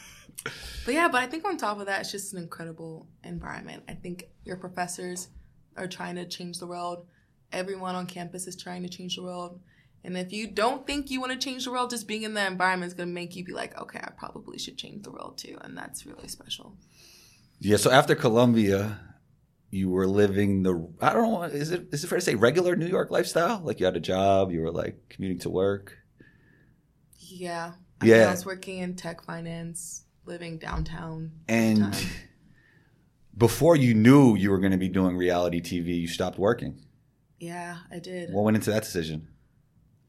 but 0.85 0.93
yeah, 0.93 1.07
but 1.07 1.21
I 1.21 1.27
think 1.27 1.45
on 1.45 1.57
top 1.57 1.79
of 1.79 1.85
that, 1.85 2.01
it's 2.01 2.11
just 2.11 2.33
an 2.33 2.41
incredible 2.41 3.07
environment. 3.23 3.83
I 3.87 3.93
think 3.93 4.25
your 4.45 4.57
professors 4.57 5.29
are 5.75 5.87
trying 5.87 6.15
to 6.15 6.25
change 6.25 6.57
the 6.59 6.65
world. 6.67 7.05
Everyone 7.51 7.95
on 7.95 8.07
campus 8.07 8.47
is 8.47 8.55
trying 8.55 8.81
to 8.83 8.89
change 8.89 9.15
the 9.15 9.23
world. 9.23 9.59
And 10.03 10.17
if 10.17 10.31
you 10.31 10.47
don't 10.47 10.87
think 10.87 11.11
you 11.11 11.19
want 11.19 11.33
to 11.33 11.37
change 11.37 11.65
the 11.65 11.71
world, 11.71 11.89
just 11.89 12.07
being 12.07 12.23
in 12.23 12.33
that 12.35 12.51
environment 12.51 12.87
is 12.87 12.93
going 12.93 13.09
to 13.09 13.13
make 13.13 13.35
you 13.35 13.43
be 13.43 13.51
like, 13.53 13.77
okay, 13.79 13.99
I 13.99 14.09
probably 14.17 14.57
should 14.57 14.77
change 14.77 15.03
the 15.03 15.11
world 15.11 15.37
too. 15.37 15.57
And 15.61 15.77
that's 15.77 16.05
really 16.05 16.27
special. 16.29 16.77
Yeah, 17.59 17.77
so 17.77 17.91
after 17.91 18.15
Columbia, 18.15 18.99
you 19.69 19.89
were 19.89 20.07
living 20.07 20.63
the 20.63 20.87
I 21.01 21.13
don't 21.13 21.31
know, 21.31 21.43
is 21.43 21.71
it 21.71 21.87
is 21.91 22.03
it 22.03 22.07
fair 22.07 22.19
to 22.19 22.25
say 22.25 22.35
regular 22.35 22.75
New 22.75 22.87
York 22.87 23.11
lifestyle? 23.11 23.59
Like 23.63 23.79
you 23.79 23.85
had 23.85 23.97
a 23.97 24.01
job, 24.01 24.51
you 24.51 24.61
were 24.61 24.71
like 24.71 24.97
commuting 25.09 25.39
to 25.39 25.49
work. 25.49 25.97
Yeah. 27.17 27.73
I 28.01 28.05
Yeah. 28.05 28.17
mean, 28.19 28.27
I 28.27 28.31
was 28.31 28.45
working 28.45 28.79
in 28.79 28.95
tech 28.95 29.23
finance, 29.23 30.05
living 30.25 30.57
downtown. 30.57 31.31
And 31.47 31.95
before 33.37 33.75
you 33.75 33.93
knew 33.93 34.35
you 34.35 34.49
were 34.51 34.59
going 34.59 34.71
to 34.71 34.77
be 34.77 34.89
doing 34.89 35.17
reality 35.17 35.61
TV, 35.61 35.99
you 36.01 36.07
stopped 36.07 36.39
working. 36.39 36.83
Yeah, 37.39 37.77
I 37.91 37.99
did. 37.99 38.31
What 38.33 38.43
went 38.45 38.57
into 38.57 38.71
that 38.71 38.83
decision? 38.83 39.27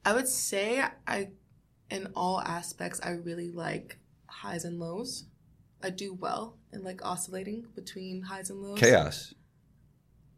I 0.05 0.15
would 0.15 0.29
say 0.29 0.83
I, 1.07 1.29
in 1.91 2.09
all 2.15 2.41
aspects, 2.41 3.01
I 3.03 3.11
really 3.11 3.51
like 3.51 3.99
highs 4.27 4.65
and 4.65 4.79
lows. 4.79 5.25
I 5.83 5.91
do 5.91 6.15
well 6.15 6.57
in 6.73 6.83
like 6.83 7.05
oscillating 7.05 7.67
between 7.75 8.23
highs 8.23 8.49
and 8.51 8.63
lows. 8.63 8.79
Chaos. 8.79 9.35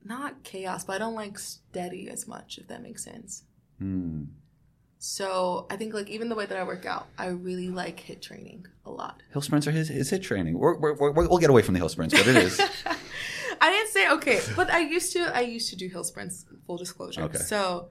Not 0.05 0.43
chaos, 0.43 0.85
but 0.85 0.97
I 0.97 0.99
don't 0.99 1.15
like 1.15 1.39
steady 1.39 2.09
as 2.09 2.27
much, 2.27 2.59
if 2.59 2.69
that 2.69 2.83
makes 2.83 3.05
sense. 3.05 3.45
Hmm. 3.79 4.25
So 4.99 5.67
I 5.71 5.77
think 5.77 5.95
like 5.95 6.09
even 6.09 6.29
the 6.29 6.35
way 6.35 6.45
that 6.45 6.59
I 6.59 6.63
work 6.63 6.85
out, 6.85 7.07
I 7.17 7.29
really 7.29 7.71
like 7.71 8.01
HIIT 8.01 8.21
training 8.21 8.67
a 8.85 8.91
lot. 8.91 9.23
Hill 9.33 9.41
sprints 9.41 9.67
are 9.67 9.71
his, 9.71 9.89
his 9.89 10.11
HIIT 10.11 10.23
training. 10.23 10.59
We're, 10.59 10.79
we're, 10.79 10.95
we're, 10.95 11.13
we'll 11.13 11.39
get 11.39 11.49
away 11.49 11.63
from 11.63 11.75
the 11.75 11.81
hill 11.81 11.89
sprints, 11.89 12.15
but 12.15 12.27
it 12.27 12.37
is. 12.37 12.61
I 13.63 13.71
didn't 13.71 13.89
say 13.91 14.11
okay, 14.13 14.41
but 14.57 14.71
I 14.71 14.81
used 14.81 15.13
to. 15.15 15.37
I 15.37 15.41
used 15.41 15.71
to 15.71 15.77
do 15.77 15.89
hill 15.89 16.05
sprints. 16.05 16.47
Full 16.67 16.79
disclosure. 16.79 17.23
Okay. 17.23 17.39
So 17.39 17.89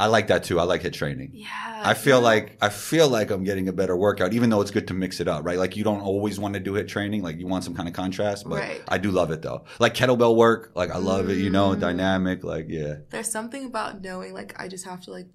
I 0.00 0.06
like 0.06 0.28
that 0.28 0.44
too. 0.44 0.60
I 0.60 0.62
like 0.62 0.82
HIIT 0.82 0.92
training. 0.92 1.30
yeah, 1.34 1.82
I 1.84 1.94
feel 1.94 2.18
know, 2.20 2.24
like 2.26 2.56
I 2.62 2.68
feel 2.68 3.08
like 3.08 3.30
I'm 3.30 3.42
getting 3.44 3.68
a 3.68 3.72
better 3.72 3.96
workout, 3.96 4.32
even 4.32 4.48
though 4.50 4.60
it's 4.60 4.70
good 4.70 4.86
to 4.88 4.94
mix 4.94 5.18
it 5.20 5.26
up, 5.28 5.44
right? 5.44 5.58
Like 5.58 5.76
you 5.76 5.82
don't 5.82 6.00
always 6.00 6.38
want 6.38 6.54
to 6.54 6.60
do 6.60 6.72
HIIT 6.74 6.88
training, 6.88 7.22
like 7.22 7.38
you 7.38 7.46
want 7.48 7.64
some 7.64 7.74
kind 7.74 7.88
of 7.88 7.94
contrast, 7.94 8.48
but 8.48 8.60
Right. 8.60 8.82
I 8.88 8.98
do 8.98 9.10
love 9.10 9.30
it 9.32 9.42
though. 9.42 9.64
Like 9.80 9.94
kettlebell 9.94 10.36
work, 10.36 10.70
like 10.74 10.90
I 10.90 10.98
love 10.98 11.28
it, 11.30 11.38
you 11.38 11.50
know, 11.50 11.70
Mm. 11.70 11.80
dynamic, 11.80 12.44
like 12.44 12.66
yeah. 12.68 12.94
there's 13.10 13.30
something 13.30 13.64
about 13.66 14.00
knowing 14.02 14.34
like 14.34 14.54
I 14.60 14.68
just 14.68 14.84
have 14.84 15.00
to 15.02 15.10
like 15.10 15.26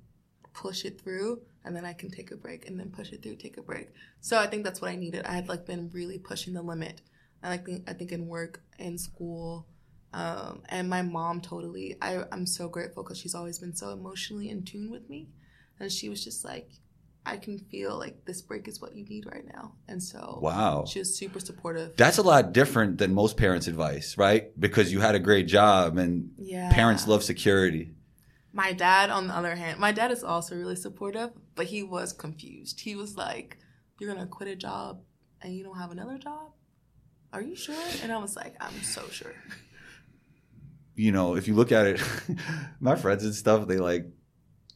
push 0.53 0.85
it 0.85 1.01
through 1.01 1.41
and 1.65 1.75
then 1.75 1.83
I 1.85 1.93
can 1.93 2.09
take 2.09 2.31
a 2.31 2.35
break 2.37 2.67
and 2.67 2.79
then 2.79 2.89
push 2.89 3.11
it 3.11 3.21
through, 3.23 3.35
take 3.37 3.57
a 3.57 3.61
break. 3.61 3.89
So 4.21 4.37
I 4.37 4.47
think 4.47 4.63
that's 4.63 4.81
what 4.81 4.91
I 4.91 4.95
needed. 4.95 5.25
I 5.25 5.33
had 5.33 5.47
like 5.49 5.65
been 5.65 5.89
really 5.93 6.19
pushing 6.19 6.53
the 6.53 6.61
limit. 6.61 7.01
I 7.41 7.49
like 7.49 7.65
think 7.65 7.89
I 7.89 7.93
think 7.93 8.11
in 8.13 8.27
work, 8.27 8.61
in 8.79 8.97
school, 8.97 9.67
um, 10.13 10.61
and 10.69 10.89
my 10.89 11.01
mom 11.01 11.41
totally. 11.41 11.95
I 12.01 12.23
I'm 12.31 12.45
so 12.45 12.67
grateful 12.69 13.03
because 13.03 13.17
she's 13.17 13.35
always 13.35 13.59
been 13.59 13.75
so 13.75 13.89
emotionally 13.91 14.49
in 14.49 14.63
tune 14.63 14.91
with 14.91 15.09
me, 15.09 15.29
and 15.79 15.91
she 15.91 16.09
was 16.09 16.23
just 16.23 16.43
like, 16.45 16.69
I 17.25 17.37
can 17.37 17.57
feel 17.57 17.97
like 17.97 18.25
this 18.25 18.41
break 18.41 18.67
is 18.67 18.81
what 18.81 18.95
you 18.95 19.05
need 19.05 19.25
right 19.25 19.45
now, 19.45 19.73
and 19.87 20.01
so 20.03 20.39
Wow. 20.41 20.85
she 20.85 20.99
was 20.99 21.17
super 21.17 21.39
supportive. 21.39 21.95
That's 21.97 22.17
a 22.17 22.21
lot 22.23 22.53
different 22.53 22.97
than 22.97 23.13
most 23.13 23.37
parents' 23.37 23.67
advice, 23.67 24.17
right? 24.17 24.57
Because 24.59 24.91
you 24.91 24.99
had 24.99 25.15
a 25.15 25.19
great 25.19 25.47
job 25.47 25.97
and 25.97 26.31
yeah, 26.37 26.71
parents 26.73 27.07
love 27.07 27.23
security. 27.23 27.95
My 28.55 28.71
dad, 28.71 29.09
on 29.09 29.27
the 29.27 29.35
other 29.35 29.55
hand, 29.55 29.79
my 29.79 29.91
dad 29.91 30.11
is 30.11 30.23
also 30.23 30.55
really 30.55 30.75
supportive, 30.75 31.31
but 31.55 31.65
he 31.67 31.81
was 31.81 32.13
confused. 32.13 32.81
He 32.81 32.95
was 32.95 33.17
like, 33.17 33.57
You're 33.99 34.13
gonna 34.13 34.27
quit 34.27 34.47
a 34.49 34.55
job 34.55 35.01
and 35.41 35.55
you 35.55 35.63
don't 35.63 35.77
have 35.77 35.91
another 35.91 36.17
job? 36.17 36.51
Are 37.31 37.41
you 37.41 37.55
sure? 37.55 37.75
And 38.03 38.11
I 38.11 38.17
was 38.19 38.35
like, 38.35 38.53
I'm 38.61 38.83
so 38.83 39.07
sure. 39.09 39.33
You 40.95 41.11
know, 41.11 41.35
if 41.35 41.47
you 41.47 41.55
look 41.55 41.71
at 41.71 41.87
it, 41.87 42.01
my 42.79 42.95
friends 42.95 43.23
and 43.23 43.33
stuff, 43.33 43.67
they 43.67 43.77
like 43.77 44.05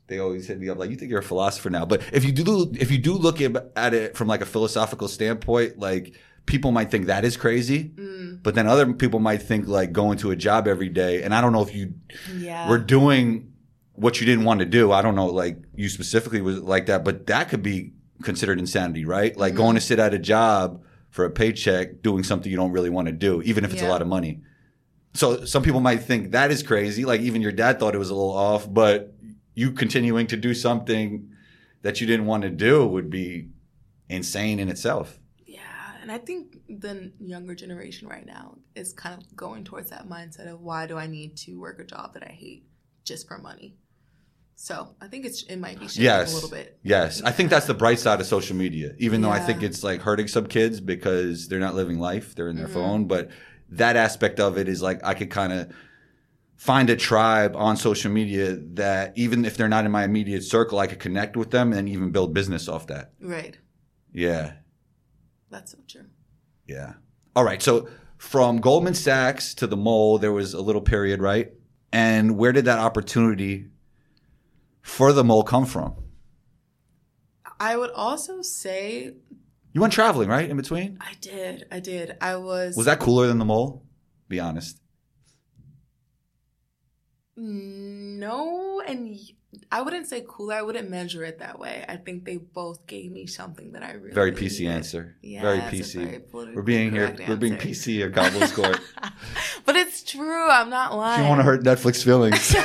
they 0.08 0.20
always 0.20 0.48
hit 0.48 0.60
me 0.60 0.70
up 0.70 0.78
like, 0.78 0.90
"You 0.90 0.96
think 0.96 1.12
you're 1.12 1.20
a 1.20 1.24
philosopher 1.24 1.70
now?" 1.70 1.86
But 1.86 2.02
if 2.12 2.24
you 2.26 2.32
do, 2.32 2.72
if 2.80 2.92
you 2.92 2.98
do 2.98 3.14
look 3.14 3.40
at 3.42 3.94
it 3.94 4.18
from 4.18 4.28
like 4.28 4.42
a 4.42 4.46
philosophical 4.46 5.08
standpoint, 5.08 5.78
like 5.78 6.16
people 6.46 6.72
might 6.72 6.90
think 6.90 7.08
that 7.08 7.26
is 7.26 7.38
crazy, 7.38 7.90
Mm, 7.90 8.42
but 8.42 8.56
then 8.56 8.68
other 8.68 8.94
people 8.94 9.20
might 9.20 9.42
think 9.42 9.68
like 9.68 9.92
going 9.92 10.18
to 10.20 10.32
a 10.32 10.36
job 10.36 10.68
every 10.68 10.90
day. 10.90 11.22
And 11.24 11.36
I 11.36 11.42
don't 11.42 11.54
know 11.54 11.62
if 11.62 11.76
you 11.76 11.94
yeah. 12.34 12.70
were 12.70 12.80
doing 12.80 13.54
what 13.94 14.20
you 14.20 14.26
didn't 14.26 14.46
want 14.46 14.62
to 14.62 14.66
do. 14.66 14.92
I 14.92 15.02
don't 15.02 15.16
know, 15.16 15.28
like 15.28 15.58
you 15.76 15.90
specifically 15.90 16.42
was 16.42 16.60
like 16.60 16.86
that, 16.86 17.04
but 17.04 17.28
that 17.28 17.50
could 17.50 17.62
be 17.62 17.94
considered 18.24 18.60
insanity, 18.60 19.06
right? 19.06 19.36
Like 19.36 19.56
going 19.56 19.76
to 19.76 19.82
sit 19.82 20.00
at 20.00 20.14
a 20.14 20.20
job 20.20 20.84
for 21.10 21.26
a 21.26 21.30
paycheck, 21.30 22.02
doing 22.02 22.24
something 22.24 22.50
you 22.50 22.58
don't 22.58 22.72
really 22.72 22.90
want 22.90 23.08
to 23.08 23.12
do, 23.12 23.42
even 23.44 23.66
if 23.66 23.74
it's 23.74 23.82
a 23.82 23.88
lot 23.88 24.02
of 24.02 24.08
money. 24.08 24.42
So 25.18 25.46
some 25.46 25.64
people 25.64 25.80
might 25.80 26.04
think 26.04 26.32
that 26.32 26.52
is 26.52 26.62
crazy. 26.62 27.04
Like 27.04 27.22
even 27.22 27.42
your 27.42 27.52
dad 27.52 27.80
thought 27.80 27.96
it 27.96 27.98
was 27.98 28.12
a 28.12 28.14
little 28.16 28.32
off, 28.38 28.72
but 28.72 29.16
you 29.56 29.72
continuing 29.72 30.28
to 30.28 30.38
do 30.38 30.54
something 30.54 31.32
that 31.82 32.00
you 32.00 32.06
didn't 32.06 32.28
want 32.28 32.44
to 32.44 32.50
do 32.52 32.86
would 32.86 33.10
be 33.10 33.50
insane 34.10 34.60
in 34.60 34.70
itself. 34.70 35.20
yeah. 35.46 35.60
And 36.02 36.12
I 36.12 36.20
think 36.20 36.58
the 36.70 37.12
younger 37.20 37.56
generation 37.56 38.08
right 38.08 38.26
now 38.26 38.58
is 38.76 38.94
kind 38.94 39.20
of 39.20 39.36
going 39.36 39.64
towards 39.64 39.90
that 39.90 40.08
mindset 40.08 40.48
of 40.52 40.62
why 40.62 40.86
do 40.86 40.98
I 40.98 41.08
need 41.08 41.36
to 41.38 41.60
work 41.60 41.80
a 41.80 41.84
job 41.84 42.14
that 42.14 42.24
I 42.24 42.32
hate 42.32 42.66
just 43.04 43.28
for 43.28 43.38
money? 43.40 43.76
So 44.56 44.96
I 45.02 45.08
think 45.08 45.26
it's 45.26 45.44
it 45.44 45.58
might 45.58 45.80
be 45.80 45.86
shifting 45.88 46.04
Yes. 46.06 46.32
a 46.32 46.36
little 46.36 46.50
bit. 46.52 46.78
Yes. 46.84 47.22
I 47.24 47.32
think 47.32 47.50
that's 47.50 47.66
the 47.68 47.74
bright 47.74 48.00
side 48.00 48.20
of 48.22 48.28
social 48.28 48.56
media, 48.56 48.94
even 49.00 49.22
though 49.22 49.30
I 49.32 49.40
think 49.40 49.64
it's 49.64 49.84
like 49.84 50.02
hurting 50.02 50.28
some 50.28 50.46
kids 50.48 50.80
because 50.80 51.48
they're 51.48 51.60
not 51.60 51.74
living 51.76 52.00
life, 52.00 52.36
they're 52.36 52.50
in 52.50 52.56
their 52.56 52.68
Mhm. 52.68 52.74
phone. 52.74 53.06
But 53.08 53.30
that 53.70 53.96
aspect 53.96 54.40
of 54.40 54.58
it 54.58 54.68
is 54.68 54.82
like 54.82 55.04
I 55.04 55.14
could 55.14 55.30
kind 55.30 55.54
of 55.54 55.72
find 56.56 56.90
a 56.90 56.96
tribe 56.96 57.56
on 57.56 57.78
social 57.78 58.12
media 58.12 58.56
that 58.56 59.14
even 59.16 59.46
if 59.46 59.58
they're 59.58 59.70
not 59.70 59.86
in 59.86 59.92
my 59.92 60.04
immediate 60.04 60.44
circle, 60.44 60.80
I 60.80 60.88
could 60.88 61.00
connect 61.00 61.38
with 61.38 61.52
them 61.52 61.72
and 61.72 61.88
even 61.88 62.12
build 62.12 62.34
business 62.34 62.68
off 62.68 62.88
that. 62.88 63.12
Right. 63.22 63.58
Yeah. 64.12 64.54
That's 65.50 65.72
so 65.72 65.78
true. 65.88 66.08
Yeah. 66.66 66.94
All 67.36 67.44
right. 67.44 67.62
So 67.62 67.88
from 68.18 68.60
Goldman 68.60 68.96
Sachs 68.96 69.54
to 69.56 69.68
the 69.68 69.78
mole, 69.78 70.18
there 70.18 70.32
was 70.32 70.54
a 70.54 70.62
little 70.62 70.82
period, 70.82 71.22
right? 71.22 71.52
And 71.92 72.38
where 72.38 72.52
did 72.52 72.66
that 72.66 72.80
opportunity 72.80 73.68
for 74.82 75.14
the 75.14 75.24
mole 75.24 75.44
come 75.44 75.66
from? 75.66 75.96
I 77.60 77.78
would 77.78 77.92
also 77.92 78.42
say 78.42 79.14
You 79.74 79.82
went 79.82 79.94
traveling, 79.94 80.30
right? 80.30 80.50
In 80.50 80.58
between? 80.58 80.98
I 81.02 81.14
did. 81.22 81.68
I 81.72 81.80
did. 81.80 82.18
I 82.22 82.36
was 82.38 82.76
Was 82.76 82.86
that 82.86 83.00
cooler 83.00 83.28
than 83.28 83.38
the 83.38 83.46
mole? 83.46 83.84
Be 84.28 84.40
honest. 84.40 84.80
Mm, 87.38 88.18
no, 88.18 88.82
and 88.82 89.16
I 89.72 89.82
wouldn't 89.82 90.08
say 90.08 90.24
cooler. 90.28 90.56
I 90.56 90.62
wouldn't 90.62 90.90
measure 90.90 91.24
it 91.24 91.40
that 91.40 91.60
way. 91.60 91.86
I 91.88 91.98
think 91.98 92.26
they 92.26 92.38
both 92.38 92.86
gave 92.88 93.12
me 93.12 93.28
something 93.28 93.74
that 93.74 93.84
I 93.84 93.94
really 93.94 94.14
Very 94.14 94.32
PC 94.32 94.62
needed. 94.62 94.72
answer. 94.72 95.16
Yeah, 95.22 95.42
very 95.42 95.60
PC. 95.60 95.94
very 96.32 96.56
we're 96.56 96.62
being 96.62 96.92
here. 96.92 97.08
correct 97.12 97.30
We're 97.30 97.36
being. 97.36 97.58
PC 97.58 98.06
at 98.06 98.14
Combo's 98.14 98.52
Court. 98.54 98.80
but 99.66 99.76
it's 99.76 100.04
true. 100.04 100.50
I'm 100.50 100.70
not 100.70 100.92
you 100.92 100.98
lying. 100.98 101.20
don't 101.22 101.30
want 101.30 101.40
to 101.40 101.44
hurt 101.44 101.64
Netflix 101.64 102.04
feelings. 102.04 102.56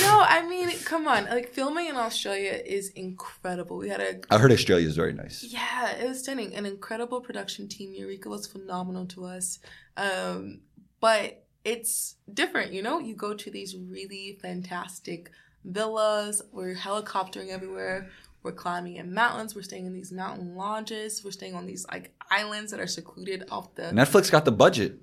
No, 0.00 0.24
I 0.26 0.46
mean, 0.48 0.70
come 0.84 1.06
on. 1.06 1.26
Like 1.26 1.52
filming 1.52 1.86
in 1.86 1.96
Australia 1.96 2.52
is 2.64 2.88
incredible. 2.90 3.76
We 3.76 3.88
had 3.90 4.00
a 4.00 4.20
I 4.30 4.38
heard 4.38 4.50
Australia 4.52 4.88
is 4.88 4.96
very 4.96 5.12
nice. 5.12 5.44
Yeah, 5.46 5.90
it 5.96 6.08
was 6.08 6.20
stunning. 6.20 6.54
An 6.54 6.64
incredible 6.64 7.20
production 7.20 7.68
team. 7.68 7.92
Eureka 7.94 8.28
was 8.28 8.46
phenomenal 8.46 9.06
to 9.08 9.26
us. 9.26 9.58
Um, 9.96 10.60
but 11.00 11.44
it's 11.66 12.14
different, 12.32 12.72
you 12.72 12.80
know? 12.80 13.00
You 13.00 13.16
go 13.16 13.34
to 13.34 13.50
these 13.50 13.76
really 13.76 14.38
fantastic 14.40 15.32
villas. 15.64 16.40
We're 16.52 16.76
helicoptering 16.76 17.48
everywhere. 17.48 18.08
We're 18.44 18.52
climbing 18.52 18.96
in 18.96 19.12
mountains. 19.12 19.56
We're 19.56 19.62
staying 19.62 19.84
in 19.84 19.92
these 19.92 20.12
mountain 20.12 20.54
lodges. 20.54 21.24
We're 21.24 21.32
staying 21.32 21.56
on 21.56 21.66
these 21.66 21.84
like 21.88 22.14
islands 22.30 22.70
that 22.70 22.78
are 22.78 22.86
secluded 22.86 23.48
off 23.50 23.74
the 23.74 23.90
Netflix 23.90 24.30
got 24.30 24.44
the 24.44 24.52
budget. 24.52 25.00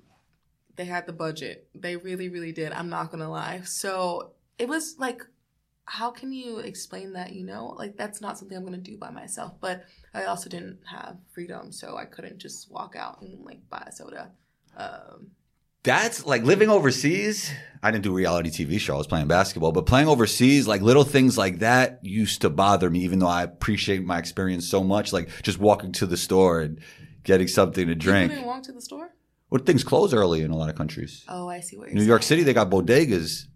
they 0.76 0.86
had 0.86 1.06
the 1.06 1.12
budget. 1.12 1.68
They 1.74 1.96
really, 1.96 2.30
really 2.30 2.52
did. 2.52 2.72
I'm 2.72 2.88
not 2.88 3.10
gonna 3.10 3.30
lie. 3.30 3.60
So 3.66 4.30
it 4.58 4.66
was 4.66 4.96
like, 4.98 5.20
how 5.84 6.10
can 6.10 6.32
you 6.32 6.60
explain 6.60 7.12
that? 7.12 7.34
You 7.34 7.44
know, 7.44 7.74
like 7.76 7.98
that's 7.98 8.22
not 8.22 8.38
something 8.38 8.56
I'm 8.56 8.64
gonna 8.64 8.78
do 8.78 8.96
by 8.96 9.10
myself. 9.10 9.52
But 9.60 9.84
I 10.14 10.24
also 10.24 10.48
didn't 10.48 10.78
have 10.90 11.18
freedom, 11.34 11.72
so 11.72 11.98
I 11.98 12.06
couldn't 12.06 12.38
just 12.38 12.70
walk 12.70 12.96
out 12.96 13.20
and 13.20 13.44
like 13.44 13.68
buy 13.68 13.84
a 13.86 13.92
soda. 13.92 14.30
Um, 14.78 15.32
That's 15.84 16.26
like 16.26 16.42
living 16.42 16.70
overseas. 16.70 17.52
I 17.82 17.90
didn't 17.90 18.04
do 18.04 18.14
reality 18.14 18.48
TV 18.48 18.80
show. 18.80 18.94
I 18.94 18.98
was 18.98 19.06
playing 19.06 19.28
basketball, 19.28 19.70
but 19.72 19.84
playing 19.84 20.08
overseas, 20.08 20.66
like 20.66 20.80
little 20.80 21.04
things 21.04 21.36
like 21.36 21.58
that 21.58 22.00
used 22.02 22.40
to 22.40 22.50
bother 22.50 22.88
me, 22.88 23.00
even 23.00 23.18
though 23.18 23.26
I 23.28 23.42
appreciate 23.42 24.02
my 24.02 24.18
experience 24.18 24.66
so 24.66 24.82
much. 24.82 25.12
Like 25.12 25.28
just 25.42 25.58
walking 25.58 25.92
to 25.92 26.06
the 26.06 26.16
store 26.16 26.60
and 26.60 26.80
getting 27.24 27.46
something 27.46 27.84
to 27.86 27.92
You 27.92 27.94
drink. 27.94 28.32
couldn't 28.32 28.46
walk 28.46 28.62
to 28.64 28.72
the 28.72 28.80
store. 28.80 29.10
Well, 29.50 29.62
things 29.62 29.84
close 29.84 30.14
early 30.14 30.40
in 30.40 30.50
a 30.50 30.56
lot 30.56 30.70
of 30.70 30.74
countries. 30.76 31.24
Oh, 31.28 31.48
I 31.48 31.60
see 31.60 31.76
what 31.76 31.88
you're 31.88 31.96
New 31.96 32.04
York. 32.04 32.22
City, 32.22 32.42
they 32.42 32.54
got 32.54 32.70
bodegas. 32.70 33.46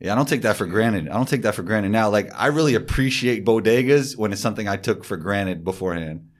Yeah, 0.00 0.12
I 0.12 0.16
don't 0.16 0.28
take 0.28 0.42
that 0.42 0.56
for 0.56 0.66
granted. 0.66 1.08
I 1.10 1.12
don't 1.12 1.28
take 1.28 1.42
that 1.42 1.54
for 1.54 1.62
granted 1.62 1.90
now. 1.90 2.08
Like, 2.08 2.30
I 2.34 2.46
really 2.46 2.74
appreciate 2.74 3.44
bodegas 3.44 4.16
when 4.16 4.32
it's 4.32 4.40
something 4.40 4.66
I 4.66 4.76
took 4.76 5.04
for 5.04 5.16
granted 5.18 5.62
beforehand. 5.62 6.30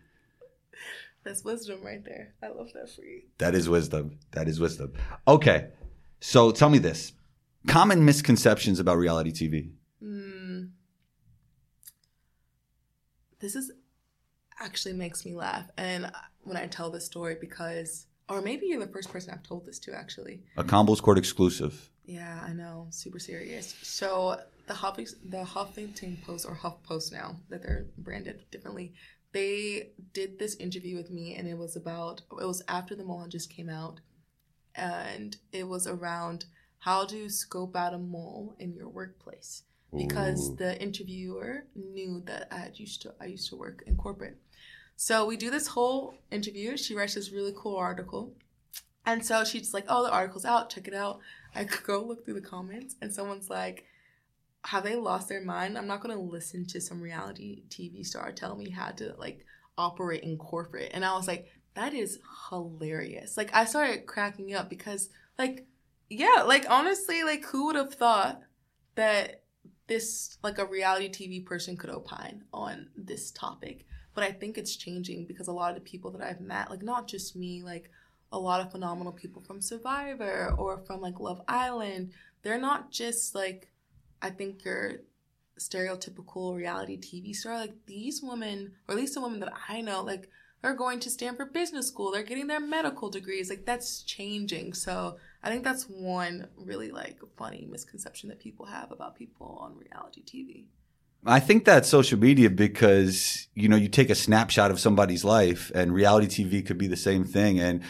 That's 1.25 1.45
wisdom 1.45 1.83
right 1.85 2.05
there. 2.05 2.35
I 2.43 2.49
love 2.49 2.71
that 2.75 2.91
for 2.91 3.03
you. 3.03 3.23
That 3.39 3.55
is 3.55 3.69
wisdom. 3.69 4.19
That 4.33 4.49
is 4.49 4.59
wisdom. 4.59 4.93
Okay. 5.27 5.69
So 6.21 6.51
tell 6.51 6.71
me 6.71 6.79
this 6.79 7.13
common 7.67 8.05
misconceptions 8.05 8.81
about 8.81 8.97
reality 8.99 9.33
TV. 9.33 9.73
Mm. 10.03 10.71
This 13.41 13.57
is 13.57 13.73
actually 14.61 14.95
makes 14.95 15.25
me 15.25 15.35
laugh, 15.35 15.69
and 15.77 16.11
when 16.43 16.57
I 16.57 16.67
tell 16.67 16.91
this 16.91 17.05
story, 17.05 17.37
because 17.41 18.07
or 18.29 18.41
maybe 18.41 18.67
you're 18.67 18.85
the 18.85 18.93
first 18.93 19.11
person 19.11 19.33
I've 19.35 19.43
told 19.43 19.67
this 19.67 19.79
to 19.81 19.95
actually. 19.95 20.43
A 20.57 20.65
Combos 20.65 21.03
Court 21.03 21.19
exclusive. 21.19 21.91
Yeah, 22.05 22.41
I 22.45 22.53
know, 22.53 22.87
super 22.91 23.19
serious. 23.19 23.75
So 23.83 24.41
the 24.67 24.75
Huff- 24.75 24.97
the 24.97 25.45
Huffington 25.45 26.23
Post 26.23 26.47
or 26.47 26.55
Huff 26.55 26.83
Post 26.83 27.13
now 27.13 27.37
that 27.49 27.63
they're 27.63 27.87
branded 27.99 28.45
differently, 28.51 28.95
they 29.33 29.91
did 30.13 30.39
this 30.39 30.57
interview 30.57 30.97
with 30.97 31.11
me, 31.11 31.35
and 31.35 31.49
it 31.49 31.57
was 31.57 31.77
about 31.77 32.23
it 32.41 32.47
was 32.47 32.63
after 32.69 32.95
the 32.95 33.05
mole 33.05 33.27
just 33.29 33.51
came 33.51 33.69
out, 33.69 34.01
and 34.75 35.37
it 35.53 35.69
was 35.69 35.87
around 35.87 36.47
how 36.81 37.05
to 37.07 37.29
scope 37.29 37.77
out 37.77 37.95
a 37.95 37.99
mole 37.99 38.55
in 38.59 38.75
your 38.75 38.89
workplace 38.89 39.63
because 39.97 40.51
Ooh. 40.51 40.57
the 40.57 40.81
interviewer 40.83 41.65
knew 41.75 42.23
that 42.27 42.49
I 42.51 42.57
had 42.57 42.79
used 42.79 43.03
to 43.03 43.15
I 43.21 43.27
used 43.27 43.49
to 43.51 43.57
work 43.57 43.85
in 43.87 43.97
corporate. 43.97 44.39
So 44.97 45.27
we 45.27 45.37
do 45.37 45.51
this 45.51 45.69
whole 45.69 46.15
interview. 46.31 46.77
She 46.77 46.95
writes 46.95 47.15
this 47.15 47.33
really 47.33 47.53
cool 47.57 47.77
article. 47.77 48.33
And 49.05 49.25
so 49.25 49.45
she's 49.45 49.75
like, 49.75 49.85
Oh, 49.89 50.05
the 50.05 50.13
article's 50.13 50.45
out, 50.45 50.71
check 50.71 50.89
it 50.89 50.95
out. 50.95 51.21
I 51.55 51.65
could 51.65 51.83
go 51.87 52.03
look 52.03 52.25
through 52.25 52.35
the 52.35 52.41
comments 52.41 52.97
and 53.01 53.13
someone's 53.13 53.51
like, 53.51 53.85
Have 54.65 54.85
they 54.85 54.97
lost 54.97 55.29
their 55.29 55.43
mind? 55.43 55.77
I'm 55.77 55.87
not 55.87 56.01
gonna 56.03 56.21
listen 56.21 56.67
to 56.67 56.81
some 56.81 57.01
reality 57.01 57.63
TV 57.69 58.05
star 58.07 58.33
tell 58.33 58.57
me 58.57 58.71
how 58.71 58.91
to 58.93 59.15
like 59.19 59.45
operate 59.77 60.23
in 60.23 60.37
corporate. 60.37 60.91
And 60.95 61.05
I 61.05 61.15
was 61.15 61.27
like, 61.27 61.49
that 61.75 61.95
is 61.95 62.19
hilarious. 62.51 63.37
Like 63.37 63.55
I 63.55 63.65
started 63.65 64.07
cracking 64.07 64.55
up 64.55 64.69
because 64.69 65.09
like 65.39 65.67
yeah, 66.09 66.43
like 66.47 66.67
honestly, 66.69 67.23
like 67.25 67.45
who 67.47 67.67
would 67.67 67.77
have 67.77 67.95
thought 67.95 68.43
that 68.95 69.43
this 69.87 70.39
like 70.43 70.59
a 70.59 70.67
reality 70.67 71.09
TV 71.09 71.45
person 71.45 71.77
could 71.77 71.91
opine 71.91 72.45
on 72.53 72.89
this 72.97 73.31
topic. 73.31 73.87
But 74.15 74.25
I 74.25 74.33
think 74.33 74.59
it's 74.59 74.77
changing 74.77 75.27
because 75.27 75.49
a 75.49 75.53
lot 75.53 75.71
of 75.71 75.77
the 75.77 75.91
people 75.91 76.11
that 76.11 76.21
I've 76.21 76.41
met, 76.41 76.71
like 76.71 76.83
not 76.83 77.09
just 77.09 77.35
me, 77.35 77.63
like 77.63 77.91
a 78.31 78.39
lot 78.39 78.61
of 78.61 78.71
phenomenal 78.71 79.13
people 79.13 79.43
from 79.43 79.61
Survivor 79.61 80.55
or 80.59 80.79
from 80.87 81.01
like 81.01 81.19
Love 81.19 81.41
Island, 81.49 82.13
they're 82.43 82.61
not 82.61 82.91
just 82.91 83.35
like 83.35 83.72
I 84.23 84.31
think 84.31 84.65
your 84.65 85.01
stereotypical 85.59 86.57
reality 86.57 86.99
TV 86.99 87.35
star. 87.35 87.59
Like 87.59 87.75
these 87.87 88.23
women, 88.23 88.73
or 88.89 88.95
at 88.95 89.01
least 89.01 89.15
the 89.15 89.21
women 89.21 89.41
that 89.41 89.53
I 89.69 89.81
know, 89.81 90.03
like 90.03 90.29
they're 90.63 90.75
going 90.75 91.01
to 91.01 91.11
Stanford 91.11 91.53
Business 91.53 91.89
School, 91.89 92.13
they're 92.13 92.23
getting 92.23 92.47
their 92.47 92.61
medical 92.61 93.11
degrees. 93.11 93.51
Like 93.51 93.67
that's 93.67 94.03
changing. 94.03 94.75
So 94.75 95.17
I 95.43 95.51
think 95.51 95.65
that's 95.65 95.85
one 95.85 96.49
really 96.57 96.91
like 96.91 97.19
funny 97.37 97.67
misconception 97.71 98.29
that 98.29 98.39
people 98.39 98.67
have 98.67 98.93
about 98.93 99.17
people 99.17 99.59
on 99.61 99.77
reality 99.77 100.23
TV. 100.23 100.67
I 101.25 101.39
think 101.39 101.65
that's 101.65 101.89
social 101.89 102.19
media 102.19 102.51
because, 102.51 103.47
you 103.55 103.69
know, 103.69 103.77
you 103.77 103.89
take 103.89 104.11
a 104.11 104.15
snapshot 104.15 104.73
of 104.73 104.81
somebody's 104.81 105.25
life 105.25 105.71
and 105.73 105.95
reality 105.95 106.27
TV 106.27 106.67
could 106.67 106.79
be 106.79 106.89
the 106.89 106.97
same 106.97 107.25
thing. 107.25 107.61
And 107.61 107.83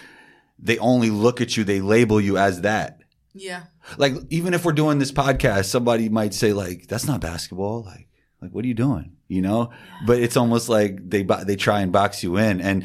they 0.59 0.77
only 0.79 1.09
look 1.09 1.41
at 1.41 1.57
you, 1.57 1.65
they 1.65 1.81
label 1.81 2.21
you 2.21 2.37
as 2.37 2.61
that. 2.61 3.02
Yeah. 3.35 3.65
Like, 3.97 4.15
even 4.31 4.55
if 4.55 4.65
we're 4.65 4.73
doing 4.73 4.99
this 4.99 5.13
podcast, 5.13 5.67
somebody 5.67 6.09
might 6.09 6.35
say, 6.35 6.53
like, 6.53 6.87
that's 6.87 7.07
not 7.07 7.21
basketball. 7.21 7.83
Like, 7.85 8.09
like, 8.41 8.51
what 8.53 8.65
are 8.65 8.69
you 8.69 8.75
doing? 8.75 9.17
You 9.29 9.43
know? 9.43 9.71
But 10.07 10.21
it's 10.21 10.37
almost 10.37 10.69
like 10.69 11.09
they, 11.09 11.23
they 11.23 11.57
try 11.57 11.81
and 11.81 11.93
box 11.93 12.23
you 12.23 12.37
in. 12.37 12.61
And 12.61 12.85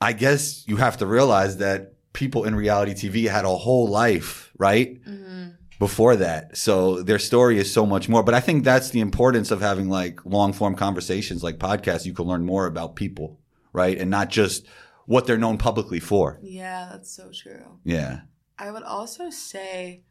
I 0.00 0.12
guess 0.12 0.64
you 0.66 0.76
have 0.76 0.96
to 0.98 1.06
realize 1.06 1.58
that 1.58 1.94
people 2.12 2.44
in 2.44 2.54
reality 2.54 2.92
TV 2.92 3.30
had 3.30 3.44
a 3.44 3.56
whole 3.56 3.88
life, 3.88 4.52
right? 4.58 5.00
hmm 5.04 5.48
before 5.82 6.14
that. 6.14 6.56
So 6.56 7.02
their 7.02 7.18
story 7.18 7.58
is 7.58 7.72
so 7.72 7.84
much 7.84 8.08
more. 8.08 8.22
But 8.22 8.34
I 8.34 8.40
think 8.40 8.62
that's 8.62 8.90
the 8.90 9.00
importance 9.00 9.50
of 9.50 9.60
having 9.60 9.88
like 9.88 10.24
long 10.24 10.52
form 10.52 10.76
conversations 10.76 11.42
like 11.42 11.58
podcasts. 11.58 12.06
You 12.06 12.14
can 12.14 12.26
learn 12.26 12.46
more 12.46 12.66
about 12.66 12.94
people, 12.94 13.40
right? 13.72 13.98
And 13.98 14.08
not 14.08 14.30
just 14.30 14.64
what 15.06 15.26
they're 15.26 15.38
known 15.38 15.58
publicly 15.58 15.98
for. 15.98 16.38
Yeah, 16.40 16.88
that's 16.92 17.10
so 17.10 17.32
true. 17.34 17.80
Yeah. 17.82 18.20
I 18.62 18.70
would 18.70 18.84
also 18.84 19.28
say, 19.28 20.04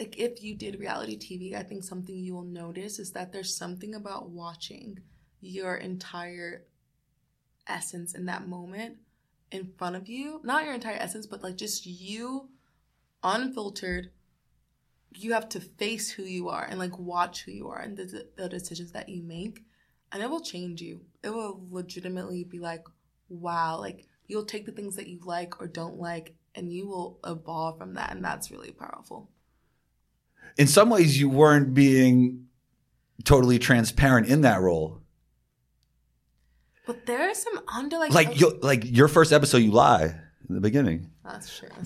like, 0.00 0.18
if 0.18 0.42
you 0.42 0.54
did 0.54 0.80
reality 0.80 1.18
TV, 1.18 1.54
I 1.54 1.62
think 1.62 1.84
something 1.84 2.16
you 2.16 2.32
will 2.32 2.42
notice 2.42 2.98
is 2.98 3.12
that 3.12 3.32
there's 3.32 3.54
something 3.54 3.94
about 3.94 4.30
watching 4.30 5.00
your 5.38 5.74
entire 5.74 6.64
essence 7.66 8.14
in 8.14 8.24
that 8.24 8.48
moment 8.48 8.96
in 9.50 9.74
front 9.76 9.94
of 9.94 10.08
you. 10.08 10.40
Not 10.42 10.64
your 10.64 10.72
entire 10.72 10.96
essence, 10.96 11.26
but 11.26 11.42
like 11.42 11.56
just 11.56 11.84
you 11.84 12.48
unfiltered. 13.22 14.10
You 15.14 15.34
have 15.34 15.50
to 15.50 15.60
face 15.60 16.10
who 16.10 16.22
you 16.22 16.48
are 16.48 16.64
and 16.64 16.78
like 16.78 16.98
watch 16.98 17.42
who 17.42 17.52
you 17.52 17.68
are 17.68 17.78
and 17.78 17.94
the, 17.94 18.26
the 18.38 18.48
decisions 18.48 18.92
that 18.92 19.10
you 19.10 19.22
make. 19.22 19.66
And 20.12 20.22
it 20.22 20.30
will 20.30 20.40
change 20.40 20.80
you. 20.80 21.02
It 21.22 21.28
will 21.28 21.60
legitimately 21.68 22.44
be 22.44 22.58
like, 22.58 22.86
wow, 23.28 23.78
like 23.78 24.06
you'll 24.28 24.46
take 24.46 24.64
the 24.64 24.72
things 24.72 24.96
that 24.96 25.08
you 25.08 25.20
like 25.26 25.60
or 25.60 25.66
don't 25.66 25.98
like 25.98 26.34
and 26.58 26.72
you 26.72 26.86
will 26.88 27.18
evolve 27.24 27.78
from 27.78 27.94
that. 27.94 28.10
And 28.12 28.24
that's 28.24 28.50
really 28.50 28.72
powerful. 28.72 29.30
in 30.56 30.66
some 30.66 30.90
ways 30.90 31.18
you 31.20 31.28
weren't 31.30 31.72
being 31.74 32.46
totally 33.24 33.58
transparent 33.58 34.26
in 34.28 34.40
that 34.42 34.60
role. 34.60 35.00
But 36.86 37.06
there 37.06 37.28
are 37.30 37.34
some 37.34 37.60
under 37.74 37.96
like 37.98 38.12
Like 38.12 38.40
you, 38.40 38.58
like 38.62 38.82
your 38.84 39.08
first 39.08 39.32
episode, 39.32 39.58
you 39.58 39.70
lie 39.72 40.14
in 40.48 40.54
the 40.54 40.60
beginning. 40.60 41.10
That's 41.24 41.58
true. 41.58 41.68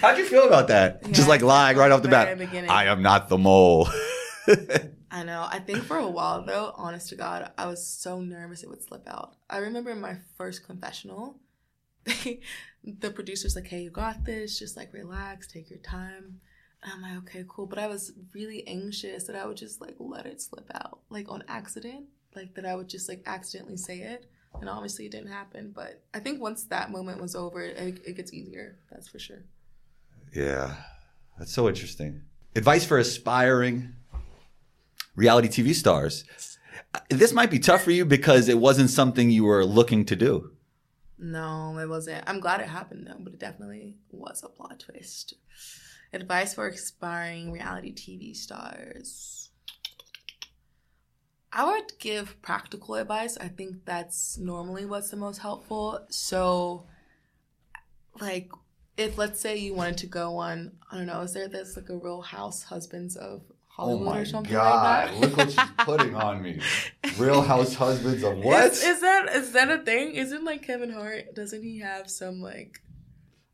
How'd 0.00 0.16
you 0.18 0.24
feel 0.24 0.46
about 0.46 0.68
that? 0.68 1.00
Yeah, 1.02 1.10
Just 1.12 1.28
like 1.28 1.42
lying 1.42 1.76
right 1.76 1.90
off 1.92 2.02
the 2.02 2.08
bat. 2.08 2.38
beginning. 2.38 2.70
I 2.70 2.86
am 2.86 3.02
not 3.02 3.28
the 3.28 3.36
mole. 3.38 3.88
I 5.12 5.24
know. 5.24 5.46
I 5.50 5.58
think 5.58 5.82
for 5.84 5.96
a 5.98 6.08
while 6.08 6.42
though, 6.44 6.72
honest 6.76 7.08
to 7.10 7.16
God, 7.16 7.50
I 7.58 7.66
was 7.66 7.86
so 7.86 8.20
nervous 8.20 8.62
it 8.62 8.70
would 8.70 8.82
slip 8.82 9.06
out. 9.08 9.34
I 9.50 9.58
remember 9.58 9.94
my 9.94 10.16
first 10.38 10.64
confessional. 10.66 11.38
They, 12.04 12.40
the 12.82 13.10
producer's 13.10 13.54
like, 13.56 13.66
"Hey, 13.66 13.82
you 13.82 13.90
got 13.90 14.24
this. 14.24 14.58
Just 14.58 14.76
like 14.76 14.92
relax, 14.92 15.46
take 15.46 15.68
your 15.68 15.80
time." 15.80 16.40
And 16.82 16.92
I'm 16.92 17.02
like, 17.02 17.22
"Okay, 17.24 17.44
cool." 17.48 17.66
But 17.66 17.78
I 17.78 17.88
was 17.88 18.12
really 18.34 18.66
anxious 18.66 19.24
that 19.24 19.36
I 19.36 19.46
would 19.46 19.56
just 19.56 19.80
like 19.80 19.96
let 19.98 20.26
it 20.26 20.40
slip 20.40 20.70
out, 20.74 21.00
like 21.10 21.30
on 21.30 21.44
accident, 21.48 22.06
like 22.34 22.54
that 22.54 22.64
I 22.64 22.74
would 22.74 22.88
just 22.88 23.08
like 23.08 23.22
accidentally 23.26 23.76
say 23.76 23.98
it. 24.00 24.26
And 24.60 24.68
obviously, 24.68 25.06
it 25.06 25.12
didn't 25.12 25.30
happen. 25.30 25.72
But 25.74 26.02
I 26.12 26.18
think 26.18 26.40
once 26.40 26.64
that 26.64 26.90
moment 26.90 27.20
was 27.20 27.36
over, 27.36 27.62
it, 27.62 28.00
it 28.04 28.16
gets 28.16 28.32
easier. 28.32 28.78
That's 28.90 29.08
for 29.08 29.18
sure. 29.18 29.44
Yeah, 30.34 30.74
that's 31.38 31.52
so 31.52 31.68
interesting. 31.68 32.22
Advice 32.56 32.84
for 32.84 32.98
aspiring 32.98 33.94
reality 35.14 35.48
TV 35.48 35.74
stars. 35.74 36.24
Uh, 36.94 36.98
this 37.08 37.32
might 37.32 37.50
be 37.50 37.58
tough 37.58 37.82
for 37.82 37.90
you 37.90 38.04
because 38.04 38.48
it 38.48 38.58
wasn't 38.58 38.90
something 38.90 39.30
you 39.30 39.44
were 39.44 39.64
looking 39.64 40.04
to 40.06 40.16
do. 40.16 40.50
No, 41.22 41.78
it 41.78 41.86
wasn't. 41.86 42.24
I'm 42.26 42.40
glad 42.40 42.62
it 42.62 42.68
happened 42.68 43.06
though, 43.06 43.18
but 43.20 43.34
it 43.34 43.38
definitely 43.38 43.96
was 44.10 44.42
a 44.42 44.48
plot 44.48 44.80
twist. 44.80 45.34
Advice 46.14 46.54
for 46.54 46.66
aspiring 46.66 47.52
reality 47.52 47.92
TV 47.94 48.34
stars. 48.34 49.50
I 51.52 51.70
would 51.70 51.98
give 51.98 52.40
practical 52.40 52.94
advice. 52.94 53.36
I 53.36 53.48
think 53.48 53.84
that's 53.84 54.38
normally 54.38 54.86
what's 54.86 55.10
the 55.10 55.16
most 55.16 55.38
helpful. 55.38 56.06
So, 56.08 56.86
like, 58.18 58.50
if 58.96 59.18
let's 59.18 59.40
say 59.40 59.56
you 59.56 59.74
wanted 59.74 59.98
to 59.98 60.06
go 60.06 60.36
on, 60.36 60.72
I 60.90 60.96
don't 60.96 61.06
know, 61.06 61.20
is 61.20 61.34
there 61.34 61.48
this 61.48 61.76
like 61.76 61.90
a 61.90 61.96
Real 61.96 62.22
House 62.22 62.62
Husbands 62.62 63.16
of 63.16 63.42
Hollywood 63.70 64.16
or 64.16 64.20
oh 64.20 64.24
something 64.24 64.54
like 64.54 64.82
that? 64.82 65.10
Oh 65.14 65.18
Look 65.20 65.36
what 65.36 65.50
she's 65.50 65.70
putting 65.78 66.14
on 66.14 66.42
me. 66.42 66.60
Real 67.16 67.40
House 67.40 67.74
Husbands 67.74 68.22
of 68.22 68.38
what? 68.38 68.72
Is, 68.72 68.82
is 68.82 69.00
that 69.00 69.28
is 69.34 69.52
that 69.52 69.70
a 69.70 69.78
thing? 69.78 70.14
Isn't 70.14 70.44
like 70.44 70.62
Kevin 70.62 70.90
Hart? 70.90 71.34
Doesn't 71.34 71.62
he 71.62 71.78
have 71.80 72.10
some 72.10 72.40
like 72.40 72.80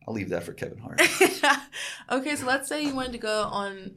I'll 0.06 0.14
leave 0.14 0.28
that 0.30 0.44
for 0.44 0.52
Kevin 0.52 0.78
Hart. 0.78 1.00
okay, 2.10 2.36
so 2.36 2.46
let's 2.46 2.68
say 2.68 2.84
you 2.84 2.94
wanted 2.94 3.12
to 3.12 3.18
go 3.18 3.42
on 3.42 3.96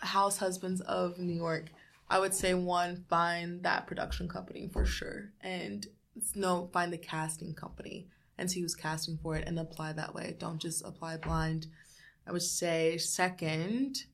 House 0.00 0.36
Husbands 0.38 0.80
of 0.82 1.18
New 1.18 1.34
York. 1.34 1.70
I 2.10 2.18
would 2.18 2.34
say 2.34 2.52
one, 2.52 3.04
find 3.08 3.62
that 3.62 3.86
production 3.86 4.28
company 4.28 4.68
for 4.70 4.84
sure, 4.84 5.32
and 5.40 5.86
no, 6.34 6.68
find 6.72 6.92
the 6.92 6.98
casting 6.98 7.54
company 7.54 8.06
and 8.36 8.50
see 8.50 8.60
who's 8.60 8.74
casting 8.74 9.18
for 9.22 9.36
it, 9.36 9.48
and 9.48 9.58
apply 9.58 9.94
that 9.94 10.14
way. 10.14 10.36
Don't 10.38 10.60
just 10.60 10.84
apply 10.84 11.16
blind. 11.16 11.68
I 12.26 12.32
would 12.32 12.42
say 12.42 12.98
second, 12.98 14.04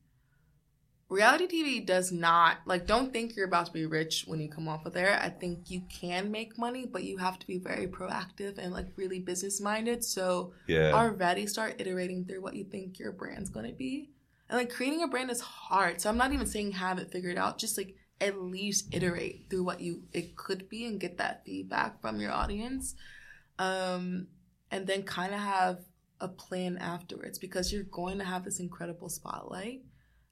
reality 1.10 1.46
TV 1.46 1.84
does 1.84 2.12
not 2.12 2.58
like. 2.64 2.86
Don't 2.86 3.12
think 3.12 3.36
you're 3.36 3.46
about 3.46 3.66
to 3.66 3.72
be 3.72 3.84
rich 3.84 4.24
when 4.26 4.40
you 4.40 4.48
come 4.48 4.68
off 4.68 4.86
of 4.86 4.94
there. 4.94 5.20
I 5.22 5.28
think 5.28 5.70
you 5.70 5.82
can 5.90 6.30
make 6.30 6.56
money, 6.56 6.86
but 6.86 7.04
you 7.04 7.18
have 7.18 7.38
to 7.40 7.46
be 7.46 7.58
very 7.58 7.86
proactive 7.86 8.56
and 8.56 8.72
like 8.72 8.86
really 8.96 9.18
business 9.18 9.60
minded. 9.60 10.04
So 10.04 10.52
Yeah. 10.66 10.92
already 10.94 11.46
start 11.46 11.80
iterating 11.80 12.24
through 12.24 12.40
what 12.40 12.54
you 12.54 12.64
think 12.64 12.98
your 12.98 13.12
brand's 13.12 13.50
to 13.50 13.72
be. 13.72 14.10
And 14.48 14.58
like 14.58 14.70
creating 14.70 15.02
a 15.02 15.08
brand 15.08 15.30
is 15.30 15.40
hard. 15.40 16.00
So 16.00 16.08
I'm 16.08 16.16
not 16.16 16.32
even 16.32 16.46
saying 16.46 16.72
have 16.72 16.98
it 16.98 17.10
figured 17.12 17.36
out. 17.36 17.58
Just 17.58 17.76
like 17.76 17.96
at 18.20 18.40
least 18.40 18.94
iterate 18.94 19.46
through 19.48 19.64
what 19.64 19.80
you 19.80 20.02
it 20.12 20.36
could 20.36 20.68
be 20.68 20.86
and 20.86 21.00
get 21.00 21.18
that 21.18 21.44
feedback 21.44 22.00
from 22.00 22.20
your 22.20 22.32
audience. 22.32 22.94
Um 23.58 24.28
and 24.70 24.86
then 24.86 25.02
kind 25.02 25.34
of 25.34 25.40
have 25.40 25.80
a 26.20 26.28
plan 26.28 26.76
afterwards 26.78 27.38
because 27.38 27.72
you're 27.72 27.82
going 27.82 28.18
to 28.18 28.24
have 28.24 28.44
this 28.44 28.60
incredible 28.60 29.08
spotlight. 29.08 29.82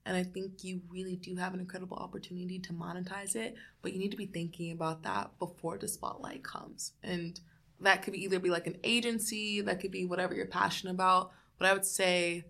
And 0.09 0.17
I 0.17 0.25
think 0.25 0.65
you 0.65 0.81
really 0.91 1.17
do 1.17 1.37
have 1.37 1.53
an 1.53 1.61
incredible 1.61 1.99
opportunity 1.99 2.59
to 2.61 2.73
monetize 2.73 3.37
it, 3.37 3.57
but 3.83 3.93
you 3.93 3.99
need 3.99 4.11
to 4.11 4.17
be 4.17 4.25
thinking 4.25 4.73
about 4.73 5.03
that 5.03 5.39
before 5.39 5.77
the 5.77 5.87
spotlight 5.87 6.43
comes. 6.43 6.93
And 7.03 7.39
that 7.81 8.01
could 8.03 8.15
be 8.15 8.25
either 8.25 8.39
be 8.39 8.49
like 8.49 8.67
an 8.67 8.79
agency, 8.83 9.61
that 9.61 9.81
could 9.81 9.91
be 9.91 10.07
whatever 10.07 10.35
you're 10.35 10.47
passionate 10.47 10.93
about. 10.93 11.33
But 11.59 11.69
I 11.69 11.75
would 11.75 11.85
say 11.85 12.47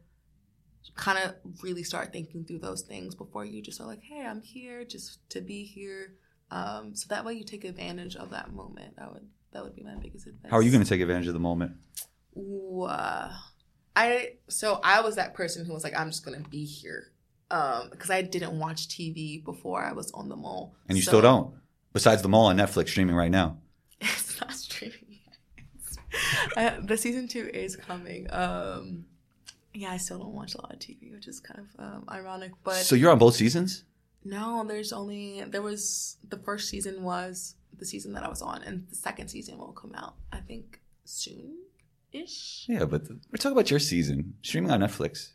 kind 0.94 1.18
of 1.18 1.34
really 1.60 1.82
start 1.82 2.12
thinking 2.12 2.44
through 2.44 2.60
those 2.60 2.82
things 2.82 3.16
before 3.16 3.44
you 3.44 3.60
just 3.60 3.80
are 3.80 3.88
like, 3.88 4.02
hey, 4.04 4.24
I'm 4.24 4.40
here 4.40 4.84
just 4.84 5.28
to 5.30 5.40
be 5.40 5.64
here. 5.64 6.14
Um, 6.52 6.94
so 6.94 7.08
that 7.08 7.24
way 7.24 7.34
you 7.34 7.42
take 7.42 7.64
advantage 7.64 8.14
of 8.14 8.30
that 8.30 8.52
moment. 8.52 8.94
I 9.02 9.08
would 9.08 9.26
that 9.50 9.64
would 9.64 9.74
be 9.74 9.82
my 9.82 9.96
biggest 9.96 10.28
advice. 10.28 10.48
How 10.48 10.58
are 10.58 10.62
you 10.62 10.70
going 10.70 10.84
to 10.84 10.88
take 10.88 11.00
advantage 11.00 11.26
of 11.26 11.34
the 11.34 11.40
moment? 11.40 11.72
Ooh, 12.36 12.82
uh, 12.82 13.32
I 13.98 14.34
so 14.48 14.80
I 14.84 15.00
was 15.00 15.16
that 15.16 15.34
person 15.34 15.64
who 15.64 15.72
was 15.72 15.82
like, 15.82 15.98
I'm 15.98 16.10
just 16.10 16.24
gonna 16.24 16.38
be 16.38 16.64
here, 16.64 17.10
um, 17.50 17.88
because 17.90 18.10
I 18.10 18.22
didn't 18.22 18.58
watch 18.58 18.88
TV 18.88 19.42
before 19.44 19.82
I 19.82 19.92
was 19.92 20.10
on 20.12 20.28
the 20.28 20.36
mole, 20.36 20.74
And 20.88 20.96
you 20.98 21.02
So- 21.02 21.10
still 21.10 21.22
don't. 21.22 21.54
Besides 21.92 22.22
the 22.22 22.28
mole 22.28 22.46
on 22.46 22.56
Netflix 22.56 22.88
streaming 22.90 23.14
right 23.16 23.30
now. 23.30 23.58
It's 24.00 24.40
not 24.40 24.52
streaming 24.52 25.18
yet. 25.26 25.98
uh, 26.56 26.80
the 26.86 26.96
season 26.96 27.26
two 27.28 27.48
is 27.52 27.74
coming. 27.76 28.26
Um, 28.32 29.06
yeah, 29.74 29.90
I 29.92 29.96
still 29.96 30.18
don't 30.18 30.34
watch 30.34 30.54
a 30.54 30.60
lot 30.60 30.72
of 30.72 30.78
TV, 30.78 31.12
which 31.12 31.26
is 31.26 31.40
kind 31.40 31.60
of 31.60 31.84
um, 31.84 32.04
ironic. 32.08 32.52
But 32.62 32.76
so 32.76 32.94
you're 32.94 33.10
on 33.10 33.18
both 33.18 33.34
seasons? 33.34 33.84
no, 34.24 34.64
there's 34.66 34.92
only 34.92 35.42
there 35.48 35.62
was 35.62 36.16
the 36.28 36.36
first 36.38 36.68
season 36.68 37.02
was 37.02 37.54
the 37.76 37.86
season 37.86 38.12
that 38.12 38.22
I 38.24 38.28
was 38.28 38.42
on, 38.42 38.62
and 38.62 38.86
the 38.88 38.94
second 38.96 39.28
season 39.28 39.58
will 39.58 39.72
come 39.72 39.94
out. 39.94 40.14
I 40.32 40.38
think 40.40 40.80
soon 41.04 41.56
ish. 42.12 42.66
Yeah, 42.68 42.84
but 42.84 43.08
we're 43.08 43.36
talking 43.38 43.52
about 43.52 43.70
your 43.70 43.80
season 43.80 44.34
streaming 44.42 44.70
on 44.70 44.80
Netflix. 44.80 45.32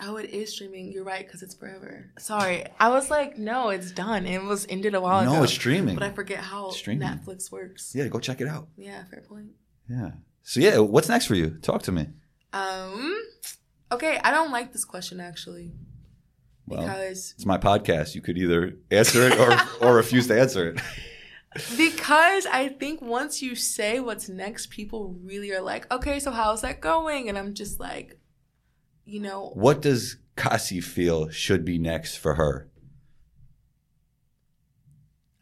Oh, 0.00 0.16
it 0.16 0.30
is 0.30 0.52
streaming. 0.52 0.90
You're 0.90 1.04
right, 1.04 1.24
because 1.24 1.42
it's 1.42 1.54
forever. 1.54 2.10
Sorry, 2.18 2.64
I 2.80 2.88
was 2.88 3.10
like, 3.10 3.38
no, 3.38 3.68
it's 3.68 3.92
done. 3.92 4.26
It 4.26 4.42
was 4.42 4.66
ended 4.68 4.94
a 4.94 5.00
while 5.00 5.20
ago. 5.20 5.32
No, 5.32 5.42
it's 5.44 5.52
streaming. 5.52 5.94
But 5.94 6.02
I 6.02 6.10
forget 6.10 6.38
how 6.40 6.70
Streaming. 6.70 7.06
Netflix 7.06 7.52
works. 7.52 7.92
Yeah, 7.94 8.08
go 8.08 8.18
check 8.18 8.40
it 8.40 8.48
out. 8.48 8.68
Yeah, 8.76 9.04
fair 9.04 9.20
point. 9.20 9.50
Yeah. 9.88 10.12
So 10.42 10.60
yeah, 10.60 10.78
what's 10.78 11.08
next 11.08 11.26
for 11.26 11.34
you? 11.34 11.50
Talk 11.62 11.82
to 11.82 11.92
me. 11.92 12.08
Um, 12.52 13.16
okay, 13.92 14.18
I 14.24 14.30
don't 14.30 14.50
like 14.50 14.72
this 14.72 14.84
question 14.84 15.20
actually 15.20 15.72
Well, 16.66 16.82
because 16.82 17.32
it's 17.36 17.46
my 17.46 17.58
podcast. 17.58 18.14
You 18.14 18.22
could 18.22 18.36
either 18.38 18.76
answer 18.90 19.22
it 19.28 19.38
or 19.38 19.56
or 19.86 19.94
refuse 19.94 20.26
to 20.28 20.40
answer 20.40 20.70
it. 20.70 20.80
because 21.76 22.46
I 22.46 22.68
think 22.68 23.00
once 23.02 23.42
you 23.42 23.54
say 23.54 24.00
what's 24.00 24.28
next, 24.28 24.70
people 24.70 25.16
really 25.22 25.52
are 25.52 25.60
like, 25.60 25.90
okay, 25.92 26.18
so 26.18 26.30
how's 26.30 26.62
that 26.62 26.80
going? 26.80 27.28
And 27.28 27.36
I'm 27.38 27.54
just 27.54 27.78
like, 27.78 28.18
you 29.04 29.20
know, 29.20 29.50
What 29.54 29.82
does 29.82 30.16
Kesi 30.36 30.82
feel 30.82 31.28
should 31.30 31.64
be 31.64 31.78
next 31.78 32.16
for 32.16 32.34
her? 32.34 32.68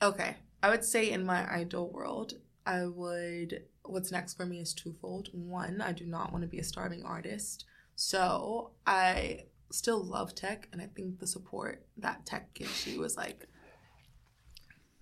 Okay. 0.03 0.37
I 0.63 0.71
would 0.71 0.85
say 0.85 1.11
in 1.11 1.25
my 1.25 1.49
ideal 1.51 1.89
world, 1.89 2.35
I 2.67 2.87
would 2.87 3.63
what's 3.85 4.13
next 4.13 4.35
for 4.35 4.47
me 4.47 4.61
is 4.61 4.75
twofold. 4.75 5.29
One, 5.33 5.81
I 5.81 5.93
do 5.93 6.07
not 6.07 6.33
want 6.33 6.43
to 6.43 6.49
be 6.49 6.59
a 6.59 6.65
starving 6.65 7.05
artist. 7.05 7.65
So 7.97 8.73
I 8.87 9.47
still 9.73 10.03
love 10.03 10.35
tech 10.35 10.69
and 10.73 10.81
I 10.81 10.87
think 10.95 11.19
the 11.19 11.27
support 11.27 11.85
that 11.97 12.27
tech 12.27 12.53
gives 12.55 12.87
you 12.87 13.03
is 13.05 13.17
like 13.17 13.47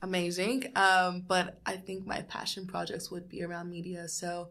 amazing. 0.02 0.72
Um, 0.76 1.24
but 1.26 1.60
I 1.66 1.76
think 1.76 2.06
my 2.06 2.22
passion 2.22 2.66
projects 2.66 3.10
would 3.10 3.28
be 3.28 3.42
around 3.42 3.70
media. 3.70 4.08
So 4.08 4.48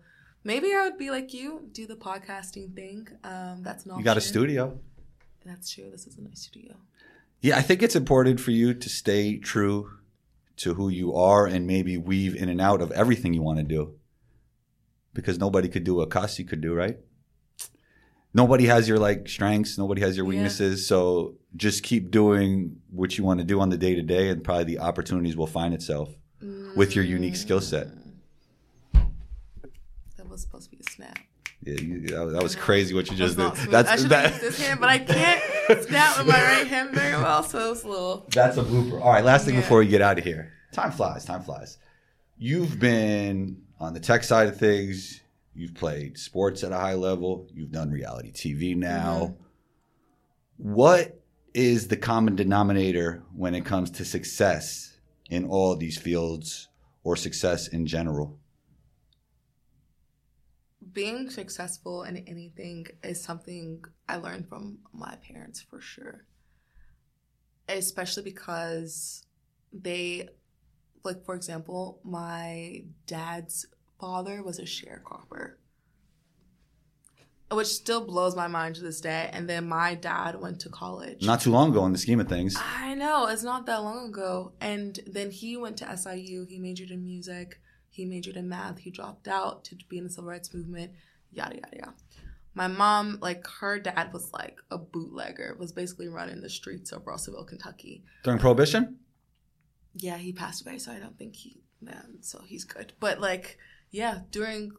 maybe 0.47 0.73
I 0.73 0.81
would 0.85 0.97
be 0.97 1.11
like 1.11 1.33
you, 1.33 1.69
do 1.73 1.85
the 1.85 1.95
podcasting 1.95 2.73
thing. 2.73 3.07
Um, 3.23 3.61
that's 3.61 3.85
not. 3.85 3.99
You 3.99 4.03
got 4.03 4.17
a 4.17 4.21
studio. 4.21 4.79
That's 5.45 5.69
true. 5.69 5.89
This 5.91 6.07
is 6.07 6.17
a 6.17 6.21
nice 6.21 6.41
studio. 6.41 6.75
Yeah, 7.41 7.57
I 7.57 7.61
think 7.61 7.83
it's 7.83 7.95
important 7.95 8.39
for 8.39 8.51
you 8.51 8.73
to 8.73 8.89
stay 8.89 9.37
true 9.37 9.91
to 10.57 10.73
who 10.73 10.89
you 10.89 11.13
are 11.13 11.45
and 11.45 11.67
maybe 11.67 11.97
weave 11.97 12.33
in 12.35 12.49
and 12.49 12.59
out 12.59 12.81
of 12.81 12.91
everything 12.91 13.33
you 13.33 13.43
want 13.43 13.59
to 13.59 13.63
do. 13.63 13.93
Because 15.13 15.37
nobody 15.37 15.67
could 15.67 15.83
do 15.83 15.95
what 15.95 16.09
Kesi 16.09 16.47
could 16.47 16.61
do, 16.61 16.73
right? 16.73 16.97
Nobody 18.33 18.65
has 18.65 18.87
your 18.89 18.99
like 18.99 19.27
strengths, 19.29 19.77
nobody 19.77 20.01
has 20.01 20.15
your 20.17 20.25
Yeah. 20.25 20.29
weaknesses. 20.29 20.87
So 20.87 21.35
just 21.55 21.83
keep 21.83 22.11
doing 22.11 22.77
what 22.91 23.17
you 23.17 23.23
want 23.23 23.39
to 23.39 23.45
do 23.45 23.59
on 23.59 23.69
the 23.69 23.77
day 23.77 23.95
to 23.95 24.01
day 24.01 24.29
and 24.29 24.43
probably 24.43 24.65
the 24.65 24.79
opportunities 24.79 25.35
will 25.35 25.47
find 25.47 25.73
itself 25.73 26.09
with 26.75 26.95
your 26.95 27.03
unique 27.05 27.35
skill 27.35 27.61
set. 27.61 27.87
Was 30.37 30.43
supposed 30.43 30.69
to 30.69 30.77
be 30.77 30.83
a 30.87 30.91
snap. 30.91 31.17
Yeah, 31.63 31.73
you, 31.81 32.07
that, 32.31 32.43
was- 32.43 32.55
crazy 32.55 32.93
what 32.93 33.09
you 33.09 33.17
just 33.17 33.35
did. 33.37 33.55
smooth. 33.55 33.69
I 33.73 33.81
That's 33.83 34.01
should 34.01 34.11
that, 34.11 34.33
use 34.33 34.41
this 34.41 34.67
hand, 34.67 34.79
but 34.79 34.89
I 34.89 34.99
can't 34.99 35.41
snap 35.87 36.19
with 36.19 36.27
my 36.27 36.39
right 36.43 36.67
hand 36.67 36.91
very 36.91 37.13
well, 37.13 37.41
so 37.41 37.57
it 37.57 37.69
was 37.71 37.83
a 37.83 37.87
little. 37.87 38.27
That's 38.31 38.57
a 38.57 38.63
blooper. 38.63 39.01
All 39.01 39.11
right, 39.11 39.23
last 39.25 39.45
thing 39.45 39.55
Yeah. 39.55 39.61
before 39.61 39.79
we 39.79 39.87
get 39.87 40.03
out 40.03 40.19
of 40.19 40.23
here. 40.23 40.53
Time 40.71 40.91
flies. 40.91 41.25
Time 41.25 41.41
flies. 41.41 41.79
You've 42.37 42.77
been 42.79 43.63
on 43.79 43.95
the 43.95 43.99
tech 43.99 44.23
side 44.23 44.47
of 44.47 44.57
things. 44.57 45.21
You've 45.55 45.73
played 45.73 46.19
sports 46.19 46.63
at 46.63 46.71
a 46.71 46.77
high 46.77 46.93
level. 46.93 47.47
You've 47.51 47.71
done 47.71 47.89
reality 47.89 48.31
TV 48.31 48.75
now. 48.77 49.33
Mm-hmm. 50.61 50.73
What 50.73 51.19
is 51.55 51.87
the 51.87 51.97
common 51.97 52.35
denominator 52.35 53.23
when 53.35 53.55
it 53.55 53.65
comes 53.65 53.89
to 53.91 54.05
success 54.05 54.97
in 55.31 55.45
all 55.45 55.75
these 55.75 55.97
fields 55.97 56.67
or 57.03 57.15
success 57.15 57.67
in 57.67 57.87
general? 57.87 58.37
Being 60.97 61.29
successful 61.29 62.01
in 62.01 62.17
anything 62.17 62.87
is 63.03 63.23
something 63.23 63.83
I 64.09 64.15
learned 64.15 64.49
from 64.49 64.79
my 64.91 65.15
parents 65.27 65.61
for 65.61 65.79
sure. 65.79 66.25
Especially 67.69 68.23
because 68.23 69.23
they, 69.71 70.29
like, 71.03 71.23
for 71.23 71.35
example, 71.35 71.99
my 72.03 72.85
dad's 73.05 73.67
father 74.01 74.41
was 74.41 74.57
a 74.57 74.63
sharecropper, 74.63 75.57
which 77.51 77.67
still 77.67 78.03
blows 78.03 78.35
my 78.35 78.47
mind 78.47 78.73
to 78.77 78.81
this 78.81 78.99
day. 78.99 79.29
And 79.31 79.47
then 79.47 79.69
my 79.69 79.93
dad 79.93 80.41
went 80.41 80.59
to 80.61 80.69
college. 80.69 81.21
Not 81.21 81.41
too 81.41 81.51
long 81.51 81.69
ago 81.69 81.85
in 81.85 81.91
the 81.91 81.99
scheme 81.99 82.19
of 82.19 82.27
things. 82.27 82.57
I 82.59 82.95
know, 82.95 83.27
it's 83.27 83.43
not 83.43 83.67
that 83.67 83.83
long 83.83 84.07
ago. 84.07 84.53
And 84.59 84.99
then 85.05 85.29
he 85.29 85.57
went 85.57 85.77
to 85.77 85.95
SIU, 85.95 86.47
he 86.49 86.57
majored 86.57 86.89
in 86.89 87.03
music, 87.03 87.61
he 87.97 88.05
majored 88.05 88.37
in 88.37 88.47
math, 88.47 88.77
he 88.77 88.91
dropped 88.91 89.27
out 89.27 89.65
to 89.65 89.75
be 89.89 89.97
in 89.97 90.03
the 90.03 90.09
civil 90.09 90.29
rights 90.29 90.53
movement, 90.53 90.91
yada, 91.31 91.55
yada, 91.55 91.75
yada. 91.75 91.93
My 92.53 92.67
mom, 92.67 93.17
like, 93.21 93.45
her 93.59 93.79
dad 93.79 94.13
was 94.13 94.31
like 94.31 94.59
a 94.71 94.77
bootlegger, 94.77 95.55
was 95.59 95.71
basically 95.71 96.07
running 96.07 96.41
the 96.41 96.49
streets 96.49 96.91
of 96.91 97.05
Russellville, 97.05 97.43
Kentucky. 97.43 98.03
During 98.23 98.39
Prohibition? 98.39 98.97
Yeah, 99.95 100.17
he 100.17 100.31
passed 100.31 100.65
away, 100.65 100.77
so 100.77 100.91
I 100.91 100.99
don't 100.99 101.17
think 101.17 101.35
he, 101.35 101.61
yeah, 101.81 102.03
so 102.21 102.41
he's 102.45 102.63
good. 102.63 102.93
But, 102.99 103.19
like, 103.19 103.57
yeah, 103.89 104.19
during, 104.31 104.71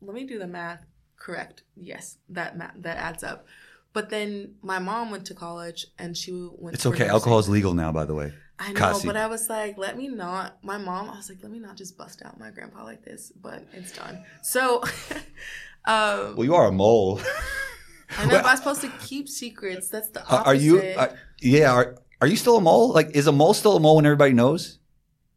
let 0.00 0.14
me 0.14 0.24
do 0.24 0.38
the 0.38 0.46
math 0.46 0.84
correct. 1.16 1.62
Yes, 1.76 2.18
that 2.28 2.58
math, 2.58 2.74
that 2.78 2.96
adds 2.98 3.22
up. 3.22 3.46
But 3.92 4.10
then 4.10 4.56
my 4.62 4.78
mom 4.78 5.10
went 5.10 5.24
to 5.26 5.34
college 5.34 5.86
and 5.98 6.16
she 6.16 6.32
went. 6.32 6.74
It's 6.74 6.84
okay. 6.84 6.98
nursing. 6.98 7.10
Alcohol 7.10 7.38
is 7.38 7.48
legal 7.48 7.72
now, 7.72 7.92
by 7.92 8.04
the 8.04 8.14
way. 8.14 8.34
I 8.58 8.72
know, 8.72 9.00
but 9.04 9.16
I 9.16 9.26
was 9.26 9.48
like, 9.50 9.76
let 9.76 9.98
me 9.98 10.08
not. 10.08 10.64
My 10.64 10.78
mom, 10.78 11.10
I 11.10 11.16
was 11.16 11.28
like, 11.28 11.38
let 11.42 11.52
me 11.52 11.58
not 11.58 11.76
just 11.76 11.98
bust 11.98 12.22
out 12.24 12.38
my 12.40 12.50
grandpa 12.50 12.84
like 12.84 13.04
this. 13.04 13.30
But 13.40 13.66
it's 13.72 13.92
done. 13.92 14.24
So, 14.42 14.82
um, 15.84 16.36
Well, 16.36 16.44
you 16.44 16.54
are 16.54 16.68
a 16.68 16.72
mole. 16.72 17.20
I 18.18 18.24
know, 18.24 18.30
but 18.40 18.46
I'm 18.46 18.56
supposed 18.56 18.80
to 18.82 18.88
keep 19.00 19.28
secrets. 19.28 19.88
That's 19.90 20.08
the 20.10 20.20
Are 20.20 20.40
opposite. 20.40 20.46
are 20.46 20.54
you? 20.54 20.94
Are, 20.96 21.18
yeah. 21.40 21.72
Are, 21.72 21.96
are 22.20 22.26
you 22.26 22.36
still 22.36 22.56
a 22.56 22.60
mole? 22.60 22.92
Like, 22.92 23.10
is 23.14 23.26
a 23.26 23.32
mole 23.32 23.52
still 23.52 23.76
a 23.76 23.80
mole 23.80 23.96
when 23.96 24.06
everybody 24.06 24.32
knows? 24.32 24.78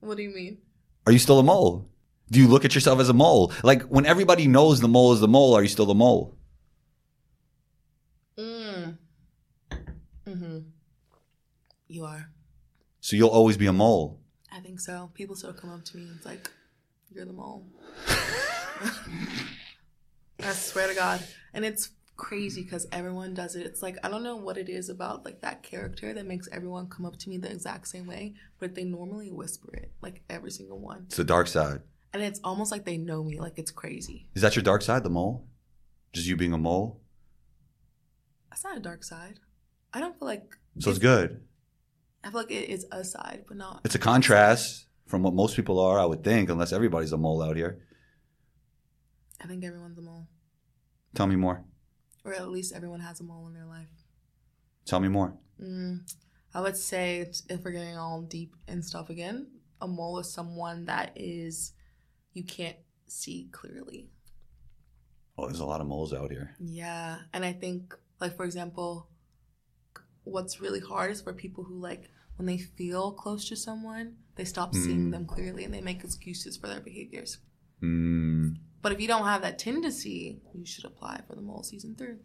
what 0.01 0.15
do 0.15 0.24
you 0.24 0.34
mean? 0.34 0.59
Are 1.05 1.11
you 1.11 1.20
still 1.20 1.39
a 1.39 1.43
mole? 1.43 1.89
Do 2.32 2.39
you 2.39 2.47
look 2.47 2.63
at 2.63 2.74
yourself 2.74 2.99
as 3.01 3.09
a 3.09 3.13
mole? 3.13 3.51
Like, 3.63 3.82
when 3.84 4.05
everybody 4.05 4.47
knows 4.47 4.80
the 4.80 4.88
mole 4.88 5.11
is 5.11 5.20
the 5.20 5.28
mole, 5.28 5.55
are 5.55 5.61
you 5.61 5.67
still 5.67 5.88
the 5.88 5.95
mole? 5.95 6.38
Mm. 8.38 8.97
Mm-hmm. 10.28 10.57
You 11.88 12.05
are. 12.05 12.30
So 13.10 13.16
you'll 13.16 13.30
always 13.30 13.57
be 13.57 13.66
a 13.66 13.74
mole. 13.74 14.20
I 14.51 14.60
think 14.60 14.80
so. 14.80 15.10
People 15.16 15.36
still 15.36 15.51
come 15.51 15.72
up 15.72 15.84
to 15.84 15.97
me 15.97 16.03
and 16.03 16.16
it's 16.16 16.28
like, 16.28 16.47
you're 17.10 17.26
the 17.26 17.34
mole. 17.34 17.66
I 20.43 20.51
swear 20.51 20.88
to 20.88 20.93
God. 20.93 21.20
And 21.55 21.66
it's 21.66 21.89
crazy 22.18 22.62
because 22.62 22.86
everyone 22.91 23.34
does 23.34 23.55
it. 23.55 23.66
It's 23.66 23.82
like, 23.82 23.97
I 24.03 24.10
don't 24.10 24.22
know 24.22 24.36
what 24.36 24.60
it 24.60 24.70
is 24.70 24.89
about 24.89 25.26
like 25.26 25.41
that 25.41 25.64
character 25.64 26.14
that 26.14 26.28
makes 26.28 26.47
everyone 26.51 26.88
come 26.88 27.03
up 27.03 27.18
to 27.18 27.30
me 27.32 27.39
the 27.39 27.49
exact 27.49 27.88
same 27.88 28.05
way, 28.05 28.36
but 28.60 28.76
they 28.76 28.84
normally 28.84 29.32
whisper 29.32 29.74
it, 29.74 29.91
like 30.03 30.22
every 30.30 30.51
single 30.51 30.78
one. 30.78 31.05
It's 31.07 31.18
the 31.18 31.24
dark 31.24 31.47
side. 31.47 31.82
And 32.14 32.22
it's 32.22 32.39
almost 32.43 32.72
like 32.72 32.86
they 32.86 32.97
know 32.97 33.24
me, 33.24 33.39
like 33.39 33.57
it's 33.57 33.72
crazy. 33.72 34.28
Is 34.36 34.43
that 34.43 34.55
your 34.55 34.62
dark 34.62 34.84
side, 34.84 35.03
the 35.03 35.10
mole? 35.10 35.47
Just 36.14 36.28
you 36.28 36.36
being 36.36 36.53
a 36.53 36.60
mole? 36.60 37.01
That's 38.51 38.64
not 38.64 38.78
a 38.78 38.82
dark 38.82 39.03
side. 39.03 39.39
I 39.95 39.99
don't 39.99 40.20
feel 40.20 40.28
like. 40.28 40.55
So 40.78 40.91
it's 40.91 40.99
good. 40.99 41.41
I 42.24 42.30
feel 42.30 42.41
like 42.41 42.51
it 42.51 42.70
is 42.70 42.86
a 42.91 43.03
side, 43.03 43.45
but 43.47 43.57
not. 43.57 43.82
It's 43.86 43.95
a 43.95 43.99
contrast 43.99 44.88
from 45.07 45.24
what 45.24 45.34
most 45.34 45.55
people 45.55 45.80
are, 45.80 45.99
I 45.99 46.05
would 46.05 46.24
think, 46.24 46.49
unless 46.49 46.74
everybody's 46.74 47.13
a 47.13 47.17
mole 47.17 47.41
out 47.41 47.55
here. 47.55 47.82
I 49.41 49.47
think 49.47 49.63
everyone's 49.63 49.97
a 49.97 50.01
mole. 50.01 50.28
Tell 51.15 51.28
me 51.28 51.36
more. 51.36 51.63
Or 52.26 52.34
at 52.34 52.49
least 52.49 52.76
everyone 52.76 52.99
has 52.99 53.20
a 53.20 53.24
mole 53.24 53.47
in 53.47 53.53
their 53.53 53.65
life. 53.65 53.88
Tell 54.86 54.99
me 54.99 55.07
more. 55.07 55.34
Mm, 55.61 56.01
I 56.53 56.61
would 56.61 56.76
say 56.76 57.32
if 57.49 57.63
we're 57.63 57.72
getting 57.72 57.97
all 57.97 58.22
deep 58.22 58.55
and 58.67 58.84
stuff 58.84 59.09
again, 59.09 59.47
a 59.82 59.88
mole 59.88 60.20
is 60.20 60.32
someone 60.32 60.86
that 60.86 61.13
is 61.15 61.74
you 62.34 62.43
can't 62.43 62.78
see 63.07 63.49
clearly. 63.51 64.09
Oh, 65.38 65.45
there's 65.45 65.59
a 65.59 65.65
lot 65.65 65.82
of 65.82 65.88
moles 65.88 66.13
out 66.13 66.32
here. 66.32 66.55
Yeah, 66.59 67.20
and 67.34 67.45
I 67.45 67.53
think 67.53 67.95
like 68.20 68.36
for 68.36 68.43
example, 68.43 69.07
what's 70.32 70.61
really 70.61 70.80
hard 70.80 71.11
is 71.11 71.21
for 71.21 71.34
people 71.34 71.63
who 71.63 71.75
like 71.80 72.09
when 72.38 72.45
they 72.45 72.57
feel 72.57 73.11
close 73.11 73.47
to 73.49 73.55
someone, 73.55 74.15
they 74.36 74.45
stop 74.45 74.73
seeing 74.73 75.07
Mm. 75.07 75.11
them 75.11 75.25
clearly 75.25 75.65
and 75.65 75.73
they 75.73 75.82
make 75.82 76.03
excuses 76.03 76.55
for 76.57 76.67
their 76.67 76.80
behaviors. 76.80 77.39
Mm, 77.84 78.55
But 78.82 78.93
if 78.93 79.01
you 79.01 79.07
don't 79.07 79.25
have 79.25 79.41
that 79.41 79.59
tendency, 79.59 80.41
you 80.53 80.65
should 80.65 80.86
apply 80.86 81.21
for 81.27 81.36
the 81.36 81.41
mole 81.41 81.63
season 81.63 81.95
three. 81.95 82.15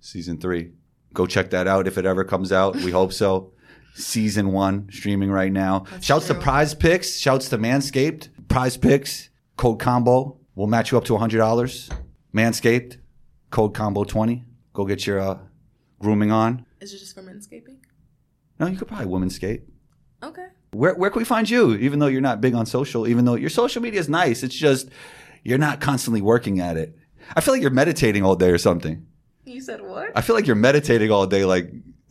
season 0.00 0.38
three. 0.38 0.72
Go 1.14 1.26
check 1.26 1.50
that 1.50 1.66
out 1.66 1.86
if 1.88 1.96
it 1.98 2.04
ever 2.04 2.24
comes 2.24 2.52
out. 2.52 2.76
We 2.76 2.90
hope 2.90 3.12
so. 3.12 3.52
Season 3.94 4.52
one 4.52 4.88
streaming 4.92 5.30
right 5.30 5.50
now. 5.50 5.84
That's 5.90 6.04
Shouts 6.04 6.26
to. 6.26 6.34
PrizePicks. 6.34 7.18
Shouts 7.18 7.48
to 7.48 7.56
Manscaped. 7.56 8.28
PrizePicks. 8.48 9.30
Code 9.56 9.80
combo. 9.80 10.36
We'll 10.54 10.66
match 10.66 10.92
you 10.92 10.98
up 10.98 11.04
to 11.06 11.14
$100. 11.14 11.90
Manscaped. 12.34 12.98
Code 13.50 13.72
combo 13.72 14.04
20. 14.04 14.44
Go 14.74 14.84
get 14.84 15.06
your 15.06 15.18
uh, 15.20 15.38
grooming 15.98 16.30
on. 16.30 16.65
Is 16.80 16.92
it 16.92 16.98
just 16.98 17.14
for 17.14 17.22
manscaping? 17.22 17.78
No, 18.58 18.66
you 18.66 18.76
could 18.76 18.88
probably 18.88 19.06
women's 19.06 19.36
skate. 19.36 19.62
Okay. 20.22 20.46
Where, 20.72 20.94
where 20.94 21.10
can 21.10 21.20
we 21.20 21.24
find 21.24 21.48
you? 21.48 21.74
Even 21.74 21.98
though 21.98 22.06
you're 22.06 22.20
not 22.20 22.40
big 22.40 22.54
on 22.54 22.66
social, 22.66 23.06
even 23.06 23.24
though 23.24 23.34
your 23.34 23.50
social 23.50 23.82
media 23.82 24.00
is 24.00 24.08
nice, 24.08 24.42
it's 24.42 24.54
just 24.54 24.88
you're 25.42 25.58
not 25.58 25.80
constantly 25.80 26.20
working 26.20 26.60
at 26.60 26.76
it. 26.76 26.96
I 27.34 27.40
feel 27.40 27.54
like 27.54 27.62
you're 27.62 27.70
meditating 27.70 28.24
all 28.24 28.36
day 28.36 28.50
or 28.50 28.58
something. 28.58 29.06
You 29.44 29.60
said 29.60 29.80
what? 29.80 30.10
I 30.14 30.20
feel 30.22 30.34
like 30.34 30.46
you're 30.46 30.56
meditating 30.56 31.10
all 31.10 31.26
day. 31.26 31.44
Like, 31.44 31.70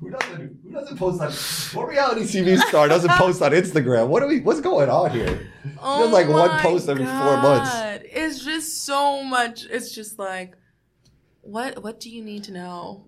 who 0.00 0.10
doesn't 0.10 0.58
who 0.62 0.70
doesn't 0.72 0.96
post 0.96 1.20
on 1.20 1.30
what 1.78 1.88
reality 1.88 2.22
TV 2.22 2.58
star 2.58 2.88
doesn't 2.88 3.10
post 3.12 3.42
on 3.42 3.52
Instagram? 3.52 4.08
What 4.08 4.22
are 4.22 4.28
we? 4.28 4.40
What's 4.40 4.60
going 4.60 4.88
on 4.88 5.10
here? 5.10 5.50
Oh 5.78 6.08
like 6.10 6.28
one 6.28 6.48
my 6.48 6.60
post 6.60 6.88
every 6.88 7.04
four 7.04 7.36
months. 7.36 7.70
God. 7.70 8.02
It's 8.04 8.42
just 8.44 8.84
so 8.84 9.22
much. 9.22 9.66
It's 9.66 9.94
just 9.94 10.18
like, 10.18 10.54
what? 11.42 11.82
What 11.82 12.00
do 12.00 12.10
you 12.10 12.22
need 12.24 12.44
to 12.44 12.52
know? 12.52 13.06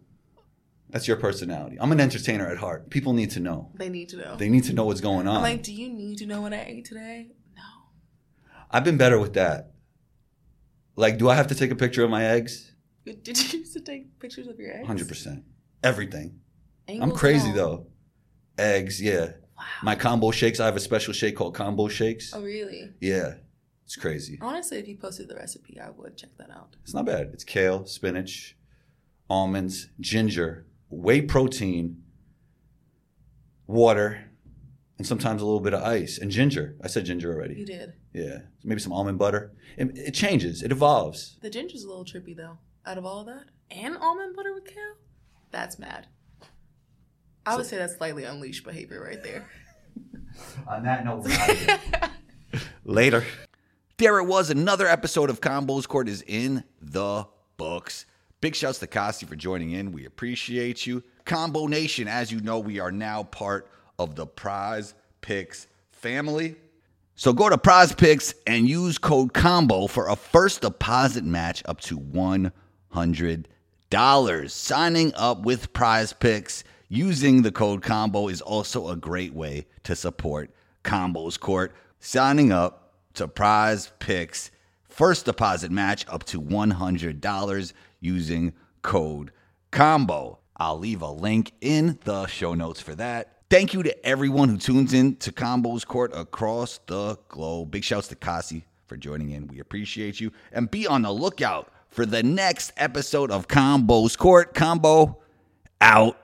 That's 0.91 1.09
your 1.09 1.17
personality. 1.17 1.77
I'm 1.81 1.91
an 1.93 2.01
entertainer 2.01 2.47
at 2.47 2.59
heart. 2.59 2.91
People 2.91 3.15
need 3.15 3.31
to 3.33 3.41
know. 3.41 3.71
They 3.75 3.89
need 3.89 4.11
to 4.11 4.17
know. 4.17 4.37
They 4.37 4.49
need 4.49 4.65
to 4.65 4.73
know 4.75 4.85
what's 4.85 5.01
going 5.01 5.27
on. 5.27 5.37
I'm 5.37 5.43
like, 5.43 5.63
do 5.63 5.73
you 5.73 5.89
need 5.89 6.19
to 6.19 6.27
know 6.27 6.41
what 6.41 6.53
I 6.53 6.63
ate 6.67 6.85
today? 6.85 7.31
No. 7.57 7.63
I've 8.71 8.85
been 8.85 8.99
better 8.99 9.19
with 9.19 9.35
that. 9.35 9.73
Like, 10.95 11.19
do 11.19 11.29
I 11.29 11.35
have 11.35 11.49
to 11.49 11.55
take 11.55 11.71
a 11.71 11.75
picture 11.75 12.05
of 12.05 12.11
my 12.11 12.25
eggs? 12.25 12.73
Did 13.05 13.27
you 13.27 13.59
used 13.61 13.73
to 13.73 13.81
take 13.81 14.19
pictures 14.21 14.47
of 14.47 14.59
your 14.59 14.73
eggs? 14.77 14.87
Hundred 14.87 15.09
percent. 15.09 15.43
Everything. 15.83 16.41
I'm 16.89 17.11
crazy 17.11 17.51
though. 17.51 17.87
Eggs, 18.59 19.01
yeah. 19.03 19.33
Wow. 19.57 19.65
My 19.83 19.95
combo 19.95 20.31
shakes. 20.31 20.61
I 20.61 20.67
have 20.67 20.77
a 20.77 20.81
special 20.81 21.13
shake 21.13 21.37
called 21.37 21.55
combo 21.55 21.89
shakes. 21.89 22.33
Oh 22.35 22.43
really? 22.43 22.91
Yeah, 23.01 23.35
it's 23.85 23.97
crazy. 23.97 24.39
Honestly, 24.41 24.79
if 24.79 24.89
you 24.89 24.97
posted 24.97 25.29
the 25.29 25.35
recipe, 25.35 25.79
I 25.79 25.91
would 25.91 26.17
check 26.17 26.31
that 26.39 26.51
out. 26.51 26.77
It's 26.83 26.95
not 26.95 27.05
bad. 27.05 27.31
It's 27.33 27.45
kale, 27.45 27.85
spinach, 27.87 28.57
almonds, 29.29 29.89
ginger, 30.01 30.67
whey 30.89 31.21
protein, 31.21 32.03
water, 33.67 34.31
and 34.97 35.07
sometimes 35.07 35.43
a 35.43 35.45
little 35.45 35.61
bit 35.61 35.75
of 35.75 35.83
ice 35.83 36.19
and 36.19 36.31
ginger. 36.31 36.77
I 36.83 36.89
said 36.89 37.05
ginger 37.05 37.33
already. 37.33 37.57
You 37.57 37.67
did. 37.67 37.93
Yeah, 38.13 38.39
maybe 38.63 38.81
some 38.81 38.93
almond 38.93 39.19
butter. 39.19 39.53
It, 39.77 39.97
it 39.97 40.15
changes. 40.15 40.63
It 40.63 40.73
evolves. 40.73 41.37
The 41.43 41.51
ginger's 41.51 41.85
a 41.85 41.89
little 41.89 42.05
trippy 42.05 42.37
though. 42.37 42.59
Out 42.87 42.99
of 42.99 43.05
all 43.05 43.21
of 43.21 43.27
that, 43.27 43.45
and 43.71 43.97
almond 43.97 44.37
butter 44.37 44.53
with 44.55 44.67
kale, 44.67 44.97
that's 45.51 45.79
mad. 45.79 46.07
I 47.47 47.57
would 47.57 47.67
say 47.67 47.77
that's 47.77 47.97
slightly 47.97 48.25
unleashed 48.25 48.65
behavior 48.65 49.03
right 49.03 49.23
there. 49.23 49.51
On 50.69 50.83
that 50.85 51.05
note, 51.05 51.27
later. 52.85 53.25
There 53.97 54.19
it 54.19 54.25
was. 54.25 54.51
Another 54.51 54.89
episode 54.89 55.31
of 55.31 55.41
Combos 55.41 55.87
Court 55.87 56.09
is 56.09 56.23
in 56.27 56.65
the 56.83 57.27
books. 57.57 58.07
Big 58.41 58.57
shouts 58.57 58.81
to 58.81 58.89
Kesi 58.89 59.25
for 59.25 59.37
joining 59.37 59.71
in. 59.71 59.93
We 59.93 60.05
appreciate 60.05 60.85
you. 60.85 61.05
Combo 61.25 61.69
Nation, 61.69 62.09
as 62.09 62.33
you 62.33 62.41
know, 62.41 62.59
we 62.59 62.81
are 62.81 62.91
now 62.91 63.23
part 63.23 63.71
of 63.99 64.17
the 64.17 64.27
Prize 64.27 64.95
Picks 65.21 65.69
family. 65.93 66.57
So 67.15 67.33
go 67.33 67.49
to 67.49 67.57
PrizePicks 67.57 68.35
and 68.49 68.69
use 68.69 68.99
code 68.99 69.33
COMBO 69.33 69.89
for 69.89 70.09
a 70.09 70.17
first 70.17 70.63
deposit 70.63 71.23
match 71.25 71.63
up 71.65 71.81
to 71.83 71.97
$100. 71.97 72.51
Signing 74.51 75.13
up 75.15 75.43
with 75.45 75.73
PrizePicks 75.73 76.65
using 76.89 77.43
the 77.43 77.53
code 77.53 77.83
COMBO 77.83 78.29
is 78.33 78.41
also 78.41 78.89
a 78.89 78.97
great 78.97 79.33
way 79.33 79.67
to 79.85 79.95
support 79.95 80.51
Combos 80.83 81.39
Court. 81.39 81.73
Signing 82.01 82.51
up 82.51 82.84
to 83.15 83.29
PrizePicks 83.29 84.51
first 84.95 85.25
deposit 85.25 85.73
match 85.73 86.07
up 86.09 86.25
to 86.25 86.41
$100 86.41 87.73
using 88.01 88.53
code 88.83 89.33
COMBO. 89.73 90.39
I'll 90.57 90.79
leave 90.79 91.03
a 91.03 91.11
link 91.11 91.53
in 91.61 91.99
the 92.05 92.27
show 92.27 92.55
notes 92.55 92.81
for 92.81 92.95
that. 92.95 93.35
Thank 93.51 93.75
you 93.75 93.83
to 93.83 94.07
everyone 94.07 94.49
who 94.49 94.57
tunes 94.57 94.95
in 94.95 95.17
to 95.17 95.33
Combos 95.33 95.85
Court 95.85 96.13
across 96.15 96.79
the 96.87 97.19
globe. 97.29 97.73
Big 97.73 97.85
shouts 97.85 98.09
to 98.09 98.15
Kesi 98.15 98.63
for 98.87 98.97
joining 98.97 99.31
in. 99.31 99.49
We 99.49 99.59
appreciate 99.59 100.21
you. 100.21 100.33
And 100.53 100.71
be 100.71 100.87
on 100.87 101.03
the 101.03 101.13
lookout 101.13 101.73
for 101.89 102.07
the 102.07 102.23
next 102.23 102.73
episode 102.77 103.31
of 103.31 103.49
Combos 103.49 104.17
Court. 104.17 104.55
Combo 104.55 105.19
out. 105.81 106.19